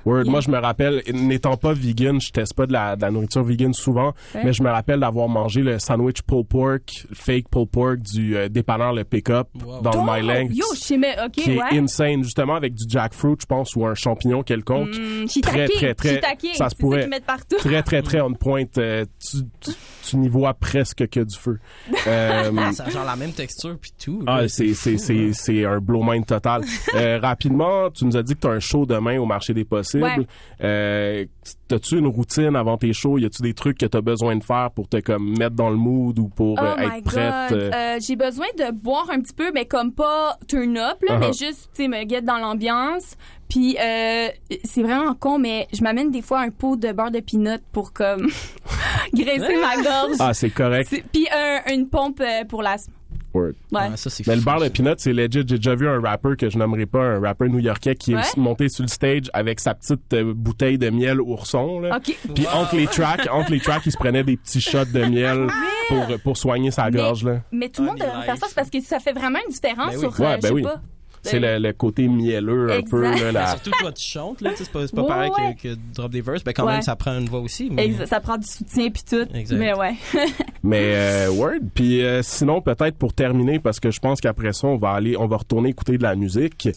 Word, 0.04 0.24
moi 0.26 0.40
je 0.40 0.50
me 0.50 0.58
rappelle, 0.58 1.02
n'étant 1.12 1.56
pas 1.56 1.72
vegan, 1.72 2.20
je 2.20 2.30
teste 2.30 2.54
pas 2.54 2.66
de 2.66 2.72
la, 2.72 2.96
de 2.96 3.02
la 3.02 3.10
nourriture 3.10 3.42
vegan 3.44 3.72
souvent, 3.72 4.14
Ouais. 4.34 4.42
mais 4.44 4.52
je 4.52 4.62
me 4.62 4.70
rappelle 4.70 5.00
d'avoir 5.00 5.28
mangé 5.28 5.60
le 5.62 5.78
sandwich 5.78 6.22
pulled 6.22 6.46
pork, 6.48 7.06
fake 7.12 7.48
pulled 7.50 7.68
pork 7.70 7.98
du 8.00 8.36
euh, 8.36 8.48
dépanneur 8.48 8.92
le 8.92 9.04
pick-up 9.04 9.48
dans 9.54 9.90
Oh, 9.94 10.16
le 10.16 10.46
My 10.46 10.54
Yo, 10.54 10.64
je 10.74 10.78
sais, 10.80 10.96
mais 10.98 11.14
ok, 11.24 11.32
qui 11.32 11.52
est 11.52 11.58
ouais. 11.58 11.78
insane, 11.78 12.22
justement 12.24 12.54
avec 12.54 12.74
du 12.74 12.84
jackfruit, 12.88 13.36
je 13.40 13.46
pense, 13.46 13.76
ou 13.76 13.86
un 13.86 13.94
champignon 13.94 14.42
quelconque. 14.42 14.88
Mm, 14.96 15.26
très, 15.42 15.68
très, 15.68 15.94
très, 15.94 16.20
ça 16.20 16.30
se 16.52 16.56
ça 16.56 16.68
pourrait. 16.78 17.08
partout. 17.26 17.56
Très, 17.58 17.82
très, 17.82 18.02
très 18.02 18.20
on 18.20 18.32
point. 18.34 18.64
euh, 18.78 19.04
tu, 19.20 19.38
tu, 19.60 19.70
tu 20.08 20.16
n'y 20.16 20.28
vois 20.28 20.54
presque 20.54 21.08
que 21.08 21.20
du 21.20 21.36
feu. 21.36 21.58
Euh, 22.06 22.72
ça 22.72 22.84
a 22.84 22.90
genre 22.90 23.04
la 23.04 23.14
même 23.16 23.32
texture 23.32 23.76
puis 23.80 23.92
tout. 24.02 24.22
ah, 24.26 24.48
c'est, 24.48 24.74
c'est, 24.74 24.92
fou, 24.96 24.98
c'est, 24.98 25.14
là. 25.14 25.32
c'est 25.32 25.64
un 25.64 25.78
blow 25.78 26.02
mind 26.02 26.26
total. 26.26 26.62
Euh, 26.96 27.18
rapidement, 27.20 27.90
tu 27.90 28.04
nous 28.04 28.16
as 28.16 28.22
dit 28.24 28.34
que 28.34 28.40
tu 28.40 28.46
as 28.48 28.50
un 28.50 28.60
show 28.60 28.84
demain 28.86 29.18
au 29.20 29.24
marché 29.26 29.54
des 29.54 29.64
Ouais. 30.00 30.16
Euh, 30.62 31.24
T'as-tu 31.68 31.98
une 31.98 32.06
routine 32.06 32.54
avant 32.54 32.76
tes 32.76 32.92
shows? 32.92 33.18
Y 33.18 33.24
a-tu 33.26 33.42
des 33.42 33.54
trucs 33.54 33.78
que 33.78 33.86
tu 33.86 33.96
as 33.96 34.00
besoin 34.00 34.36
de 34.36 34.44
faire 34.44 34.70
pour 34.74 34.88
te 34.88 34.98
comme 35.00 35.36
mettre 35.38 35.56
dans 35.56 35.70
le 35.70 35.76
mood 35.76 36.18
ou 36.18 36.28
pour 36.28 36.58
Oh 36.60 36.64
euh, 36.64 36.76
my 36.78 36.98
être 36.98 37.04
prête? 37.04 37.52
Euh? 37.52 37.98
J'ai 38.00 38.14
besoin 38.16 38.46
de 38.58 38.70
boire 38.72 39.08
un 39.10 39.20
petit 39.20 39.32
peu, 39.32 39.50
mais 39.52 39.64
comme 39.64 39.92
pas 39.92 40.36
turn 40.48 40.76
up, 40.78 40.98
là, 41.08 41.16
Uh-huh. 41.16 41.18
mais 41.20 41.32
juste, 41.32 41.70
tu 41.74 41.82
sais, 41.82 41.88
me 41.88 42.06
get 42.08 42.22
dans 42.22 42.38
l'ambiance. 42.38 43.16
Puis, 43.48 43.76
euh, 43.78 44.28
c'est 44.64 44.82
vraiment 44.82 45.14
con, 45.14 45.38
mais 45.38 45.66
je 45.74 45.82
m'amène 45.82 46.10
des 46.10 46.22
fois 46.22 46.40
un 46.40 46.50
pot 46.50 46.76
de 46.76 46.90
beurre 46.92 47.10
de 47.10 47.20
peanut 47.20 47.60
pour, 47.72 47.92
comme, 47.92 48.28
graisser 49.14 49.56
ma 49.60 49.76
gorge. 49.82 50.16
Ah, 50.20 50.32
c'est 50.34 50.50
correct. 50.50 50.94
Puis, 51.12 51.26
un- 51.34 51.72
une 51.74 51.88
pompe 51.88 52.22
pour 52.48 52.62
l'asthme. 52.62 52.92
Word. 53.34 53.52
Ouais. 53.72 53.88
Mais 54.26 54.36
le 54.36 54.42
beurre 54.42 54.60
de 54.60 54.68
peanut, 54.68 54.94
c'est 54.98 55.12
legit. 55.12 55.44
J'ai 55.46 55.56
déjà 55.58 55.74
vu 55.74 55.88
un 55.88 56.00
rapper 56.00 56.36
que 56.38 56.50
je 56.50 56.58
nommerai 56.58 56.86
pas, 56.86 57.00
un 57.02 57.20
rapper 57.20 57.48
new-yorkais 57.48 57.94
qui 57.94 58.14
Ouais. 58.14 58.20
est 58.20 58.36
monté 58.36 58.68
sur 58.68 58.82
le 58.82 58.88
stage 58.88 59.30
avec 59.32 59.60
sa 59.60 59.74
petite 59.74 60.12
euh, 60.14 60.32
bouteille 60.34 60.78
de 60.78 60.90
miel 60.90 61.20
ourson. 61.20 61.80
Là. 61.80 61.98
Puis 62.00 62.46
entre 62.52 62.76
les 62.76 62.86
tracks, 62.86 63.28
entre 63.30 63.50
les 63.52 63.60
tracks, 63.60 63.82
il 63.86 63.92
se 63.92 63.96
prenait 63.98 64.24
des 64.24 64.36
petits 64.36 64.60
shots 64.60 64.84
de 64.92 65.04
miel 65.04 65.48
pour, 65.88 66.18
pour 66.22 66.36
soigner 66.36 66.70
sa 66.70 66.84
Mais- 66.86 66.92
gorge. 66.98 67.24
Là. 67.24 67.40
Mais 67.52 67.68
tout 67.68 67.82
le 67.82 67.88
monde 67.88 67.98
devrait 67.98 68.22
faire 68.24 68.36
ça 68.36 68.46
c'est 68.48 68.54
parce 68.54 68.70
que 68.70 68.80
ça 68.80 68.98
fait 68.98 69.12
vraiment 69.12 69.38
une 69.46 69.52
différence 69.52 69.96
sur, 69.96 70.08
euh, 70.20 70.24
Ouais, 70.24 70.36
je 70.36 70.40
ben 70.42 70.48
sais 70.48 70.52
oui. 70.52 70.62
pas. 70.62 70.80
C'est 71.22 71.38
le, 71.40 71.58
le 71.58 71.72
côté 71.72 72.08
mielleux 72.08 72.70
un 72.70 72.78
Exact. 72.78 72.90
peu. 72.90 73.02
Là, 73.02 73.32
la- 73.32 73.46
surtout 73.48 73.70
toi 73.80 73.92
tu 73.92 74.04
chantes 74.04 74.40
là, 74.40 74.50
c'est 74.56 74.70
pas, 74.70 74.86
c'est 74.86 74.94
pas 74.94 75.02
Ouais, 75.02 75.08
pareil 75.08 75.30
ouais. 75.30 75.54
Que, 75.60 75.68
que 75.74 75.78
drop 75.94 76.10
des 76.10 76.20
verses, 76.20 76.42
ben 76.44 76.52
quand 76.52 76.66
Ouais. 76.66 76.72
même 76.72 76.82
ça 76.82 76.96
prend 76.96 77.18
une 77.18 77.26
voix 77.28 77.40
aussi. 77.40 77.68
Mais... 77.70 77.92
Ça 78.06 78.20
prend 78.20 78.36
du 78.38 78.46
soutien 78.46 78.90
puis 78.90 79.02
tout. 79.08 79.26
Exact. 79.34 79.56
Mais 79.56 79.72
ouais. 79.74 79.94
Mais 80.62 80.92
euh, 80.94 81.30
word. 81.30 81.58
Puis 81.74 82.02
euh, 82.04 82.22
sinon 82.22 82.60
peut-être 82.60 82.96
pour 82.96 83.12
terminer 83.12 83.58
parce 83.58 83.80
que 83.80 83.90
je 83.90 84.00
pense 84.00 84.20
qu'après 84.20 84.52
ça 84.52 84.66
on 84.66 84.76
va 84.76 84.90
aller, 84.90 85.16
on 85.16 85.26
va 85.26 85.36
retourner 85.38 85.70
écouter 85.70 85.98
de 85.98 86.02
la 86.02 86.14
musique. 86.16 86.68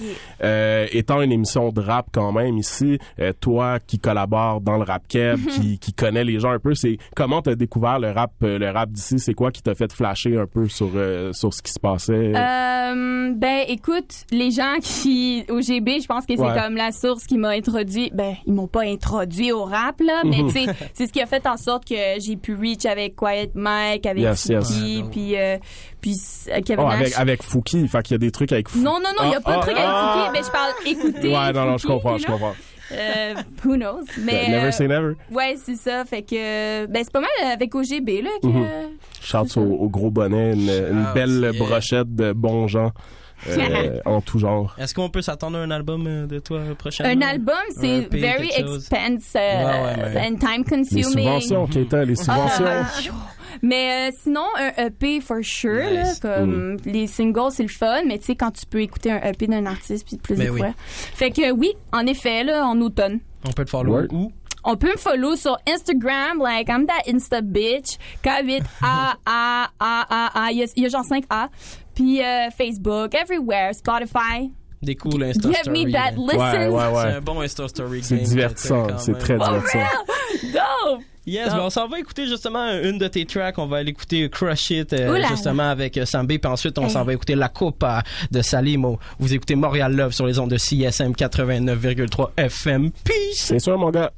Euh, 0.44 0.88
étant 0.92 1.22
une 1.22 1.32
émission 1.32 1.70
de 1.72 1.82
rap 1.82 2.08
quand 2.12 2.32
même 2.32 2.58
ici, 2.58 3.00
euh, 3.20 3.34
toi 3.40 3.80
qui 3.86 4.00
collabore 4.00 4.62
dans 4.62 4.78
le 4.78 4.84
rap 4.84 5.08
keb, 5.08 5.40
qui, 5.48 5.80
qui 5.80 5.94
connaît 5.94 6.24
les 6.24 6.40
gens 6.40 6.52
un 6.52 6.60
peu, 6.60 6.74
c'est 6.76 6.98
comment 7.16 7.42
t'as 7.42 7.56
découvert 7.56 8.00
le 8.00 8.12
rap, 8.12 8.32
le 8.42 8.70
rap 8.72 8.92
d'ici? 8.92 9.20
C'est 9.20 9.34
quoi 9.34 9.52
qui 9.52 9.62
t'a 9.62 9.76
fait 9.76 9.92
flasher 9.92 10.38
un 10.38 10.46
peu 10.48 10.68
sur 10.68 10.90
euh, 10.96 11.32
sur 11.34 11.54
ce 11.54 11.62
qui 11.62 11.72
se 11.72 11.80
passait? 11.80 12.34
Euh, 12.36 13.32
ben 13.36 13.66
écoute, 13.68 14.26
les 14.36 14.52
gens 14.52 14.76
qui 14.82 15.46
au 15.50 15.62
GB, 15.62 16.00
je 16.02 16.08
pense 16.08 16.26
que 16.26 16.36
c'est 16.36 16.42
Ouais. 16.42 16.62
comme 16.62 16.76
la 16.76 16.92
source 16.92 17.26
qui 17.26 17.38
m'a 17.38 17.50
introduit. 17.50 18.12
Ben 18.14 18.36
ils 18.46 18.54
m'ont 18.54 18.68
pas 18.68 18.82
introduit 18.84 19.52
au 19.52 19.64
rap 19.64 20.00
là, 20.00 20.22
mais 20.24 20.44
tu 20.44 20.52
sais, 20.52 20.66
c'est 20.94 21.08
ce 21.08 21.14
qui 21.14 21.22
a 21.22 21.26
fait 21.26 21.46
en 21.48 21.58
sorte 21.58 21.86
que 21.88 21.96
j'ai 22.20 22.36
pu 22.36 22.56
reach 22.56 22.86
avec 22.86 23.16
Quiet 23.16 23.52
Mike, 23.56 24.06
avec 24.06 24.24
Yes, 24.24 24.46
yes. 24.46 24.68
Fouki, 24.68 25.04
puis 25.12 25.38
euh, 25.38 25.58
puis 26.02 26.16
euh, 26.50 26.62
Kevin 26.66 26.86
Oh, 26.86 26.90
Nash. 26.90 27.00
avec 27.00 27.18
avec 27.18 27.44
Fouki, 27.44 27.88
fait 27.88 28.04
qu'il 28.04 28.14
y 28.14 28.16
a 28.16 28.20
des 28.20 28.32
trucs 28.32 28.52
avec 28.52 28.70
Fouki. 28.70 28.84
Non 28.84 29.00
non 29.04 29.10
non, 29.18 29.26
il 29.26 29.32
y 29.32 29.36
a 29.36 29.38
Ah, 29.38 29.42
pas 29.42 29.52
de 29.54 29.58
ah, 29.58 29.62
truc 29.62 29.78
avec 29.78 29.86
ah. 29.88 30.14
Fouki, 30.14 30.32
mais 30.38 30.46
je 30.46 30.52
parle 30.52 30.72
écouter. 30.86 31.28
Ouais, 31.30 31.54
non 31.54 31.66
non, 31.72 31.78
je 31.78 31.88
comprends, 31.88 32.18
je 32.18 32.26
comprends. 32.26 32.54
Euh, 32.92 33.34
who 33.66 33.76
knows? 33.78 34.06
Mais 34.20 34.48
Never 34.48 34.68
euh, 34.68 34.72
say 34.72 34.88
never. 34.88 35.14
Ouais, 35.32 35.56
c'est 35.58 35.76
ça. 35.76 36.06
Fait 36.06 36.22
que 36.22 36.86
ben 36.86 37.04
c'est 37.04 37.12
pas 37.12 37.20
mal 37.22 37.52
avec 37.52 37.74
OGB 37.74 38.22
là 38.22 38.30
que. 38.44 38.48
Shout 39.22 39.58
au, 39.60 39.62
au 39.62 39.90
gros 39.90 40.12
bonnet, 40.12 40.54
une, 40.54 41.06
belle 41.16 41.50
yeah. 41.52 41.52
brochette 41.54 42.14
de 42.14 42.32
bons 42.32 42.68
gens 42.68 42.92
euh, 43.48 44.00
en 44.06 44.22
tout 44.22 44.40
genre. 44.40 44.76
Est-ce 44.78 44.94
qu'on 44.94 45.10
peut 45.10 45.22
s'attendre 45.22 45.58
à 45.58 45.62
un 45.62 45.72
album 45.72 46.06
euh, 46.08 46.26
de 46.28 46.40
toi 46.40 46.62
prochainement? 46.78 47.26
Un 47.26 47.28
album, 47.30 47.56
c'est 47.80 48.08
very 48.12 48.50
expensive 48.56 49.20
Ouais, 49.36 49.66
ouais, 49.66 50.12
mais- 50.14 50.28
and 50.32 50.36
time 50.38 50.64
Les 50.66 50.78
consuming. 50.78 51.04
subventions, 51.04 51.68
Keita, 51.68 52.06
les 52.06 52.16
subventions. 52.16 52.66
Ah, 52.68 52.86
mais 53.62 54.10
euh, 54.10 54.12
sinon, 54.22 54.46
un 54.58 54.86
EP 54.88 55.22
for 55.22 55.38
sure. 55.42 55.90
Là, 55.92 56.14
comme 56.22 56.74
Mm. 56.74 56.78
Les 56.86 57.08
singles, 57.08 57.52
c'est 57.52 57.64
le 57.64 57.70
fun, 57.70 58.02
mais 58.06 58.18
tu 58.20 58.26
sais, 58.26 58.36
quand 58.36 58.52
tu 58.52 58.66
peux 58.66 58.82
écouter 58.82 59.12
un 59.12 59.22
EP 59.22 59.48
d'un 59.48 59.66
artiste 59.66 60.06
puis 60.08 60.18
plus 60.18 60.36
Ben 60.36 60.48
de 60.48 60.52
oui. 60.52 60.60
fois. 60.60 60.74
Fait 60.78 61.32
que 61.32 61.52
oui, 61.52 61.72
en 61.94 62.06
effet, 62.06 62.44
là, 62.44 62.66
en 62.66 62.80
automne. 62.82 63.20
On 63.48 63.52
peut 63.52 63.64
te 63.66 63.70
follow 63.70 63.94
Word. 63.94 64.08
où? 64.12 64.32
On 64.68 64.76
peut 64.78 64.88
me 64.92 64.98
follow 64.98 65.36
sur 65.36 65.56
Instagram, 65.70 66.40
like 66.40 66.68
I'm 66.70 66.88
that 66.88 67.04
Insta 67.08 67.42
bitch. 67.42 67.98
K8 68.24 68.64
A 68.82 69.14
A 69.26 69.68
A 69.80 70.06
A 70.10 70.46
A. 70.48 70.52
Il 70.52 70.58
y 70.58 70.64
a- 70.64 70.74
il 70.76 70.84
y 70.84 70.86
a 70.88 70.90
genre 70.90 71.06
5 71.06 71.24
A. 71.30 71.50
Puis 71.96 72.22
euh, 72.22 72.50
Facebook, 72.56 73.14
everywhere, 73.16 73.74
Spotify. 73.74 74.52
Des 74.82 74.96
cool 74.96 75.24
Insta 75.24 75.50
Give 75.50 75.58
Story. 75.64 75.86
me 75.86 75.92
that 75.94 76.12
listen. 76.12 76.38
Ouais, 76.38 76.68
ouais, 76.70 76.82
C'est 76.92 77.08
ouais. 77.08 77.14
un 77.16 77.22
bon 77.22 77.42
Insta 77.42 77.68
Story. 77.68 78.04
C'est 78.04 78.18
divertissant, 78.18 78.86
c'est 78.98 79.18
très 79.18 79.38
For 79.38 79.48
divertissant. 79.48 79.80
Dope! 80.54 81.02
Yes, 81.28 81.50
ben 81.50 81.62
on 81.62 81.70
s'en 81.72 81.88
va 81.88 81.98
écouter 81.98 82.28
justement 82.28 82.68
une 82.84 83.00
de 83.00 83.08
tes 83.08 83.26
tracks. 83.26 83.58
On 83.58 83.66
va 83.66 83.78
aller 83.78 83.90
écouter 83.90 84.30
Crush 84.30 84.70
It, 84.70 84.94
euh, 84.94 85.10
Ouh 85.12 85.16
là 85.16 85.28
justement 85.30 85.70
avec 85.72 85.98
euh, 85.98 86.06
Sambé. 86.06 86.38
Puis 86.38 86.52
ensuite, 86.52 86.78
on 86.78 86.84
Hey. 86.84 86.92
s'en 86.92 87.04
va 87.04 87.14
écouter 87.14 87.34
La 87.34 87.50
Copa 87.50 88.04
de 88.30 88.44
Salimo. 88.44 89.00
Vous 89.18 89.34
écoutez 89.34 89.56
Montréal 89.56 89.96
Love 89.96 90.12
sur 90.12 90.28
les 90.28 90.38
ondes 90.38 90.52
de 90.52 90.58
CSM 90.58 91.14
89,3 91.14 92.30
FM. 92.38 92.92
Peace! 93.04 93.14
C'est 93.34 93.58
sûr, 93.60 93.76
mon 93.80 93.90
gars. 93.90 94.12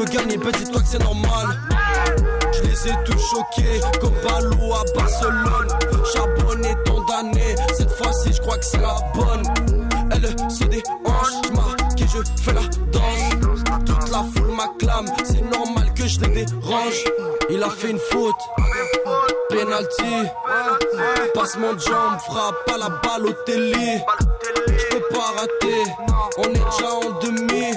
Balle, 0.00 0.10
tu 0.10 0.16
veux 0.16 0.24
gagner, 0.24 0.36
ben 0.36 0.52
dis-toi 0.52 0.80
que 0.80 0.86
c'est 0.86 0.98
normal. 1.02 1.58
Je 2.52 2.62
les 2.62 2.88
ai 2.88 2.94
tous 3.04 3.18
choqués, 3.18 3.80
comme 4.00 4.14
à 4.24 4.84
Barcelone. 4.94 5.68
Charbonné, 6.12 6.74
condamné, 6.86 7.54
cette 7.76 7.90
fois-ci 7.90 8.32
je 8.32 8.40
crois 8.40 8.58
que 8.58 8.64
c'est 8.64 8.80
la 8.80 8.96
bonne. 9.14 9.42
Elle 10.12 10.50
se 10.50 10.64
déhanche, 10.64 11.28
je 11.44 11.52
marque 11.52 12.00
et 12.00 12.06
je 12.06 12.42
fais 12.42 12.52
la 12.52 12.62
danse. 12.92 13.64
Toute 13.86 14.10
la 14.10 14.24
foule 14.34 14.54
m'acclame, 14.54 15.06
c'est 15.24 15.42
normal 15.42 15.92
que 15.94 16.06
je 16.06 16.20
les 16.20 16.44
dérange. 16.44 17.04
Il 17.48 17.62
a 17.62 17.70
fait 17.70 17.90
une 17.90 17.98
faute, 17.98 18.34
penalty. 19.48 20.28
Passe 21.34 21.56
mon 21.58 21.78
jambe, 21.78 22.18
frappe 22.26 22.70
à 22.74 22.78
la 22.78 22.88
balle 22.88 23.26
au 23.26 23.32
télé. 23.44 24.02
Je 24.66 24.96
peux 24.96 25.02
pas 25.12 25.40
rater, 25.40 25.82
on 26.38 26.44
est 26.44 26.52
déjà 26.52 26.90
en 26.90 27.18
demi. 27.20 27.74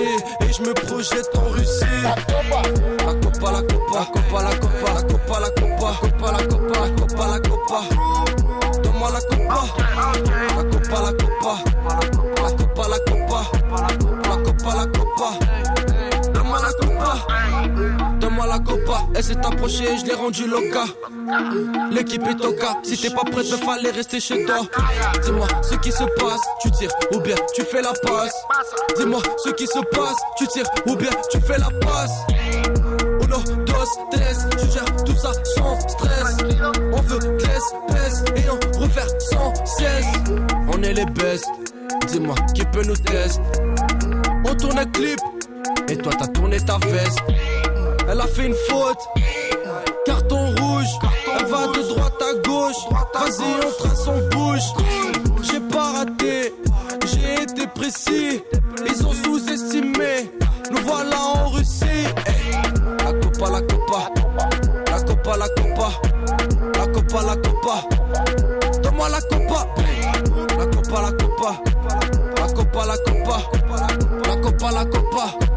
Et 0.00 0.52
je 0.52 0.62
me 0.62 0.72
projette 0.72 1.28
en 1.36 1.50
Russie. 1.50 1.84
La 2.02 2.14
copa, 3.14 3.52
la 3.52 3.62
copa, 3.62 3.92
la 3.92 4.04
copa, 4.06 4.42
la 4.42 4.54
copa, 4.54 4.92
la 4.94 5.02
copa, 5.02 5.40
la 5.40 5.50
copa, 5.50 5.98
copa, 6.00 6.32
la 6.32 6.46
copa, 6.46 6.80
la 6.80 6.90
copa, 6.90 7.26
la 7.26 7.40
copa. 7.40 8.07
Elle 19.18 19.24
s'est 19.24 19.44
approchée, 19.44 19.98
je 19.98 20.06
l'ai 20.06 20.14
rendu 20.14 20.46
loca. 20.46 20.84
L'équipe 21.90 22.22
est 22.22 22.44
au 22.46 22.52
cas. 22.52 22.76
Si 22.84 22.96
t'es 22.96 23.10
pas 23.10 23.24
prête, 23.24 23.46
il 23.48 23.56
fallait 23.56 23.90
rester 23.90 24.20
chez 24.20 24.44
toi. 24.44 24.60
Dis-moi 25.24 25.48
ce 25.60 25.74
qui 25.74 25.90
se 25.90 26.04
passe, 26.04 26.40
tu 26.62 26.70
tires 26.70 26.92
ou 27.12 27.18
bien 27.18 27.34
tu 27.52 27.62
fais 27.62 27.82
la 27.82 27.92
passe? 27.94 28.32
Dis-moi 28.96 29.20
ce 29.38 29.50
qui 29.50 29.66
se 29.66 29.80
passe, 29.90 30.14
tu 30.36 30.46
tires 30.46 30.70
ou 30.86 30.94
bien 30.94 31.10
tu 31.32 31.40
fais 31.40 31.58
la 31.58 31.68
passe? 31.84 32.12
Uno, 33.20 33.38
dos, 33.64 33.74
tres, 34.12 34.46
tu 34.56 34.70
gères 34.70 35.04
tout 35.04 35.16
ça 35.16 35.32
sans 35.56 35.80
stress. 35.80 36.36
On 36.92 37.00
veut 37.00 37.18
de 37.18 37.30
l'espèce 37.30 38.22
et 38.36 38.48
on 38.48 38.78
refaire 38.78 39.08
sans 39.18 39.52
cesse. 39.64 40.06
On 40.72 40.80
est 40.84 40.94
les 40.94 41.06
best, 41.06 41.44
dis-moi 42.06 42.36
qui 42.54 42.64
peut 42.66 42.84
nous 42.84 42.94
tester. 42.94 43.42
On 44.44 44.54
tourne 44.54 44.78
un 44.78 44.86
clip 44.86 45.18
et 45.88 45.96
toi 45.96 46.12
t'as 46.16 46.28
tourné 46.28 46.60
ta 46.60 46.78
veste. 46.86 47.18
Elle 48.10 48.20
a 48.20 48.26
fait 48.26 48.46
une 48.46 48.54
faute, 48.54 48.98
carton 50.06 50.54
rouge. 50.60 50.86
Elle 51.38 51.46
va 51.46 51.66
de 51.66 51.88
droite 51.88 52.14
à 52.22 52.48
gauche. 52.48 52.76
Vas-y, 53.14 53.66
on 53.66 53.82
trace 53.82 54.04
son 54.04 54.18
bouge. 54.28 54.62
J'ai 55.42 55.60
pas 55.60 55.92
raté, 55.92 56.54
j'ai 57.06 57.42
été 57.42 57.66
précis. 57.66 58.42
Ils 58.86 59.06
ont 59.06 59.12
sous-estimé. 59.12 60.30
Nous 60.70 60.82
voilà 60.86 61.16
en 61.20 61.48
Russie. 61.50 62.06
La 63.04 63.12
copa, 63.12 63.50
la 63.50 63.60
copa. 63.60 64.10
La 64.86 65.00
copa, 65.02 65.36
la 65.36 65.48
copa. 65.48 65.90
La 66.78 66.86
copa, 66.86 67.22
la 67.22 67.36
copa. 67.36 67.88
Donne-moi 68.82 69.08
la 69.10 69.20
copa. 69.20 69.66
La 70.56 70.66
copa, 70.66 71.02
la 71.02 71.12
copa. 71.12 71.62
La 72.36 72.52
copa, 72.52 72.86
la 72.86 72.96
copa. 72.96 73.38
La 74.26 74.36
copa, 74.36 74.70
la 74.72 74.84
copa. 74.86 75.47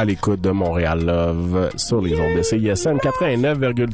À 0.00 0.04
l'écoute 0.06 0.40
de 0.40 0.50
Montréal 0.50 1.04
Love 1.04 1.72
sur 1.76 2.00
les 2.00 2.18
ondes 2.18 2.38
de 2.38 2.42
CISM 2.42 2.96
89,3 2.96 3.90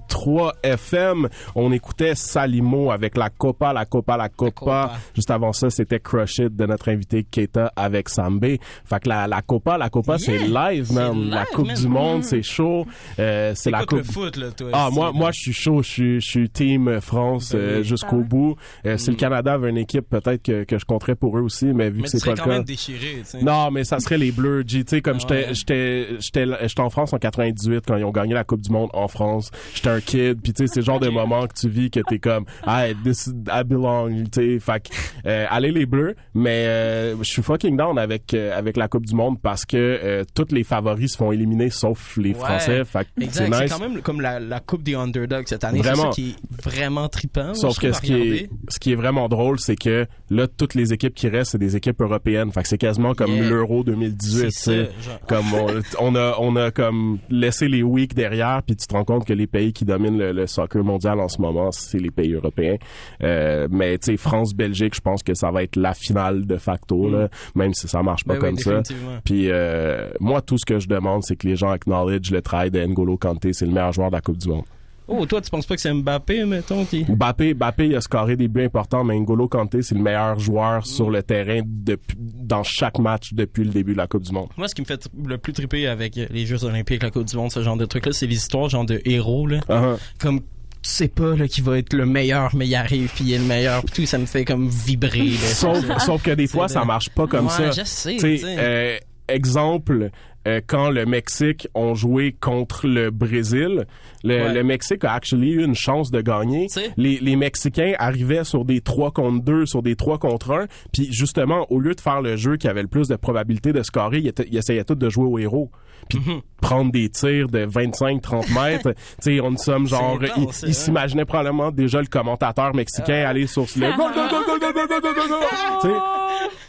FM. 0.62 1.28
On 1.54 1.72
écoutait 1.72 2.14
Salimo 2.14 2.90
avec 2.90 3.16
la 3.16 3.30
Copa, 3.30 3.72
la 3.72 3.84
Copa, 3.84 4.16
la 4.16 4.28
Copa. 4.28 4.92
Juste 5.14 5.30
avant 5.30 5.52
ça, 5.52 5.70
c'était 5.70 6.00
Crush 6.00 6.38
It 6.38 6.56
de 6.56 6.66
notre 6.66 6.88
invité 6.90 7.24
Keita 7.24 7.72
avec 7.76 8.08
Sambé. 8.08 8.58
Fait 8.84 9.00
que 9.00 9.08
la, 9.08 9.26
la 9.26 9.42
Copa, 9.42 9.78
la 9.78 9.88
Copa, 9.88 10.18
c'est 10.18 10.38
live, 10.38 10.92
man. 10.92 11.28
La 11.30 11.44
Coupe 11.46 11.72
du 11.72 11.88
Monde, 11.88 12.24
c'est 12.24 12.42
chaud. 12.42 12.86
Euh, 13.18 13.52
c'est 13.54 13.70
la 13.70 13.84
Coupe. 13.84 13.98
le 13.98 14.04
foot, 14.04 14.36
là, 14.36 14.50
toi. 14.50 14.70
Ah, 14.72 14.88
moi, 14.92 15.12
moi, 15.12 15.30
je 15.32 15.40
suis 15.40 15.52
chaud. 15.52 15.82
Je 15.82 15.88
suis, 15.90 16.20
je 16.20 16.26
suis 16.26 16.50
team 16.50 17.00
France 17.00 17.52
Ben 17.52 17.58
euh, 17.60 17.82
jusqu'au 17.82 18.20
Ah 18.20 18.28
bout. 18.28 18.56
Euh, 18.86 18.96
Si 18.96 19.10
le 19.10 19.16
Canada 19.16 19.54
avait 19.54 19.70
une 19.70 19.78
équipe, 19.78 20.08
peut-être 20.08 20.42
que, 20.42 20.64
que 20.64 20.78
je 20.78 20.84
compterais 20.84 21.14
pour 21.14 21.38
eux 21.38 21.42
aussi, 21.42 21.66
mais 21.66 21.90
vu 21.90 21.98
Mais 21.98 22.02
que 22.04 22.08
c'est 22.10 22.24
pas 22.24 22.32
le 22.32 22.36
quand 22.38 22.44
cas. 22.44 22.50
même 22.50 22.64
déchiré, 22.64 23.16
tu 23.20 23.24
sais. 23.24 23.42
Non, 23.42 23.70
mais 23.70 23.84
ça 23.84 24.00
serait 24.00 24.18
les 24.18 24.32
Bleus. 24.32 24.64
Tu 24.64 24.84
sais, 24.86 25.00
comme 25.00 25.16
Ah 25.16 25.20
j'étais, 25.20 25.46
ouais. 25.48 25.54
j'étais, 25.54 26.06
j'étais, 26.20 26.46
j'étais 26.68 26.80
en 26.80 26.90
France 26.90 27.12
en 27.12 27.18
98 27.18 27.84
quand 27.86 27.96
ils 27.96 28.04
ont 28.04 28.10
gagné 28.10 28.34
la 28.34 28.44
Coupe 28.44 28.60
du 28.60 28.70
Monde 28.70 28.90
en 28.92 29.08
France. 29.08 29.50
J'étais 29.74 29.88
un 29.90 30.00
kid, 30.00 30.15
puis 30.42 30.52
tu 30.52 30.66
sais, 30.66 30.66
c'est 30.66 30.80
le 30.80 30.86
genre 30.86 31.00
de 31.00 31.08
moment 31.08 31.46
que 31.46 31.54
tu 31.54 31.68
vis 31.68 31.90
que 31.90 32.00
t'es 32.00 32.18
comme, 32.18 32.44
ah, 32.66 32.86
this, 33.04 33.28
I 33.48 33.64
belong, 33.64 34.24
tu 34.32 34.40
sais. 34.40 34.58
Fait 34.60 34.80
que, 34.82 34.94
euh, 35.28 35.46
allez 35.50 35.72
les 35.72 35.86
Bleus, 35.86 36.14
mais 36.34 36.66
euh, 36.66 37.16
je 37.18 37.24
suis 37.24 37.42
fucking 37.42 37.76
down 37.76 37.98
avec 37.98 38.34
euh, 38.34 38.56
avec 38.56 38.76
la 38.76 38.88
Coupe 38.88 39.06
du 39.06 39.14
Monde 39.14 39.38
parce 39.40 39.64
que 39.64 39.76
euh, 39.76 40.24
tous 40.34 40.52
les 40.52 40.64
favoris 40.64 41.12
se 41.12 41.16
font 41.16 41.32
éliminer 41.32 41.70
sauf 41.70 42.16
les 42.16 42.30
Ouais. 42.30 42.34
Français. 42.34 42.84
Fait 42.84 43.06
c'est 43.30 43.48
nice. 43.48 43.70
quand 43.72 43.78
même 43.80 44.00
comme 44.02 44.20
la, 44.20 44.38
la 44.40 44.60
coupe 44.60 44.82
des 44.82 44.94
underdogs 44.94 45.46
cette 45.46 45.64
année. 45.64 45.80
C'est 45.82 45.88
Vraiment. 45.90 46.10
ça 46.12 46.14
qui 46.14 46.30
est 46.30 46.62
vraiment 46.70 47.08
trippant. 47.08 47.54
Sauf 47.54 47.78
que 47.78 47.92
ce 47.92 48.00
qui 48.00 48.12
est, 48.14 48.50
ce 48.68 48.78
qui 48.78 48.92
est 48.92 48.96
vraiment 48.96 49.28
drôle, 49.28 49.58
c'est 49.58 49.76
que 49.76 50.06
là, 50.30 50.46
toutes 50.48 50.74
les 50.74 50.92
équipes 50.92 51.14
qui 51.14 51.28
restent, 51.28 51.52
c'est 51.52 51.58
des 51.58 51.76
équipes 51.76 52.00
européennes. 52.00 52.50
Fait 52.52 52.62
que 52.62 52.68
c'est 52.68 52.78
quasiment 52.78 53.14
comme 53.14 53.30
Yeah. 53.36 53.50
l'Euro 53.50 53.82
2018, 53.84 54.44
tu 54.46 54.50
C'est 54.50 54.50
sais. 54.50 54.90
ça, 55.00 55.10
genre. 55.10 55.20
Comme 55.28 55.52
on, 55.54 55.66
on 56.00 56.14
a, 56.16 56.36
on 56.38 56.56
a 56.56 56.70
comme 56.70 57.18
laissé 57.28 57.68
les 57.68 57.82
weeks 57.82 58.14
derrière, 58.14 58.62
puis 58.66 58.76
tu 58.76 58.86
te 58.86 58.94
rends 58.94 59.04
compte 59.04 59.24
que 59.26 59.32
les 59.32 59.46
pays 59.46 59.72
qui 59.72 59.84
dominent 59.98 60.18
le, 60.18 60.32
le 60.32 60.46
soccer 60.46 60.84
mondial 60.84 61.18
en 61.20 61.28
ce 61.28 61.40
moment, 61.40 61.72
c'est 61.72 61.98
les 61.98 62.10
pays 62.10 62.32
européens. 62.32 62.76
Euh, 63.22 63.66
mais 63.70 63.98
tu 63.98 64.12
sais, 64.12 64.16
France-Belgique, 64.16 64.94
je 64.94 65.00
pense 65.00 65.22
que 65.22 65.34
ça 65.34 65.50
va 65.50 65.62
être 65.62 65.76
la 65.76 65.94
finale 65.94 66.46
de 66.46 66.56
facto, 66.56 67.08
là, 67.10 67.28
même 67.54 67.74
si 67.74 67.88
ça 67.88 68.02
marche 68.02 68.24
pas 68.24 68.36
Mm. 68.36 68.40
Ben 68.40 68.54
oui, 68.54 68.62
comme 68.62 68.84
ça. 68.84 68.94
Puis 69.24 69.50
euh, 69.50 70.10
moi, 70.20 70.40
tout 70.42 70.58
ce 70.58 70.66
que 70.66 70.78
je 70.78 70.88
demande, 70.88 71.22
c'est 71.22 71.36
que 71.36 71.46
les 71.46 71.56
gens 71.56 71.70
acknowledge 71.70 72.30
le 72.30 72.42
travail 72.42 72.70
de 72.70 72.80
N'Golo 72.80 73.16
Kanté. 73.16 73.52
C'est 73.52 73.66
le 73.66 73.72
meilleur 73.72 73.92
joueur 73.92 74.10
de 74.10 74.16
la 74.16 74.20
Coupe 74.20 74.38
du 74.38 74.48
Monde. 74.48 74.64
Oh, 75.08 75.24
toi, 75.26 75.40
tu 75.40 75.50
penses 75.50 75.66
pas 75.66 75.76
que 75.76 75.80
c'est 75.80 75.92
Mbappé, 75.92 76.44
mettons, 76.44 76.84
qui... 76.84 77.04
Mbappé, 77.08 77.54
Mbappé, 77.54 77.86
il 77.86 77.94
a 77.96 78.00
scoré 78.00 78.34
des 78.36 78.48
buts 78.48 78.64
importants, 78.64 79.04
mais 79.04 79.16
N'Golo 79.18 79.46
Kanté, 79.48 79.82
c'est 79.82 79.94
le 79.94 80.00
meilleur 80.02 80.38
joueur 80.40 80.84
sur 80.86 81.10
le 81.10 81.22
terrain 81.22 81.60
depuis, 81.64 82.16
dans 82.18 82.64
chaque 82.64 82.98
match 82.98 83.32
depuis 83.32 83.62
le 83.64 83.70
début 83.70 83.92
de 83.92 83.98
la 83.98 84.06
Coupe 84.08 84.22
du 84.24 84.32
Monde. 84.32 84.48
Moi, 84.56 84.66
ce 84.68 84.74
qui 84.74 84.80
me 84.82 84.86
fait 84.86 85.08
le 85.24 85.38
plus 85.38 85.52
triper 85.52 85.86
avec 85.86 86.16
les 86.16 86.46
Jeux 86.46 86.64
Olympiques, 86.64 87.02
la 87.04 87.10
Coupe 87.10 87.24
du 87.26 87.36
Monde, 87.36 87.52
ce 87.52 87.62
genre 87.62 87.76
de 87.76 87.84
trucs-là, 87.84 88.12
c'est 88.12 88.26
les 88.26 88.34
histoires 88.36 88.68
genre 88.68 88.84
de 88.84 89.00
héros, 89.04 89.46
là. 89.46 89.58
Uh-huh. 89.68 89.96
Comme, 90.18 90.40
tu 90.40 90.44
sais 90.82 91.08
pas, 91.08 91.36
là, 91.36 91.46
qui 91.46 91.60
va 91.60 91.78
être 91.78 91.92
le 91.92 92.04
meilleur, 92.06 92.54
mais 92.56 92.66
il 92.66 92.74
arrive, 92.74 93.10
puis 93.14 93.24
il 93.26 93.32
est 93.32 93.38
le 93.38 93.44
meilleur, 93.44 93.82
puis 93.84 93.92
tout, 94.02 94.06
ça 94.06 94.18
me 94.18 94.26
fait 94.26 94.44
comme 94.44 94.68
vibrer, 94.68 95.28
là. 95.30 95.36
sauf, 95.54 95.84
sauf 95.98 96.22
que 96.22 96.32
des 96.32 96.48
fois, 96.48 96.66
ça 96.68 96.84
marche 96.84 97.10
pas 97.10 97.28
comme 97.28 97.46
Ouais, 97.46 97.52
ça. 97.52 97.70
je 97.70 97.82
sais, 97.84 98.14
Tu 98.14 98.18
sais, 98.20 98.28
tu 98.34 98.38
sais. 98.38 98.56
euh, 98.58 98.96
exemple, 99.28 100.10
euh, 100.46 100.60
quand 100.66 100.90
le 100.90 101.04
Mexique 101.06 101.68
ont 101.74 101.94
joué 101.94 102.32
contre 102.40 102.86
le 102.86 103.10
Brésil, 103.10 103.86
le, 104.24 104.34
Ouais. 104.36 104.52
le 104.54 104.62
Mexique 104.64 105.04
a 105.04 105.12
actually 105.12 105.50
eu 105.50 105.64
une 105.64 105.74
chance 105.74 106.10
de 106.10 106.20
gagner. 106.20 106.66
Les, 106.96 107.18
les 107.18 107.36
Mexicains 107.36 107.94
arrivaient 107.98 108.44
sur 108.44 108.64
des 108.64 108.80
3 108.80 109.10
contre 109.10 109.44
2, 109.44 109.66
sur 109.66 109.82
des 109.82 109.96
3 109.96 110.18
contre 110.18 110.52
1, 110.52 110.66
puis 110.92 111.12
justement, 111.12 111.66
au 111.70 111.80
lieu 111.80 111.94
de 111.94 112.00
faire 112.00 112.22
le 112.22 112.36
jeu 112.36 112.56
qui 112.56 112.68
avait 112.68 112.82
le 112.82 112.88
plus 112.88 113.08
de 113.08 113.16
probabilité 113.16 113.72
de 113.72 113.82
scorer, 113.82 114.18
ils, 114.18 114.56
essayaient 114.56 114.84
tous 114.84 114.94
de 114.94 115.08
jouer 115.08 115.26
au 115.26 115.38
héros. 115.38 115.70
Puis 116.08 116.18
Mhm. 116.20 116.40
prendre 116.60 116.92
des 116.92 117.08
tirs 117.08 117.48
de 117.48 117.66
25-30 117.66 118.48
mètres. 118.54 118.92
tu 118.92 119.36
sais, 119.36 119.40
on 119.40 119.56
sommes 119.56 119.86
genre... 119.88 120.18
Ils 120.36 120.42
hein. 120.42 120.72
s'imaginaient 120.72 121.24
probablement 121.24 121.70
déjà 121.72 122.00
le 122.00 122.06
commentateur 122.06 122.74
mexicain 122.74 123.24
aller 123.26 123.46
sur 123.46 123.66
le... 123.76 123.96
Goal, 123.96 124.12
goal, 124.12 124.28
goal, 124.30 124.44
goal, 124.46 124.60
goal, 124.60 124.72
goal, 124.72 124.88
goal, 124.88 125.00
goal, 125.02 125.28
goal, 125.28 125.82
goal. 125.82 126.00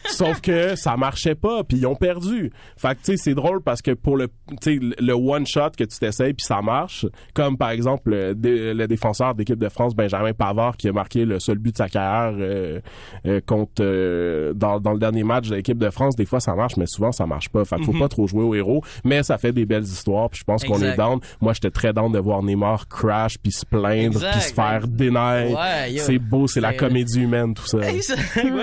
Sauf 0.10 0.42
que 0.42 0.76
ça 0.76 0.96
marchait 0.98 1.36
pas, 1.36 1.64
puis 1.64 1.78
ils 1.78 1.86
ont 1.88 1.96
perdu. 1.96 2.52
Fait 2.78 2.90
que, 2.96 3.02
tu 3.04 3.12
sais, 3.12 3.18
c'est 3.18 3.34
drôle 3.36 3.62
parce 3.62 3.82
que 3.82 3.92
pour 3.92 4.18
le, 4.18 4.28
tu 4.62 4.80
sais, 4.80 4.80
le 5.00 5.14
one-shot 5.14 5.72
que 5.78 5.84
tu 5.84 5.98
t'essayes, 6.00 6.34
puis 6.34 6.46
ça 6.46 6.62
marche, 6.62 7.06
comme 7.34 7.58
par 7.58 7.70
exemple 7.72 8.12
le, 8.12 8.74
le 8.74 8.88
défenseur 8.88 9.36
d'équipe 9.36 9.60
de 9.60 9.70
France, 9.70 9.96
Benjamin 9.96 10.34
Pavard, 10.34 10.78
qui 10.78 10.88
a 10.88 10.94
marqué 10.94 11.26
le 11.26 11.40
seul 11.40 11.58
but 11.58 11.72
de 11.72 11.78
sa 11.78 11.90
carrière 11.90 12.36
euh, 12.40 12.80
euh, 13.26 13.42
contre 13.46 13.82
euh, 13.82 14.54
dans, 14.54 14.80
dans 14.80 14.94
le 14.94 15.00
dernier 15.00 15.24
match 15.24 15.50
de 15.50 15.56
l'équipe 15.56 15.78
de 15.78 15.90
France, 15.90 16.16
des 16.16 16.26
fois 16.26 16.40
ça 16.40 16.56
marche, 16.56 16.78
mais 16.78 16.86
souvent 16.88 17.12
ça 17.12 17.26
marche 17.26 17.50
pas. 17.50 17.64
Fait 17.66 17.76
qu'il 17.78 17.86
faut 17.86 17.94
Mhm. 17.94 18.00
pas 18.00 18.08
trop 18.10 18.28
jouer 18.28 18.44
au 18.44 18.54
héros, 18.56 18.84
mais 19.04 19.24
ça 19.24 19.38
fait 19.38 19.52
des 19.52 19.66
belles 19.66 19.84
histoires, 19.84 20.30
puis 20.30 20.40
je 20.40 20.44
pense 20.46 20.64
qu'on 20.64 20.82
est 20.82 20.96
down. 20.96 21.20
Moi, 21.42 21.54
j'étais 21.54 21.72
très 21.72 21.94
down 21.94 22.12
de 22.12 22.20
voir 22.20 22.44
Neymar 22.44 22.88
crash, 22.88 23.38
puis 23.38 23.52
se 23.52 23.66
plaindre, 23.66 24.20
puis 24.32 24.42
se 24.42 24.54
faire 24.54 24.88
dénailler. 24.88 25.54
Ouais, 25.54 25.98
c'est 25.98 26.20
beau, 26.20 26.48
c'est 26.48 26.62
la 26.62 26.74
comédie 26.74 27.22
humaine, 27.22 27.54
tout 27.54 27.66
ça. 27.66 27.78
Ouais, 27.78 28.00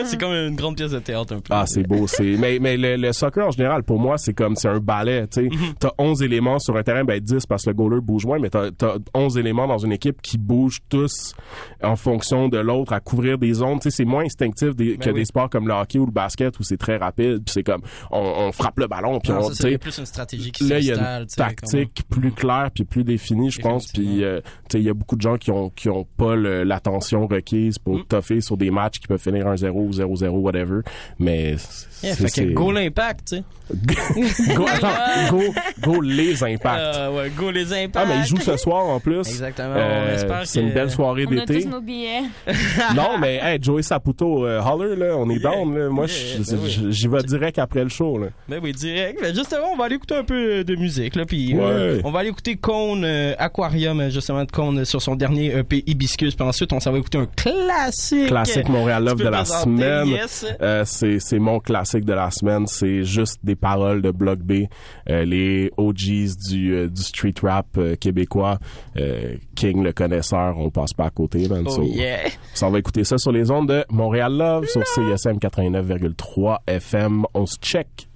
c'est 0.05 0.18
comme 0.20 0.32
une 0.32 0.55
grande 0.57 0.76
pièce 0.76 0.92
de 0.92 0.99
théâtre 1.01 1.34
un 1.35 1.41
peu. 1.41 1.49
Ah, 1.51 1.64
c'est 1.66 1.82
beau, 1.87 2.07
c'est 2.07 2.37
mais 2.39 2.59
mais 2.61 2.76
le, 2.76 2.97
le 2.97 3.12
soccer 3.12 3.47
en 3.47 3.51
général 3.51 3.82
pour 3.82 3.99
moi, 3.99 4.18
c'est 4.18 4.35
comme 4.35 4.57
c'est 4.57 4.68
un 4.68 4.80
ballet, 4.80 5.26
tu 5.28 5.43
sais. 5.43 5.49
Mhm. 5.55 5.74
T'as 5.78 5.91
11 5.99 6.22
éléments 6.22 6.59
sur 6.59 6.76
un 6.76 6.82
terrain, 6.82 7.05
ben 7.05 7.20
10 7.20 7.47
parce 7.47 7.64
que 7.64 7.70
le 7.70 7.74
goaler 7.76 8.01
bouge 8.01 8.26
moins, 8.26 8.39
mais 8.39 8.51
t'as 8.51 8.66
as 8.82 8.97
11 9.14 9.39
éléments 9.39 9.66
dans 9.66 9.78
une 9.78 9.93
équipe 9.93 10.20
qui 10.22 10.39
bougent 10.39 10.80
tous 10.89 11.35
en 11.82 11.97
fonction 11.97 12.49
de 12.49 12.59
l'autre 12.59 12.93
à 12.93 13.01
couvrir 13.01 13.39
des 13.39 13.53
zones, 13.55 13.78
tu 13.78 13.91
sais, 13.91 13.97
c'est 13.99 14.05
moins 14.05 14.24
instinctif 14.24 14.74
des- 14.74 14.97
que 14.97 15.05
Ben 15.07 15.12
oui. 15.12 15.20
des 15.20 15.24
sports 15.24 15.51
comme 15.51 15.68
le 15.68 15.74
hockey 15.74 15.99
ou 15.99 16.07
le 16.07 16.12
basket 16.12 16.59
où 16.59 16.62
c'est 16.62 16.76
très 16.76 16.97
rapide, 16.97 17.43
puis 17.45 17.53
c'est 17.53 17.62
comme 17.62 17.82
on, 18.11 18.18
on 18.20 18.53
frappe 18.53 18.78
le 18.78 18.87
ballon 18.87 19.20
puis 19.20 19.32
on 19.32 19.51
tu 19.51 19.78
plus 19.78 19.99
une 19.99 20.07
stratégie 20.07 20.51
qui 20.53 20.64
Là, 20.68 20.78
il 20.78 20.85
y 20.87 20.93
a 20.93 21.20
une 21.20 21.26
tactique 21.26 22.03
plus 22.09 22.32
claire 22.32 22.70
puis 22.74 22.85
plus 22.85 23.05
définie, 23.05 23.51
je 23.51 23.61
pense. 23.61 23.89
Puis, 23.93 24.22
euh, 24.24 24.41
tu 24.68 24.72
sais, 24.72 24.78
il 24.80 24.85
y 24.85 24.91
a 24.91 24.95
beaucoup 24.95 25.16
de 25.16 25.20
gens 25.22 25.37
qui 25.37 25.51
ont 25.51 25.70
qui 25.70 25.89
ont 25.89 26.07
pas 26.16 26.35
l'attention 26.37 27.26
requise 27.26 27.78
pour 27.78 27.97
Mm. 27.99 28.05
toffer 28.09 28.41
sur 28.41 28.57
des 28.57 28.70
matchs 28.70 28.99
qui 28.99 29.07
peuvent 29.07 29.20
finir 29.20 29.47
1-0 29.47 29.70
ou 29.87 29.93
0-0, 29.93 30.39
whatever. 30.41 30.80
Mais 31.18 31.24
mais 31.25 31.89
Yeah, 32.05 32.14
c'est- 32.14 32.22
fait 32.22 32.28
c'est- 32.28 32.46
que 32.46 32.52
go 32.52 32.70
l'impact, 32.72 33.28
tu 33.28 33.36
sais. 33.36 33.42
go, 34.55 34.66
attends, 34.70 34.88
go, 35.30 35.42
go 35.80 36.00
les 36.02 36.42
impacts. 36.44 36.78
Euh, 36.96 37.11
ouais, 37.16 37.30
go 37.30 37.50
les 37.50 37.72
impacts. 37.72 37.96
Ah, 37.96 38.05
mais 38.07 38.18
ils 38.20 38.26
jouent 38.26 38.36
ce 38.40 38.59
soir 38.59 38.84
en 38.84 39.00
plus. 39.00 39.20
Exactement. 39.20 39.74
Euh, 39.74 40.07
on 40.11 40.14
espère 40.14 40.42
c'est 40.44 40.61
que- 40.61 40.66
une 40.66 40.72
belle 40.74 40.90
soirée 40.90 41.24
On 41.26 41.32
a 41.32 41.46
d'été. 41.46 41.62
tous 41.62 41.68
nos 41.70 41.80
billets. 41.80 42.22
non, 42.94 43.16
mais 43.18 43.40
hey, 43.42 43.59
Joey 43.62 43.82
Saputo, 43.82 44.46
euh, 44.46 44.61
holler, 44.61 44.96
là, 44.96 45.16
on 45.16 45.30
est 45.30 45.38
down. 45.38 45.76
Là. 45.78 45.88
Moi, 45.88 46.07
Yeah, 46.07 46.42
je- 46.44 46.50
ben 46.52 46.59
oui. 46.62 46.70
je- 46.70 46.90
j'y 46.90 47.09
vais 47.09 47.22
direct 47.22 47.59
après 47.59 47.82
le 47.82 47.88
show. 47.88 48.18
Là. 48.18 48.26
Ben 48.48 48.61
oui, 48.62 48.72
direct. 48.72 49.18
Ben 49.22 49.34
justement, 49.34 49.68
on 49.72 49.76
va 49.76 49.84
aller 49.86 49.94
écouter 49.96 50.16
un 50.16 50.24
peu 50.24 50.62
de 50.62 50.76
musique, 50.76 51.16
là, 51.16 51.24
puis 51.24 51.55
Ouais. 51.55 51.61
euh, 51.64 52.00
on 52.05 52.11
va 52.11 52.20
aller 52.20 52.28
écouter 52.28 52.57
Cone 52.57 53.02
euh, 53.05 53.34
Aquarium, 53.38 54.11
justement, 54.11 54.44
de 54.44 54.50
Cone 54.50 54.84
sur 54.84 55.00
son 55.00 55.16
dernier 55.16 55.57
EP 55.57 55.82
Hibiscus. 55.86 56.34
Puis 56.34 56.46
ensuite, 56.46 56.72
on 56.74 56.80
s'en 56.80 56.92
va 56.92 56.98
écouter 56.98 57.18
un 57.18 57.26
classique. 57.34 58.26
Classique 58.26 58.68
Montréal 58.68 59.05
Love 59.05 59.18
de 59.22 59.28
la 59.28 59.44
semaine. 59.46 60.09
yes. 60.09 60.44
Euh, 60.61 60.84
c'est 60.84 61.38
mon 61.38 61.61
classique 61.61 61.93
de 62.03 62.12
la 62.12 62.30
semaine. 62.30 62.66
C'est 62.66 63.05
juste 63.05 63.38
des 63.45 63.57
paroles 63.57 64.03
de 64.03 64.11
Block 64.11 64.40
B. 64.40 64.64
Euh, 65.09 65.24
les 65.24 65.70
OGs 65.76 66.36
du, 66.49 66.74
euh, 66.74 66.88
du 66.88 67.03
street 67.03 67.34
rap 67.42 67.66
euh, 67.76 67.95
québécois. 67.97 68.59
Euh, 68.97 69.36
King 69.55 69.82
le 69.82 69.92
connaisseur, 69.92 70.59
on 70.59 70.70
passe 70.70 70.92
pas 70.92 71.05
à 71.07 71.11
côté. 71.11 71.49
Man. 71.49 71.64
Oh 71.66 71.70
So, 71.70 71.82
yeah. 71.82 72.28
so 72.55 72.66
on 72.66 72.70
va 72.70 72.78
écouter 72.78 73.05
ça 73.05 73.18
sur 73.18 73.32
les 73.32 73.51
ondes 73.51 73.68
de 73.68 73.84
Montréal 73.90 74.36
Love 74.36 74.66
sur 74.66 74.82
CSM 74.86 75.38
89,3 75.38 76.59
FM. 76.66 77.24
On 77.34 77.47
se 77.47 77.57
check. 77.59 78.09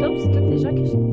Donc, 0.00 0.18
c'est 0.20 0.30
tout 0.32 0.50
déjà 0.50 0.70
que 0.70 0.84
j'ai. 0.84 1.03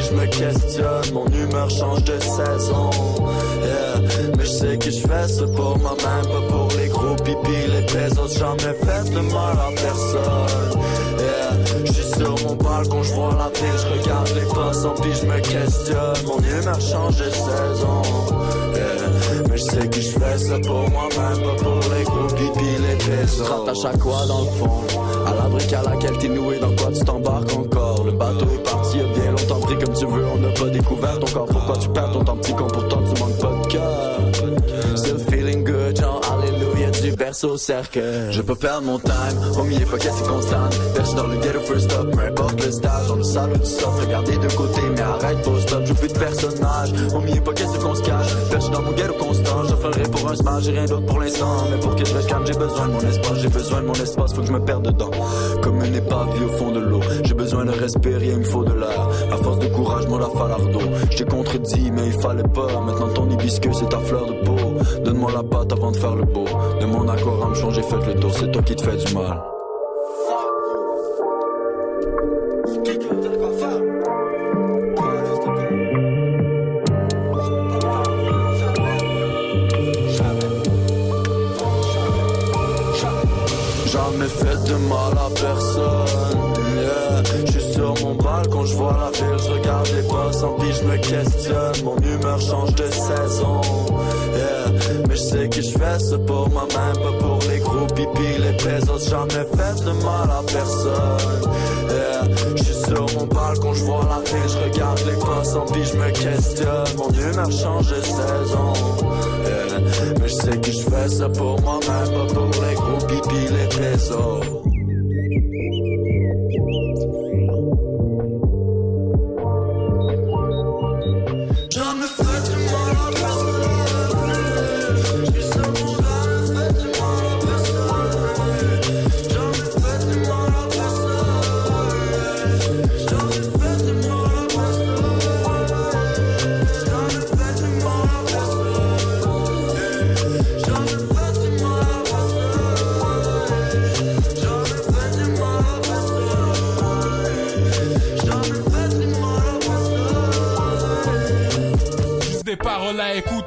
Je 0.00 0.14
me 0.14 0.26
questionne. 0.26 1.12
Mon 1.12 1.26
humeur 1.26 1.70
change 1.70 2.04
de 2.04 2.18
saison. 2.18 2.90
Yeah. 3.62 4.00
Mais 4.36 4.44
je 4.44 4.50
sais 4.50 4.78
que 4.78 4.90
je 4.90 5.00
fais 5.00 5.28
ça 5.28 5.44
pour 5.56 5.78
moi-même, 5.78 6.26
pas 6.26 6.46
pour 6.48 6.68
les 6.78 6.88
gros 6.88 7.16
pipis, 7.16 7.66
les 7.72 7.82
pesos. 7.86 8.38
Jamais 8.38 8.74
fait 8.82 9.10
de 9.10 9.20
mal 9.20 9.56
à 9.58 9.70
personne. 9.74 10.80
Yeah. 11.18 11.84
Je 11.84 11.92
suis 11.92 12.04
sur 12.04 12.34
mon 12.46 12.54
balcon, 12.54 13.02
je 13.02 13.14
vois 13.14 13.34
la 13.38 13.48
ville, 13.48 13.78
je 13.78 14.00
regarde 14.00 14.28
les 14.34 14.54
passants, 14.54 14.94
puis 15.00 15.12
je 15.20 15.26
me 15.26 15.38
questionne. 15.40 16.26
Mon 16.26 16.38
humeur 16.38 16.80
change 16.80 17.16
de 17.16 17.30
saison. 17.30 18.02
Yeah. 18.74 19.44
Mais 19.48 19.56
je 19.56 19.62
sais 19.62 19.88
que 19.88 20.00
je 20.00 20.10
fais 20.10 20.38
ça 20.38 20.58
pour 20.66 20.88
moi-même, 20.90 21.42
pas 21.42 21.62
pour 21.62 21.80
les 21.94 22.04
gros 22.04 22.26
pipis, 22.28 22.78
les 22.88 22.96
pesos. 22.96 23.44
Tu 23.80 23.86
à 23.86 23.92
quoi 23.98 24.26
dans 24.26 24.40
le 24.40 24.50
fond? 24.58 24.82
À 25.26 25.34
la 25.34 25.48
brique 25.48 25.72
à 25.72 25.82
laquelle 25.82 26.18
t'es 26.18 26.28
noué, 26.28 26.58
dans 26.58 26.74
quoi 26.74 26.90
tu 26.92 27.04
t'embarques 27.04 27.52
encore? 27.54 28.04
Le 28.04 28.12
bateau 28.12 28.46
est 28.46 28.62
longtemps 29.48 29.66
pris 29.66 29.78
comme 29.78 29.94
tu 29.94 30.06
veux, 30.06 30.26
on 30.26 30.38
n'a 30.38 30.50
pas 30.50 30.68
découvert 30.70 31.18
ton 31.18 31.26
corps. 31.26 31.46
Pourquoi 31.46 31.76
tu 31.76 31.88
perds 31.88 32.12
ton 32.12 32.24
temps 32.24 32.36
petit 32.36 32.54
con, 32.54 32.66
pourtant 32.66 33.02
tu 33.02 33.20
manques 33.20 33.38
pas 33.38 33.62
de 33.62 33.72
cœur 33.72 34.18
Je 38.30 38.42
peux 38.42 38.54
perdre 38.54 38.86
mon 38.86 38.98
time, 38.98 39.14
au 39.58 39.62
milieu 39.64 39.86
pas 39.86 39.98
c'est 39.98 40.28
constant. 40.28 40.68
Perche 40.94 41.14
dans 41.14 41.26
le 41.26 41.36
ghetto 41.36 41.60
first 41.60 41.92
up, 41.92 42.10
peu 42.10 42.20
importe 42.20 42.64
le 42.64 42.72
stage. 42.72 43.06
Dans 43.08 43.16
le 43.16 43.22
salon 43.22 43.56
du 43.56 43.66
soft, 43.66 44.00
regardez 44.00 44.36
de 44.36 44.48
côté, 44.54 44.80
mais 44.94 45.00
arrête 45.00 45.42
pas 45.42 45.60
stop. 45.60 45.82
J'ai 45.84 45.94
plus 45.94 46.08
de 46.08 46.18
personnage, 46.18 46.92
au 47.14 47.20
milieu 47.20 47.40
pas 47.40 47.52
c'est 47.56 47.82
qu'on 47.82 47.94
se 47.94 48.02
cache. 48.02 48.34
Perche 48.50 48.70
dans 48.70 48.82
mon 48.82 48.92
ghetto 48.92 49.14
constant, 49.14 49.64
je 49.64 49.74
ferai 49.74 50.02
pour 50.02 50.30
un 50.30 50.36
smash, 50.36 50.62
j'ai 50.64 50.72
rien 50.72 50.84
d'autre 50.84 51.06
pour 51.06 51.20
l'instant. 51.20 51.64
Mais 51.70 51.78
pour 51.78 51.96
que 51.96 52.04
je 52.04 52.14
reste 52.14 52.28
calme, 52.28 52.44
j'ai 52.46 52.58
besoin 52.58 52.88
de 52.88 52.92
mon 52.92 53.00
espace, 53.00 53.38
j'ai 53.38 53.48
besoin 53.48 53.80
de 53.80 53.86
mon 53.86 53.94
espace, 53.94 54.34
faut 54.34 54.40
que 54.40 54.46
je 54.46 54.52
me 54.52 54.64
perde 54.64 54.86
dedans. 54.86 55.10
Comme 55.62 55.84
une 55.84 55.94
épave 55.94 56.28
au 56.44 56.48
fond 56.56 56.72
de 56.72 56.80
l'eau, 56.80 57.00
j'ai 57.24 57.34
besoin 57.34 57.64
de 57.64 57.72
respirer, 57.72 58.28
il 58.28 58.38
me 58.38 58.44
faut 58.44 58.64
de 58.64 58.72
l'air. 58.72 59.08
À 59.32 59.36
force 59.36 59.58
de 59.58 59.66
courage, 59.68 60.06
m'en 60.08 60.18
a 60.18 60.30
fallu 60.30 60.72
d'eau. 60.72 60.80
Je 61.10 61.24
contredit, 61.24 61.90
mais 61.90 62.06
il 62.06 62.20
fallait 62.20 62.42
pas. 62.42 62.80
Maintenant 62.80 63.08
ton 63.08 63.30
hibiscus, 63.30 63.76
c'est 63.78 63.88
ta 63.88 63.98
fleur 64.00 64.26
de 64.26 64.44
peau. 64.44 64.56
Donne-moi 65.04 65.32
la 65.32 65.42
patte 65.42 65.72
avant 65.72 65.90
de 65.90 65.96
faire 65.96 66.14
le 66.14 66.24
beau. 66.24 66.44
De 66.80 66.86
mon 66.98 67.08
accord 67.08 67.44
à 67.44 67.48
me 67.48 67.54
changer, 67.54 67.82
faites 67.82 68.06
le 68.06 68.14
tour, 68.20 68.32
c'est 68.34 68.50
toi 68.50 68.62
qui 68.62 68.74
te 68.74 68.82
fais 68.82 68.96
du 68.96 69.14
mal. 69.14 69.40
Jamais 83.86 84.28
fait 84.28 84.68
de 84.68 84.74
mal 84.88 85.14
à 85.16 85.30
personne. 85.34 86.48
Yeah. 86.74 87.08
Sur 87.72 87.94
mon 88.02 88.14
balcon, 88.14 88.64
je 88.64 88.74
vois 88.74 88.96
la 88.98 89.10
ville, 89.10 89.38
je 89.38 89.52
regarde 89.52 89.88
les 89.94 90.02
passants, 90.02 90.56
puis 90.58 90.72
je 90.72 90.84
me 90.84 90.96
questionne. 90.96 91.84
Mon 91.84 91.96
humeur 91.98 92.40
change 92.40 92.74
de 92.74 92.84
saison. 92.84 93.60
Je 95.18 95.24
sais 95.24 95.48
que 95.48 95.60
je 95.60 95.70
fais 95.70 95.98
ça 95.98 96.16
pour 96.16 96.48
moi-même, 96.50 97.02
pas 97.02 97.18
pour 97.18 97.40
les 97.50 97.58
gros 97.58 97.86
pipis, 97.86 98.38
les 98.38 98.52
pesos. 98.52 99.10
Jamais 99.10 99.44
fait 99.56 99.84
de 99.84 99.90
mal 100.04 100.30
à 100.30 100.42
personne. 100.46 101.50
Yeah. 101.90 102.54
Je 102.54 102.62
suis 102.62 102.74
sur 102.74 103.06
mon 103.18 103.26
balcon, 103.26 103.74
je 103.74 103.84
vois 103.84 104.06
la 104.08 104.20
ville, 104.20 104.48
je 104.48 104.58
regarde 104.58 105.00
les 105.06 105.18
passants, 105.18 105.66
puis 105.72 105.82
je 105.84 105.96
me 105.96 106.10
questionne. 106.12 106.96
Mon 106.96 107.10
humeur 107.10 107.50
change 107.50 107.88
de 107.88 108.00
saison. 108.00 108.72
Mais 110.20 110.28
je 110.28 110.34
sais 110.34 110.60
que 110.60 110.70
je 110.70 110.82
fais 110.82 111.08
ça 111.08 111.28
pour 111.28 111.60
moi-même, 111.62 112.14
pas 112.14 112.34
pour 112.34 112.50
les 112.62 112.74
gros 112.76 113.06
pipis, 113.08 113.52
les 113.52 113.68
pesos. 113.76 114.57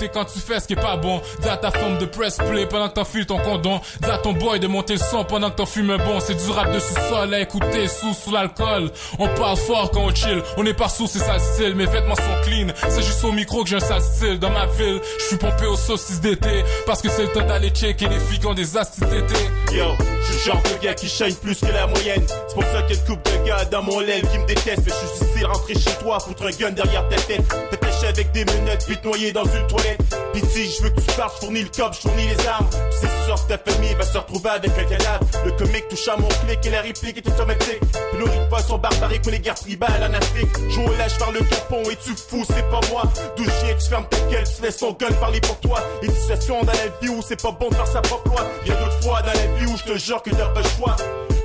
Quand 0.10 0.26
tu 0.26 0.39
fais 0.39 0.60
ce 0.60 0.68
qui 0.68 0.74
est 0.74 0.82
pas 0.82 0.97
bon. 0.97 1.22
Dis 1.39 1.47
ta 1.62 1.72
femme 1.72 1.97
de 1.97 2.06
press 2.06 2.38
play 2.38 2.66
pendant 2.66 2.89
que 2.89 2.93
t'enfiles 2.93 3.26
ton 3.26 3.39
condom. 3.39 3.80
Dis 4.02 4.10
à 4.10 4.18
ton 4.18 4.34
boy 4.34 4.60
de 4.60 4.68
monter 4.68 4.93
le 4.93 4.99
son 4.99 5.24
pendant 5.24 5.49
que 5.49 5.56
t'en 5.56 5.66
fumes 5.66 5.91
un 5.91 5.97
bon. 5.97 6.20
C'est 6.20 6.36
du 6.36 6.52
rap 6.52 6.72
de 6.72 6.80
sous-sol 6.80 7.34
à 7.34 7.39
écouter 7.39 7.88
sous 7.88 8.32
l'alcool. 8.32 8.91
On 9.20 9.28
parle 9.30 9.58
fort 9.58 9.91
quand 9.91 10.02
on 10.02 10.16
chill. 10.16 10.41
On 10.58 10.66
est 10.66 10.74
pas 10.74 10.89
sous, 10.89 11.08
c'est 11.08 11.20
ça 11.20 11.34
le 11.34 11.39
style. 11.39 11.76
Mes 11.76 11.86
vêtements 11.86 12.16
sont 12.16 12.41
clean. 12.43 12.68
C'est 12.89 13.04
juste 13.04 13.24
au 13.24 13.32
micro 13.32 13.64
que 13.64 13.70
j'ai 13.70 13.78
un 13.78 13.80
sale. 13.80 14.39
Dans 14.39 14.49
ma 14.49 14.66
ville, 14.66 14.99
je 15.20 15.24
suis 15.26 15.38
pompé 15.38 15.66
aux 15.66 15.76
saucisses 15.76 16.22
d'été. 16.22 16.64
Parce 16.86 17.02
que 17.02 17.10
c'est 17.10 17.24
le 17.24 17.32
temps 17.32 17.45
d'aller 17.45 17.70
checker 17.70 18.08
les 18.08 18.20
filles 18.20 18.39
qui 18.39 18.47
ont 18.47 18.54
des 18.54 18.78
astis 18.78 19.02
d'été. 19.02 19.36
Yo, 19.74 19.95
je 20.28 20.34
suis 20.34 20.51
genre 20.51 20.61
de 20.63 20.84
gars 20.84 20.93
qui 20.93 21.07
shine 21.07 21.34
plus 21.36 21.57
que 21.59 21.67
la 21.67 21.88
moyenne. 21.88 22.24
C'est 22.28 22.53
pour 22.53 22.63
ça 22.63 22.82
qu'il 22.82 22.97
y 22.97 22.99
a 22.99 23.01
une 23.01 23.07
couple 23.07 23.32
de 23.32 23.47
gars 23.47 23.65
dans 23.65 23.82
mon 23.82 23.99
l'aile 24.01 24.28
qui 24.28 24.38
me 24.38 24.45
détestent. 24.45 24.84
Mais 24.86 24.91
je 24.91 25.07
suis 25.07 25.30
style 25.32 25.45
rentrer 25.45 25.74
chez 25.76 25.93
toi, 26.01 26.19
foutre 26.19 26.43
un 26.43 26.49
gun 26.49 26.72
derrière 26.72 27.07
ta 27.07 27.15
tête. 27.15 27.47
T'attacher 27.47 28.07
avec 28.07 28.32
des 28.34 28.43
menottes, 28.43 28.86
puis 28.86 28.97
te 28.97 29.32
dans 29.32 29.45
une 29.45 29.67
toilette. 29.67 30.01
Pis 30.34 30.41
si 30.51 30.72
je 30.72 30.84
veux 30.84 30.89
que 30.89 30.99
tu 30.99 31.15
partes, 31.15 31.36
je 31.36 31.45
fournis 31.45 31.63
le 31.63 31.69
cop, 31.69 31.93
je 31.93 31.99
fournis 32.01 32.28
les 32.28 32.47
armes. 32.47 32.67
C'est 32.91 33.26
sûr 33.26 33.36
que 33.36 33.53
ta 33.53 33.72
famille 33.72 33.93
va 33.93 34.03
se 34.03 34.17
retrouver 34.17 34.49
avec 34.49 34.72
un 34.78 34.84
cadavre. 34.84 35.26
Le 35.45 35.51
comique 35.51 35.88
touche 35.88 36.07
à 36.09 36.17
mon 36.17 36.28
clic 36.28 36.65
et 36.65 36.69
la 36.69 36.82
réplique 36.82 37.17
est 37.17 37.28
automatique. 37.28 37.82
Rites 38.26 38.49
pas 38.49 38.61
sont 38.61 38.78
barbariques, 38.78 39.26
mais 39.26 39.34
les 39.34 39.39
guerres 39.39 39.55
tribales 39.55 40.03
en 40.03 40.13
Afrique. 40.13 40.49
Joue 40.69 40.84
au 40.84 40.93
lâche 40.97 41.17
par 41.17 41.32
le 41.32 41.39
capon 41.39 41.82
et 41.89 41.95
tu 41.95 42.11
fous, 42.15 42.45
c'est 42.47 42.69
pas 42.69 42.80
moi. 42.89 43.03
D'où 43.36 43.43
chien, 43.43 43.76
tu 43.80 43.89
fermes 43.89 44.07
ta 44.09 44.17
gueule, 44.32 44.43
tu 44.43 44.61
laisses 44.61 44.78
ton 44.78 44.91
gun 44.93 45.11
parler 45.19 45.41
pour 45.41 45.59
toi. 45.59 45.80
Et 46.01 46.07
des 46.07 46.13
situations 46.13 46.63
dans 46.63 46.74
la 46.74 46.88
vie 47.01 47.09
où 47.09 47.22
c'est 47.28 47.41
pas 47.41 47.51
bon 47.51 47.69
de 47.69 47.76
faire 47.76 47.88
sa 47.88 48.01
propre 48.01 48.30
loi. 48.30 48.41
Y'a 48.65 48.76
d'autres 48.76 49.01
fois 49.03 49.22
dans 49.22 49.34
la 49.34 49.57
vie 49.57 49.61
où 49.66 49.78
je 49.78 49.84
te 49.84 49.97
jure 49.97 50.22
que 50.22 50.30
le 50.30 50.70
choix. 50.78 50.95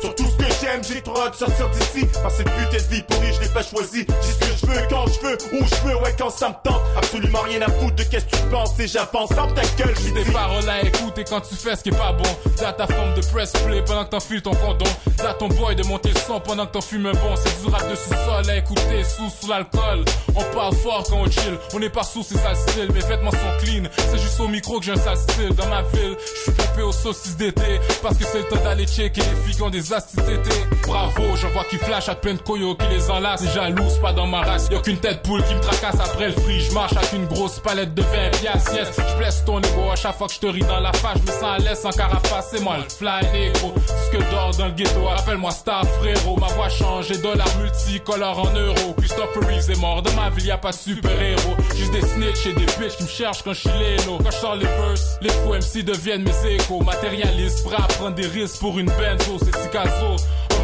Sur 0.00 0.14
que 0.14 0.35
j'aime, 0.60 0.82
j'ai 0.84 1.02
trop 1.02 1.20
hâte 1.20 1.32
de 1.32 1.38
sortir 1.38 1.68
d'ici. 1.70 2.06
Que 2.06 2.30
cette 2.30 2.50
putain 2.50 2.84
de 2.84 2.94
vie 2.94 3.02
pourrie, 3.02 3.32
je 3.34 3.40
l'ai 3.40 3.48
pas 3.48 3.62
choisi. 3.62 4.06
J'ai 4.22 4.32
ce 4.32 4.38
que 4.38 4.66
je 4.66 4.66
veux, 4.66 4.86
quand 4.88 5.06
je 5.06 5.20
veux, 5.26 5.38
où 5.52 5.64
je 5.64 5.88
veux, 5.88 5.96
ouais, 5.96 6.14
quand 6.18 6.30
ça 6.30 6.48
me 6.48 6.54
tente. 6.62 6.80
Absolument 6.96 7.40
rien 7.42 7.62
à 7.62 7.70
foutre 7.70 7.96
de 7.96 8.02
qu'est-ce 8.04 8.26
que 8.26 8.36
tu 8.36 8.42
penses 8.50 8.78
et 8.78 8.86
j'avance. 8.88 9.32
Ferme 9.32 9.54
ta 9.54 9.62
gueule, 9.76 9.94
J'ai 10.04 10.12
des 10.12 10.30
paroles 10.30 10.68
à 10.68 10.82
écouter 10.82 11.24
quand 11.28 11.40
tu 11.40 11.54
fais 11.54 11.76
ce 11.76 11.82
qui 11.82 11.90
est 11.90 11.98
pas 11.98 12.12
bon. 12.12 12.28
Dis 12.56 12.64
à 12.64 12.72
ta 12.72 12.86
femme 12.86 13.14
de 13.14 13.20
press 13.26 13.52
play 13.64 13.82
pendant 13.82 14.04
que 14.04 14.10
t'enfiles 14.10 14.42
ton 14.42 14.54
condom. 14.54 14.84
Dis 15.06 15.22
à 15.26 15.34
ton 15.34 15.48
boy 15.48 15.74
de 15.76 15.84
monter 15.84 16.10
le 16.10 16.20
son 16.20 16.40
pendant 16.40 16.66
que 16.66 16.72
t'en 16.72 16.80
fumes 16.80 17.06
un 17.06 17.12
bon. 17.12 17.34
C'est 17.36 17.62
du 17.62 17.68
rap 17.68 17.88
de 17.88 17.94
sous-sol 17.94 18.50
à 18.50 18.56
écouter 18.56 19.04
sous 19.04 19.30
sous 19.30 19.48
l'alcool. 19.48 20.04
On 20.34 20.42
parle 20.54 20.74
fort 20.74 21.04
quand 21.08 21.18
on 21.18 21.30
chill. 21.30 21.58
On 21.74 21.80
est 21.80 21.90
pas 21.90 22.02
sous, 22.02 22.22
c'est 22.22 22.38
ça 22.38 22.50
le 22.50 22.56
style. 22.56 22.92
Mes 22.92 23.00
vêtements 23.00 23.30
sont 23.30 23.64
clean. 23.64 23.84
C'est 24.10 24.18
juste 24.18 24.40
au 24.40 24.48
micro 24.48 24.78
que 24.78 24.86
j'ai 24.86 24.92
un 24.92 24.96
sale 24.96 25.16
style. 25.16 25.54
Dans 25.54 25.66
ma 25.68 25.82
ville, 25.82 26.16
je 26.18 26.42
suis 26.42 26.52
pompé 26.52 26.82
aux 26.82 26.92
saucisses 26.92 27.36
d'été. 27.36 27.80
Parce 28.02 28.16
que 28.16 28.24
c'est 28.24 28.38
le 28.38 28.44
temps 28.48 28.62
d'aller 28.62 28.86
checker 28.86 29.20
les 29.20 29.44
filles 29.44 29.56
qui 29.56 29.62
ont 29.62 29.70
des 29.70 29.92
astis 29.92 30.16
d'été. 30.16 30.45
Bravo, 30.86 31.36
j'en 31.36 31.48
vois 31.48 31.64
qui 31.64 31.76
flash 31.76 32.08
à 32.08 32.14
plein 32.14 32.34
de 32.34 32.40
coyots 32.40 32.76
qui 32.76 32.86
les 32.88 33.10
enlacent. 33.10 33.40
C'est 33.42 33.52
jaloux, 33.52 33.84
c'est 33.88 34.00
pas 34.00 34.12
dans 34.12 34.26
ma 34.26 34.42
race. 34.42 34.68
Y'a 34.70 34.78
qu'une 34.78 34.98
tête 34.98 35.22
poule 35.22 35.42
qui 35.44 35.54
me 35.54 35.60
tracasse 35.60 35.98
après 36.00 36.28
le 36.28 36.32
free. 36.32 36.60
Je 36.60 36.72
marche 36.72 36.96
avec 36.96 37.12
une 37.12 37.26
grosse 37.26 37.58
palette 37.58 37.92
de 37.94 38.02
20 38.02 38.08
piastres. 38.40 38.72
Yes, 38.74 38.88
je 38.96 39.16
blesse 39.16 39.44
ton 39.44 39.58
ego 39.58 39.90
à 39.92 39.96
chaque 39.96 40.16
fois 40.16 40.28
que 40.28 40.34
je 40.34 40.38
te 40.38 40.46
ris 40.46 40.60
dans 40.60 40.80
la 40.80 40.92
face. 40.92 41.18
Je 41.18 41.32
me 41.32 41.36
sens 41.36 41.42
à 41.42 41.58
l'aise 41.58 41.80
sans 41.80 41.90
carapace. 41.90 42.48
C'est 42.52 42.60
moi 42.62 42.76
le 42.78 42.88
fly 42.88 43.32
négro. 43.32 43.74
Ce 43.86 44.16
que 44.16 44.22
dors 44.30 44.52
dans 44.56 44.66
le 44.66 44.72
ghetto. 44.72 45.04
Rappelle-moi 45.04 45.50
star 45.50 45.84
frérot. 46.00 46.36
Ma 46.38 46.46
voix 46.48 46.68
change. 46.68 47.10
Et 47.10 47.18
dollars 47.18 47.56
multicolores 47.60 48.38
en 48.38 48.54
euros. 48.54 48.94
Christopher 48.96 49.42
Reeves 49.48 49.70
est 49.70 49.80
mort. 49.80 50.02
Dans 50.02 50.12
ma 50.12 50.30
ville, 50.30 50.46
y 50.46 50.50
a 50.52 50.58
pas 50.58 50.72
super 50.72 51.20
héros. 51.20 51.56
Juste 51.76 51.92
des 51.92 52.02
snitch 52.02 52.46
et 52.46 52.52
des 52.52 52.66
bitches 52.66 52.96
qui 52.96 53.02
me 53.02 53.08
cherchent 53.08 53.42
quand 53.42 53.52
je 53.54 53.60
suis 53.60 53.78
lélo. 53.78 54.18
Quand 54.22 54.30
je 54.30 54.60
les 54.60 54.66
verses, 54.66 55.18
les 55.20 55.30
faux 55.30 55.54
MC 55.54 55.84
deviennent 55.84 56.22
mes 56.22 56.54
échos. 56.54 56.80
Matérialistes, 56.80 57.64
prêts 57.64 57.76
à 57.76 57.88
prendre 57.88 58.14
des 58.14 58.26
risques 58.26 58.60
pour 58.60 58.78
une 58.78 58.86
benzo. 58.86 59.38
C'est 59.40 59.50
Ticazo. 59.50 60.16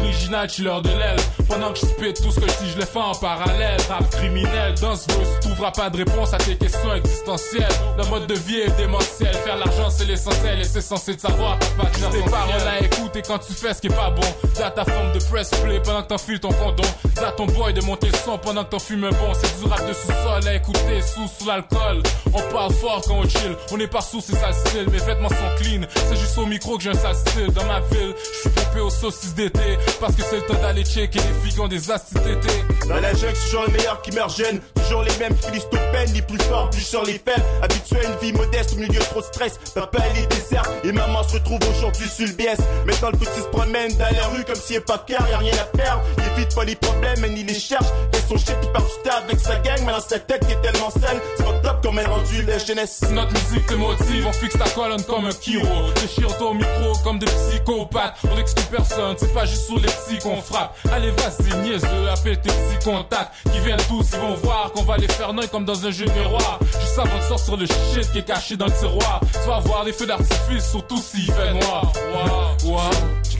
Original, 0.03 0.49
chiller 0.49 0.81
de 0.83 0.89
l'aile. 0.89 1.32
Pendant 1.53 1.71
que 1.71 1.79
je 1.79 1.85
spit 1.85 2.13
tout 2.15 2.31
ce 2.31 2.39
que 2.39 2.49
je 2.49 2.63
dis, 2.63 2.71
je 2.71 2.79
le 2.79 2.85
fais 2.85 2.97
en 2.97 3.13
parallèle. 3.13 3.79
Rap 3.87 4.09
criminel, 4.09 4.73
dans 4.81 4.95
ce 4.95 5.07
verse, 5.07 5.39
trouveras 5.41 5.69
pas 5.69 5.91
de 5.91 5.97
réponse 5.97 6.33
à 6.33 6.37
tes 6.37 6.55
questions 6.55 6.95
existentielles. 6.95 7.67
Le 7.95 8.03
mode 8.09 8.25
de 8.25 8.33
vie 8.33 8.61
est 8.61 8.75
démentiel. 8.75 9.35
Faire 9.35 9.57
l'argent, 9.57 9.91
c'est 9.91 10.05
l'essentiel 10.05 10.61
et 10.61 10.63
c'est 10.63 10.81
censé 10.81 11.13
de 11.13 11.19
savoir. 11.19 11.59
Pas 11.77 11.85
des 12.09 12.23
paroles 12.23 12.67
à 12.67 12.83
écouter 12.83 13.21
quand 13.21 13.37
tu 13.37 13.53
fais 13.53 13.71
ce 13.75 13.81
qui 13.81 13.87
est 13.87 13.95
pas 13.95 14.09
bon. 14.09 14.63
À 14.63 14.71
ta 14.71 14.83
femme 14.83 15.11
de 15.13 15.19
press 15.25 15.51
play 15.63 15.79
pendant 15.79 16.01
que 16.01 16.07
t'enfiles 16.07 16.39
ton 16.39 16.51
condom. 16.53 16.83
À 17.23 17.31
ton 17.31 17.45
boy 17.45 17.71
de 17.71 17.81
monter 17.81 18.07
le 18.07 18.17
son 18.17 18.39
pendant 18.39 18.63
que 18.63 18.71
t'en 18.71 18.79
fumes 18.79 19.03
un 19.03 19.11
bon. 19.11 19.33
C'est 19.39 19.59
du 19.61 19.69
rap 19.69 19.87
de 19.87 19.93
sous-sol 19.93 20.47
à 20.47 20.55
écouter 20.55 21.01
sous 21.01 21.27
sous 21.27 21.47
l'alcool. 21.47 22.01
On 22.33 22.41
parle 22.51 22.73
fort 22.73 23.01
quand 23.05 23.13
on 23.13 23.29
chill. 23.29 23.55
On 23.71 23.79
est 23.79 23.87
pas 23.87 24.01
sous, 24.01 24.21
c'est 24.21 24.35
ça 24.35 24.47
le 24.47 24.53
style. 24.53 24.89
Mes 24.89 24.97
vêtements 24.97 25.29
sont 25.29 25.35
clean. 25.59 25.81
C'est 26.09 26.15
juste 26.15 26.35
au 26.39 26.47
micro 26.47 26.77
que 26.77 26.83
j'ai 26.83 26.89
un 26.89 26.95
sale. 26.95 27.13
Dans 27.53 27.65
ma 27.65 27.79
ville, 27.79 28.15
je 28.17 28.39
suis 28.39 28.49
pompé 28.49 28.79
aux 28.79 28.89
saucisses 28.89 29.35
d'été. 29.35 29.77
Parce 29.99 30.15
que 30.15 30.23
c'est 30.23 30.37
le 30.37 30.41
temps 30.43 30.59
d'aller 30.59 30.83
checker 30.83 31.19
les 31.19 31.42
ont 31.59 31.67
des 31.67 31.91
astis 31.91 32.15
d'été. 32.15 32.72
Dans 32.87 32.99
la 32.99 33.13
jungle, 33.13 33.33
c'est 33.35 33.45
toujours 33.45 33.65
les 33.67 33.73
meilleurs 33.73 34.01
qui 34.01 34.11
meurent 34.11 34.29
jeunes. 34.29 34.59
Toujours 34.75 35.03
les 35.03 35.15
mêmes 35.17 35.35
qui 35.35 35.47
finissent 35.47 35.69
toute 35.69 35.91
peine, 35.91 36.11
les 36.13 36.21
plus 36.21 36.41
forts, 36.43 36.69
plus 36.69 36.81
sur 36.81 37.03
les 37.03 37.13
faibles. 37.13 37.43
Habitués 37.61 38.05
à 38.05 38.09
une 38.09 38.17
vie 38.19 38.33
modeste 38.33 38.73
au 38.73 38.77
milieu 38.77 38.99
trop 38.99 39.21
stress. 39.21 39.59
Papa, 39.73 39.99
elle 40.11 40.23
est 40.23 40.27
désert 40.27 40.63
et 40.83 40.91
maman 40.91 41.23
se 41.23 41.33
retrouve 41.33 41.59
aujourd'hui 41.69 42.07
sur 42.07 42.27
le 42.27 42.33
BS. 42.33 42.61
Maintenant, 42.85 43.11
le 43.11 43.17
petit 43.17 43.41
se 43.41 43.47
promène 43.47 43.91
dans 43.93 44.15
la 44.15 44.27
rue 44.27 44.43
comme 44.43 44.55
s'il 44.55 44.77
n'y 44.77 44.83
pas 44.83 44.97
cœur, 44.97 45.25
y 45.29 45.33
a 45.33 45.37
rien 45.37 45.53
à 45.53 45.77
perdre. 45.77 46.01
Il 46.17 46.39
évite 46.39 46.55
pas 46.55 46.65
les 46.65 46.75
problèmes, 46.75 47.25
il 47.25 47.45
les 47.45 47.53
cherche. 47.53 47.87
Fait 48.13 48.23
son 48.27 48.37
shit, 48.37 48.57
il 48.61 48.71
part 48.71 48.83
avec 49.11 49.39
sa 49.39 49.55
gang, 49.59 49.79
mais 49.85 49.91
dans 49.91 50.01
sa 50.01 50.19
tête 50.19 50.45
qui 50.45 50.53
est 50.53 50.61
tellement 50.61 50.89
sale. 50.89 51.21
C'est 51.37 51.43
pas 51.43 51.53
top 51.63 51.83
comme 51.83 51.99
elle 51.99 52.07
rendu 52.07 52.41
la 52.43 52.57
jeunesse. 52.57 53.01
Notre 53.11 53.31
musique 53.33 53.65
te 53.67 53.73
motive, 53.73 54.25
on 54.27 54.33
fixe 54.33 54.57
ta 54.57 54.69
colonne 54.69 55.03
comme 55.03 55.25
un 55.25 55.31
kiro. 55.31 55.91
Déchire 56.01 56.35
ton 56.37 56.53
micro 56.53 56.93
comme 57.03 57.19
des 57.19 57.25
psychopathes. 57.25 58.15
On 58.31 58.37
exclut 58.37 58.65
personne, 58.71 59.15
c'est 59.17 59.33
pas 59.33 59.45
juste 59.45 59.67
sous 59.67 59.77
les 59.77 59.87
psy 59.87 60.17
qu'on 60.21 60.41
frappe. 60.41 60.75
Allez, 60.91 61.11
vas-y, 61.11 61.55
niaiseux, 61.57 62.09
appelle 62.11 62.39
tes 62.41 62.49
contacts. 62.83 63.31
Qui 63.51 63.59
viennent 63.59 63.77
tous, 63.87 64.09
ils 64.13 64.19
vont 64.19 64.35
voir 64.35 64.71
qu'on 64.71 64.83
va 64.83 64.97
les 64.97 65.07
faire 65.07 65.33
noyer 65.33 65.49
comme 65.49 65.65
dans 65.65 65.85
un 65.85 65.91
jeu 65.91 66.05
miroir. 66.05 66.59
Juste 66.79 66.99
avant 66.99 67.17
de 67.17 67.23
sortir 67.23 67.57
le 67.57 67.65
shit 67.65 68.11
qui 68.11 68.19
est 68.19 68.25
caché 68.25 68.57
dans 68.57 68.65
le 68.65 68.71
tiroir. 68.71 69.19
Tu 69.31 69.47
vas 69.47 69.59
voir 69.59 69.83
les 69.83 69.93
feux 69.93 70.05
d'artifice, 70.05 70.69
surtout 70.69 70.97
s'il 70.97 71.31
fait 71.31 71.53
noir. 71.53 71.91
Waouh, 72.13 72.73
waouh. 72.73 72.91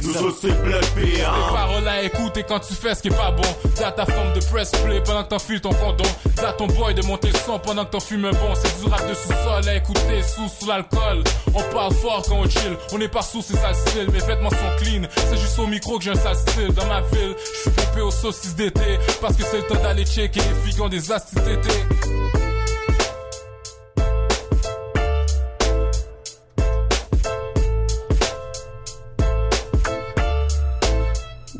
Nous 0.03 0.17
autres, 0.17 0.37
c'est 0.41 0.47
Des 0.95 1.21
hein. 1.21 1.31
paroles 1.53 1.87
à 1.87 2.03
écouter 2.03 2.43
quand 2.47 2.59
tu 2.59 2.73
fais 2.73 2.93
ce 2.93 3.01
qui 3.01 3.07
est 3.07 3.15
pas 3.15 3.31
bon. 3.31 3.43
À 3.83 3.91
ta 3.91 4.05
femme 4.05 4.33
de 4.33 4.39
press 4.45 4.71
play 4.83 5.01
pendant 5.01 5.23
que 5.23 5.29
t'enfiles 5.29 5.61
ton. 5.61 5.69
Dis 5.71 6.41
à 6.45 6.53
ton 6.53 6.67
boy 6.67 6.93
de 6.93 7.01
monter 7.03 7.29
le 7.29 7.37
son 7.37 7.59
pendant 7.59 7.85
que 7.85 7.91
t'en 7.91 7.99
fumes 7.99 8.25
un 8.25 8.31
bon. 8.31 8.53
C'est 8.55 8.81
du 8.81 8.89
rap 8.89 9.07
de 9.07 9.13
sous-sol 9.13 9.67
à 9.67 9.75
écouter 9.75 10.21
sous 10.21 10.49
sous 10.49 10.67
l'alcool. 10.67 11.23
On 11.53 11.61
parle 11.73 11.93
fort 11.93 12.23
quand 12.27 12.35
on 12.35 12.49
chill. 12.49 12.77
On 12.91 12.99
est 12.99 13.07
pas 13.07 13.21
sous, 13.21 13.41
c'est 13.41 13.55
ça 13.55 13.69
le 13.69 13.75
style. 13.75 14.11
Mes 14.11 14.19
vêtements 14.19 14.49
sont 14.49 14.83
clean. 14.83 15.03
C'est 15.29 15.37
juste 15.37 15.57
au 15.59 15.67
micro 15.67 15.97
que 15.97 16.03
j'ai 16.03 16.11
un 16.11 16.15
sale. 16.15 16.35
Dans 16.75 16.85
ma 16.87 17.01
ville, 17.01 17.35
je 17.37 17.61
suis 17.61 17.69
pompé 17.71 18.01
aux 18.01 18.11
saucisses 18.11 18.55
d'été. 18.55 18.99
Parce 19.21 19.35
que 19.35 19.43
c'est 19.43 19.57
le 19.57 19.63
temps 19.63 19.81
d'aller 19.81 20.05
checker 20.05 20.39
les 20.39 20.71
filles 20.71 20.89
des 20.89 21.11
astis 21.11 21.35
d'été. 21.35 21.69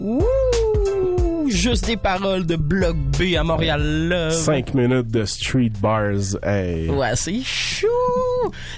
Ouh, 0.04 1.48
juste 1.48 1.86
des 1.88 1.96
paroles 1.96 2.46
de 2.46 2.58
Bloc 2.58 2.98
B 3.18 3.36
à 3.38 3.44
Montréal 3.44 4.10
Love. 4.10 4.34
5 4.34 4.74
minutes 4.74 5.08
de 5.08 5.24
street 5.24 5.72
bars, 5.82 6.36
hey. 6.44 6.90
Ouais, 6.90 7.16
c'est 7.16 7.40
chaud. 7.42 7.88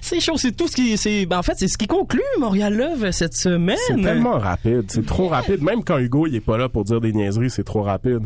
C'est 0.02 0.20
chaud, 0.20 0.38
c'est 0.38 0.52
tout 0.52 0.68
ce 0.68 0.76
qui 0.76 0.96
c'est 0.98 1.26
ben 1.26 1.40
en 1.40 1.42
fait, 1.42 1.56
c'est 1.58 1.68
ce 1.68 1.80
qui 1.80 1.88
conclut 1.88 2.22
Montréal 2.40 2.78
Love 2.78 3.10
cette 3.10 3.36
semaine. 3.36 3.78
C'est 3.88 4.00
tellement 4.00 4.38
rapide, 4.38 4.84
c'est 4.90 5.06
trop 5.06 5.28
rapide. 5.28 5.64
Même 5.64 5.84
quand 5.84 5.98
Hugo 5.98 6.28
il 6.28 6.36
est 6.36 6.42
pas 6.42 6.60
là 6.60 6.70
pour 6.70 6.84
dire 6.84 7.02
des 7.02 7.12
niaiseries, 7.12 7.50
c'est 7.50 7.64
trop 7.64 7.82
rapide. 7.82 8.22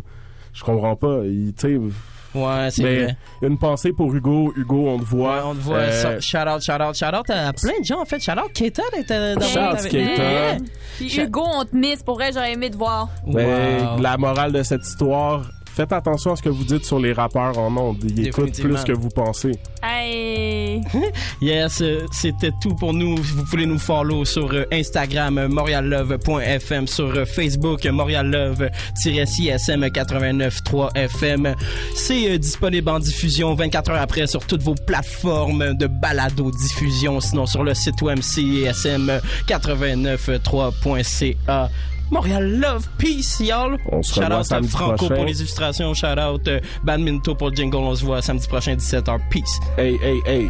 Je 0.51 0.65
comprends 0.65 0.97
pas. 0.97 1.21
Il, 1.23 1.53
tu 1.53 1.77
sais. 1.77 1.79
Ouais, 2.35 2.69
c'est 2.71 2.81
vrai. 2.81 3.17
Une 3.41 3.57
pensée 3.57 3.91
pour 3.91 4.13
Hugo. 4.13 4.53
Hugo, 4.55 4.87
on 4.89 4.99
te 4.99 5.05
voit. 5.05 5.43
On 5.47 5.55
te 5.55 5.59
voit 5.61 5.77
Euh. 5.77 6.19
Shout 6.19 6.37
out, 6.37 6.61
shout 6.61 6.73
out, 6.81 6.95
shout 6.95 7.05
out 7.15 7.29
à 7.29 7.53
plein 7.53 7.79
de 7.79 7.85
gens 7.85 8.01
en 8.01 8.05
fait. 8.05 8.21
Shout 8.21 8.31
out 8.33 8.51
Keita 8.53 8.83
d'être 8.93 9.11
euh, 9.11 9.35
dans 9.35 9.41
Shout 9.41 9.59
out 9.59 9.79
avec 9.79 9.91
Keita. 9.91 10.21
Ouais. 10.21 10.57
Puis 10.97 11.19
Hugo, 11.19 11.43
on 11.45 11.65
te 11.65 11.75
miss. 11.75 12.03
Pour 12.03 12.15
vrai, 12.15 12.31
j'aurais 12.33 12.53
aimé 12.53 12.69
te 12.69 12.77
voir. 12.77 13.09
Ben, 13.25 13.99
la 14.01 14.17
morale 14.17 14.51
de 14.51 14.61
cette 14.63 14.85
histoire, 14.85 15.49
faites 15.73 15.93
attention 15.93 16.33
à 16.33 16.35
ce 16.35 16.41
que 16.41 16.49
vous 16.49 16.63
dites 16.63 16.85
sur 16.85 16.99
les 16.99 17.13
rappeurs 17.13 17.57
en 17.57 17.75
ondes. 17.75 18.03
Ils 18.03 18.27
écoutent 18.27 18.59
plus 18.59 18.83
que 18.83 18.91
vous 18.91 19.09
pensez. 19.09 19.51
Hey! 19.83 20.81
Yes, 21.41 21.81
euh, 21.81 22.05
c'était 22.11 22.51
tout 22.61 22.75
pour 22.75 22.93
nous. 22.93 23.15
Vous 23.15 23.45
pouvez 23.45 23.65
nous 23.65 23.79
follow 23.79 24.25
sur 24.25 24.51
euh, 24.53 24.65
Instagram 24.73 25.37
euh, 25.37 25.47
montreallove.fm, 25.47 26.85
sur 26.85 27.25
Facebook 27.27 27.85
euh, 27.85 27.91
montreallove-csm 27.91 29.85
89.3 29.87 30.95
FM. 30.95 31.55
C'est 31.95 32.31
euh, 32.31 32.37
disponible 32.37 32.89
en 32.89 32.99
diffusion 32.99 33.55
24 33.55 33.91
heures 33.91 34.01
après 34.01 34.27
sur 34.27 34.45
toutes 34.45 34.63
vos 34.63 34.75
plateformes 34.75 35.75
de 35.75 35.87
balado 35.87 36.51
diffusion, 36.51 37.21
sinon 37.21 37.45
sur 37.45 37.63
le 37.63 37.73
site 37.73 38.01
OMCSM 38.01 39.21
89.3.ca. 39.47 41.69
Montréal 42.11 42.59
Love 42.59 42.87
Peace, 42.97 43.39
y'all. 43.39 43.77
On 43.91 44.01
se 44.01 44.13
Shout 44.15 44.21
out 44.21 44.51
à 44.51 44.63
Franco 44.63 44.95
prochain. 44.95 45.15
pour 45.15 45.25
les 45.25 45.39
illustrations. 45.39 45.93
Shout 45.93 46.19
out 46.19 46.47
euh, 46.47 46.59
Badminton 46.83 47.35
pour 47.35 47.49
le 47.49 47.55
jingle. 47.55 47.77
On 47.77 47.95
se 47.95 48.03
voit 48.05 48.21
samedi 48.21 48.47
prochain 48.47 48.75
17h. 48.75 49.19
Peace. 49.29 49.59
Hey, 49.77 49.97
hey, 50.03 50.19
hey. 50.25 50.49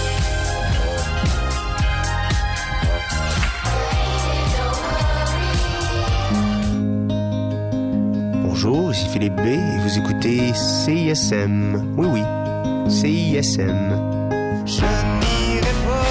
Bonjour, 8.63 8.91
ici 8.91 9.07
Philippe 9.09 9.37
B 9.37 9.47
et 9.47 9.77
vous 9.79 9.97
écoutez 9.97 10.53
CISM. 10.53 11.95
Oui, 11.97 12.05
oui, 12.11 12.21
CISM. 12.91 13.97
Je 14.67 14.81
n'irai 14.81 15.73
pas. 15.83 16.05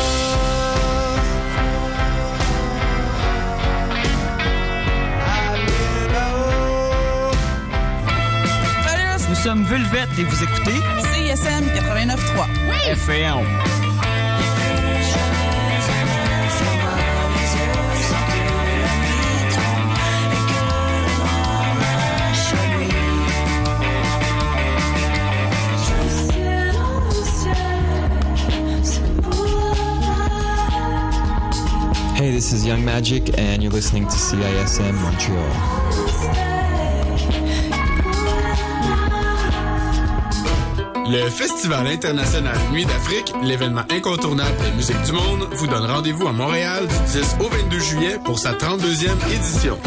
nous 9.28 9.36
sommes 9.36 9.62
Vulvette 9.62 10.08
et 10.18 10.24
vous 10.24 10.42
écoutez 10.42 10.74
CISM 11.12 11.66
89.3. 11.66 12.90
FM. 12.90 13.89
This 32.40 32.54
is 32.54 32.64
Young 32.64 32.82
Magic, 32.82 33.38
and 33.38 33.62
you're 33.62 33.70
listening 33.70 34.06
to 34.06 34.16
CISM 34.16 34.94
Montreal. 34.94 35.52
Le 41.06 41.28
Festival 41.28 41.86
international 41.86 42.56
Nuit 42.72 42.86
d'Afrique, 42.86 43.34
l'événement 43.42 43.82
incontournable 43.90 44.56
des 44.64 44.70
musiques 44.74 45.02
du 45.02 45.12
monde, 45.12 45.48
vous 45.52 45.66
donne 45.66 45.84
rendez-vous 45.84 46.28
à 46.28 46.32
Montréal 46.32 46.86
du 46.88 47.20
10 47.20 47.36
au 47.40 47.48
22 47.50 47.78
juillet 47.78 48.18
pour 48.24 48.38
sa 48.38 48.54
32e 48.54 49.10
édition. 49.34 49.78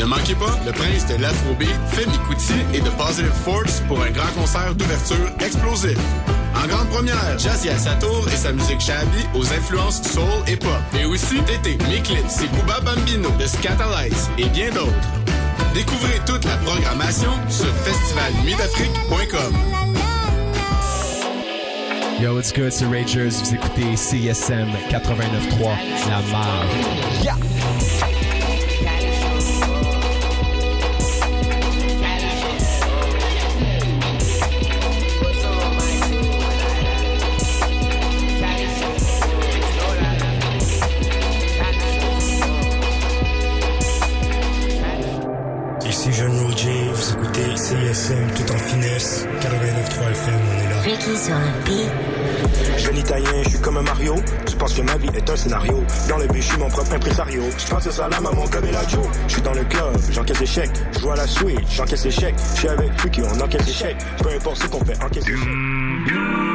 Ne 0.00 0.06
manquez 0.06 0.34
pas 0.34 0.58
le 0.66 0.72
prince 0.72 1.06
de 1.06 1.14
l'Afrobeat, 1.22 1.68
Femi 1.92 2.18
Kuti 2.28 2.54
et 2.74 2.80
de 2.80 2.90
Positive 2.98 3.30
Force 3.44 3.80
pour 3.86 4.02
un 4.02 4.10
grand 4.10 4.32
concert 4.34 4.74
d'ouverture 4.74 5.30
explosif. 5.38 5.98
En 6.66 6.68
grande 6.68 6.88
première, 6.88 7.38
Jazzy 7.38 7.68
Satour 7.78 8.26
et 8.28 8.36
sa 8.36 8.50
musique 8.50 8.80
shabby 8.80 9.24
aux 9.34 9.46
influences 9.52 10.02
soul 10.02 10.24
et 10.48 10.56
pop. 10.56 10.72
Et 11.00 11.04
aussi 11.04 11.36
Tété, 11.42 11.78
Miklin, 11.88 12.28
c'est 12.28 12.50
Booba 12.50 12.80
Bambino, 12.80 13.28
The 13.38 13.46
Scatalites 13.46 14.30
et 14.36 14.46
bien 14.46 14.70
d'autres. 14.70 14.90
Découvrez 15.74 16.18
toute 16.26 16.44
la 16.44 16.56
programmation 16.56 17.30
sur 17.48 17.66
festivalnuitdafrique.com. 17.66 19.54
Yo, 22.20 22.34
what's 22.34 22.52
good, 22.52 22.72
c'est 22.72 22.86
Ragers. 22.86 23.28
Vous 23.28 23.54
écoutez 23.54 23.94
CSM 23.94 24.68
89.3, 24.90 26.08
La 26.08 26.20
Marge. 26.32 27.45
Tout 48.14 48.52
en 48.52 48.58
finesse, 48.58 49.26
89.3 49.40 50.10
FM, 50.12 50.34
on 50.36 50.60
est 50.60 50.70
là. 50.70 50.80
Ricky 50.82 51.16
sur 51.18 51.34
le 51.34 51.64
beat. 51.64 51.90
Jeune 52.78 52.96
italien, 52.98 53.42
je 53.42 53.48
suis 53.48 53.58
comme 53.58 53.76
un 53.78 53.82
Mario. 53.82 54.14
Je 54.48 54.54
pense 54.54 54.74
que 54.74 54.82
ma 54.82 54.96
vie 54.96 55.08
est 55.14 55.28
un 55.28 55.36
scénario. 55.36 55.82
Dans 56.08 56.18
le 56.18 56.26
but, 56.28 56.42
je 56.42 56.46
suis 56.46 56.58
mon 56.58 56.68
propre 56.68 56.94
impresario. 56.94 57.42
Je 57.58 57.66
pense 57.66 57.90
ça 57.90 58.08
la 58.08 58.20
maman 58.20 58.46
comme 58.46 58.64
Eladio. 58.64 59.02
Je 59.26 59.32
suis 59.32 59.42
dans 59.42 59.54
le 59.54 59.64
club, 59.64 59.96
j'encaisse 60.12 60.40
échec. 60.40 60.70
Je 60.92 61.00
joue 61.00 61.10
à 61.10 61.16
la 61.16 61.26
suite, 61.26 61.60
j'encaisse 61.74 62.06
échec. 62.06 62.34
Je 62.54 62.58
suis 62.58 62.68
avec 62.68 63.00
Fuki, 63.00 63.22
on 63.22 63.40
encaisse 63.40 63.68
échec. 63.68 63.96
Peu 64.22 64.28
importe 64.28 64.62
ce 64.62 64.66
qu'on 64.68 64.84
fait, 64.84 65.02
encaisse 65.02 65.26
échec. 65.26 66.45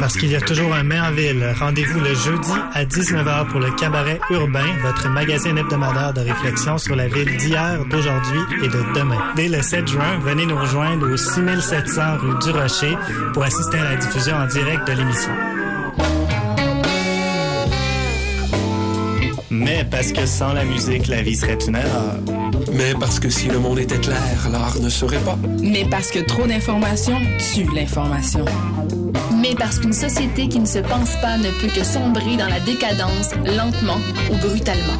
Parce 0.00 0.16
qu'il 0.16 0.30
y 0.30 0.36
a 0.36 0.40
toujours 0.40 0.74
un 0.74 0.82
main 0.82 1.10
en 1.10 1.12
ville. 1.12 1.44
Rendez-vous 1.58 2.00
le 2.00 2.14
jeudi 2.14 2.52
à 2.72 2.84
19h 2.84 3.48
pour 3.48 3.60
le 3.60 3.70
Cabaret 3.72 4.20
Urbain, 4.30 4.64
votre 4.82 5.08
magazine 5.08 5.58
hebdomadaire 5.58 6.14
de 6.14 6.20
réflexion 6.20 6.78
sur 6.78 6.96
la 6.96 7.08
ville 7.08 7.36
d'hier, 7.36 7.84
d'aujourd'hui 7.90 8.40
et 8.62 8.68
de 8.68 8.82
demain. 8.94 9.18
Dès 9.36 9.48
le 9.48 9.62
7 9.62 9.86
juin, 9.86 10.18
venez 10.20 10.46
nous 10.46 10.56
rejoindre 10.56 11.10
au 11.10 11.16
6700 11.16 12.02
rue 12.18 12.38
du 12.42 12.50
Rocher 12.50 12.96
pour 13.34 13.42
assister 13.42 13.78
à 13.78 13.84
la 13.84 13.96
diffusion 13.96 14.36
en 14.36 14.46
direct 14.46 14.86
de 14.86 14.92
l'émission. 14.92 15.32
Mais 19.50 19.84
parce 19.90 20.12
que 20.12 20.24
sans 20.24 20.54
la 20.54 20.64
musique, 20.64 21.08
la 21.08 21.22
vie 21.22 21.36
serait 21.36 21.58
une 21.66 21.76
erreur. 21.76 22.16
Mais 22.72 22.94
parce 22.98 23.20
que 23.20 23.28
si 23.28 23.48
le 23.48 23.58
monde 23.58 23.78
était 23.78 23.98
clair, 23.98 24.48
l'art 24.50 24.78
ne 24.80 24.88
serait 24.88 25.18
pas. 25.18 25.36
Mais 25.62 25.84
parce 25.90 26.10
que 26.10 26.20
trop 26.20 26.46
d'informations 26.46 27.18
tue 27.54 27.66
l'information. 27.74 28.44
Mais 29.42 29.56
parce 29.56 29.80
qu'une 29.80 29.92
société 29.92 30.46
qui 30.46 30.60
ne 30.60 30.66
se 30.66 30.78
pense 30.78 31.16
pas 31.16 31.36
ne 31.36 31.50
peut 31.60 31.66
que 31.66 31.82
sombrer 31.82 32.36
dans 32.36 32.46
la 32.46 32.60
décadence 32.60 33.34
lentement 33.44 33.98
ou 34.30 34.36
brutalement. 34.36 34.96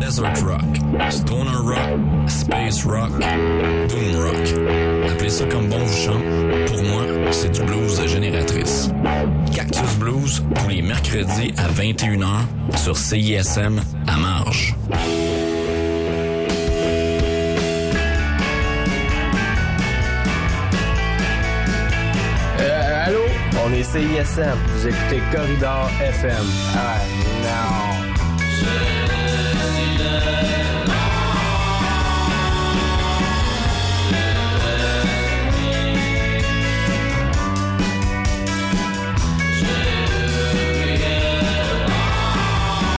Desert 0.00 0.46
rock, 0.46 1.10
stoner 1.10 1.50
rock, 1.50 1.98
space 2.28 2.84
rock, 2.84 3.10
doom 3.18 4.22
rock. 4.22 5.10
Appelez 5.10 5.30
ça 5.30 5.44
comme 5.46 5.68
bon 5.68 5.78
vous 5.78 5.96
chante. 5.96 6.22
Pour 6.66 6.82
moi, 6.84 7.02
c'est 7.32 7.50
du 7.50 7.62
blues 7.62 8.00
de 8.00 8.06
génératrice. 8.06 8.88
Cactus 9.52 9.96
Blues, 9.98 10.44
tous 10.54 10.68
les 10.68 10.82
mercredis 10.82 11.54
à 11.56 11.68
21h 11.68 12.76
sur 12.76 12.96
CISM 12.96 13.80
à 14.06 14.16
Marge. 14.16 14.76
Est 23.76 23.82
CISM. 23.82 24.56
Vous 24.68 24.88
écoutez 24.88 25.20
Corridor 25.30 25.90
FM. 26.00 26.46
Ah, 26.74 26.96
non. 27.42 27.95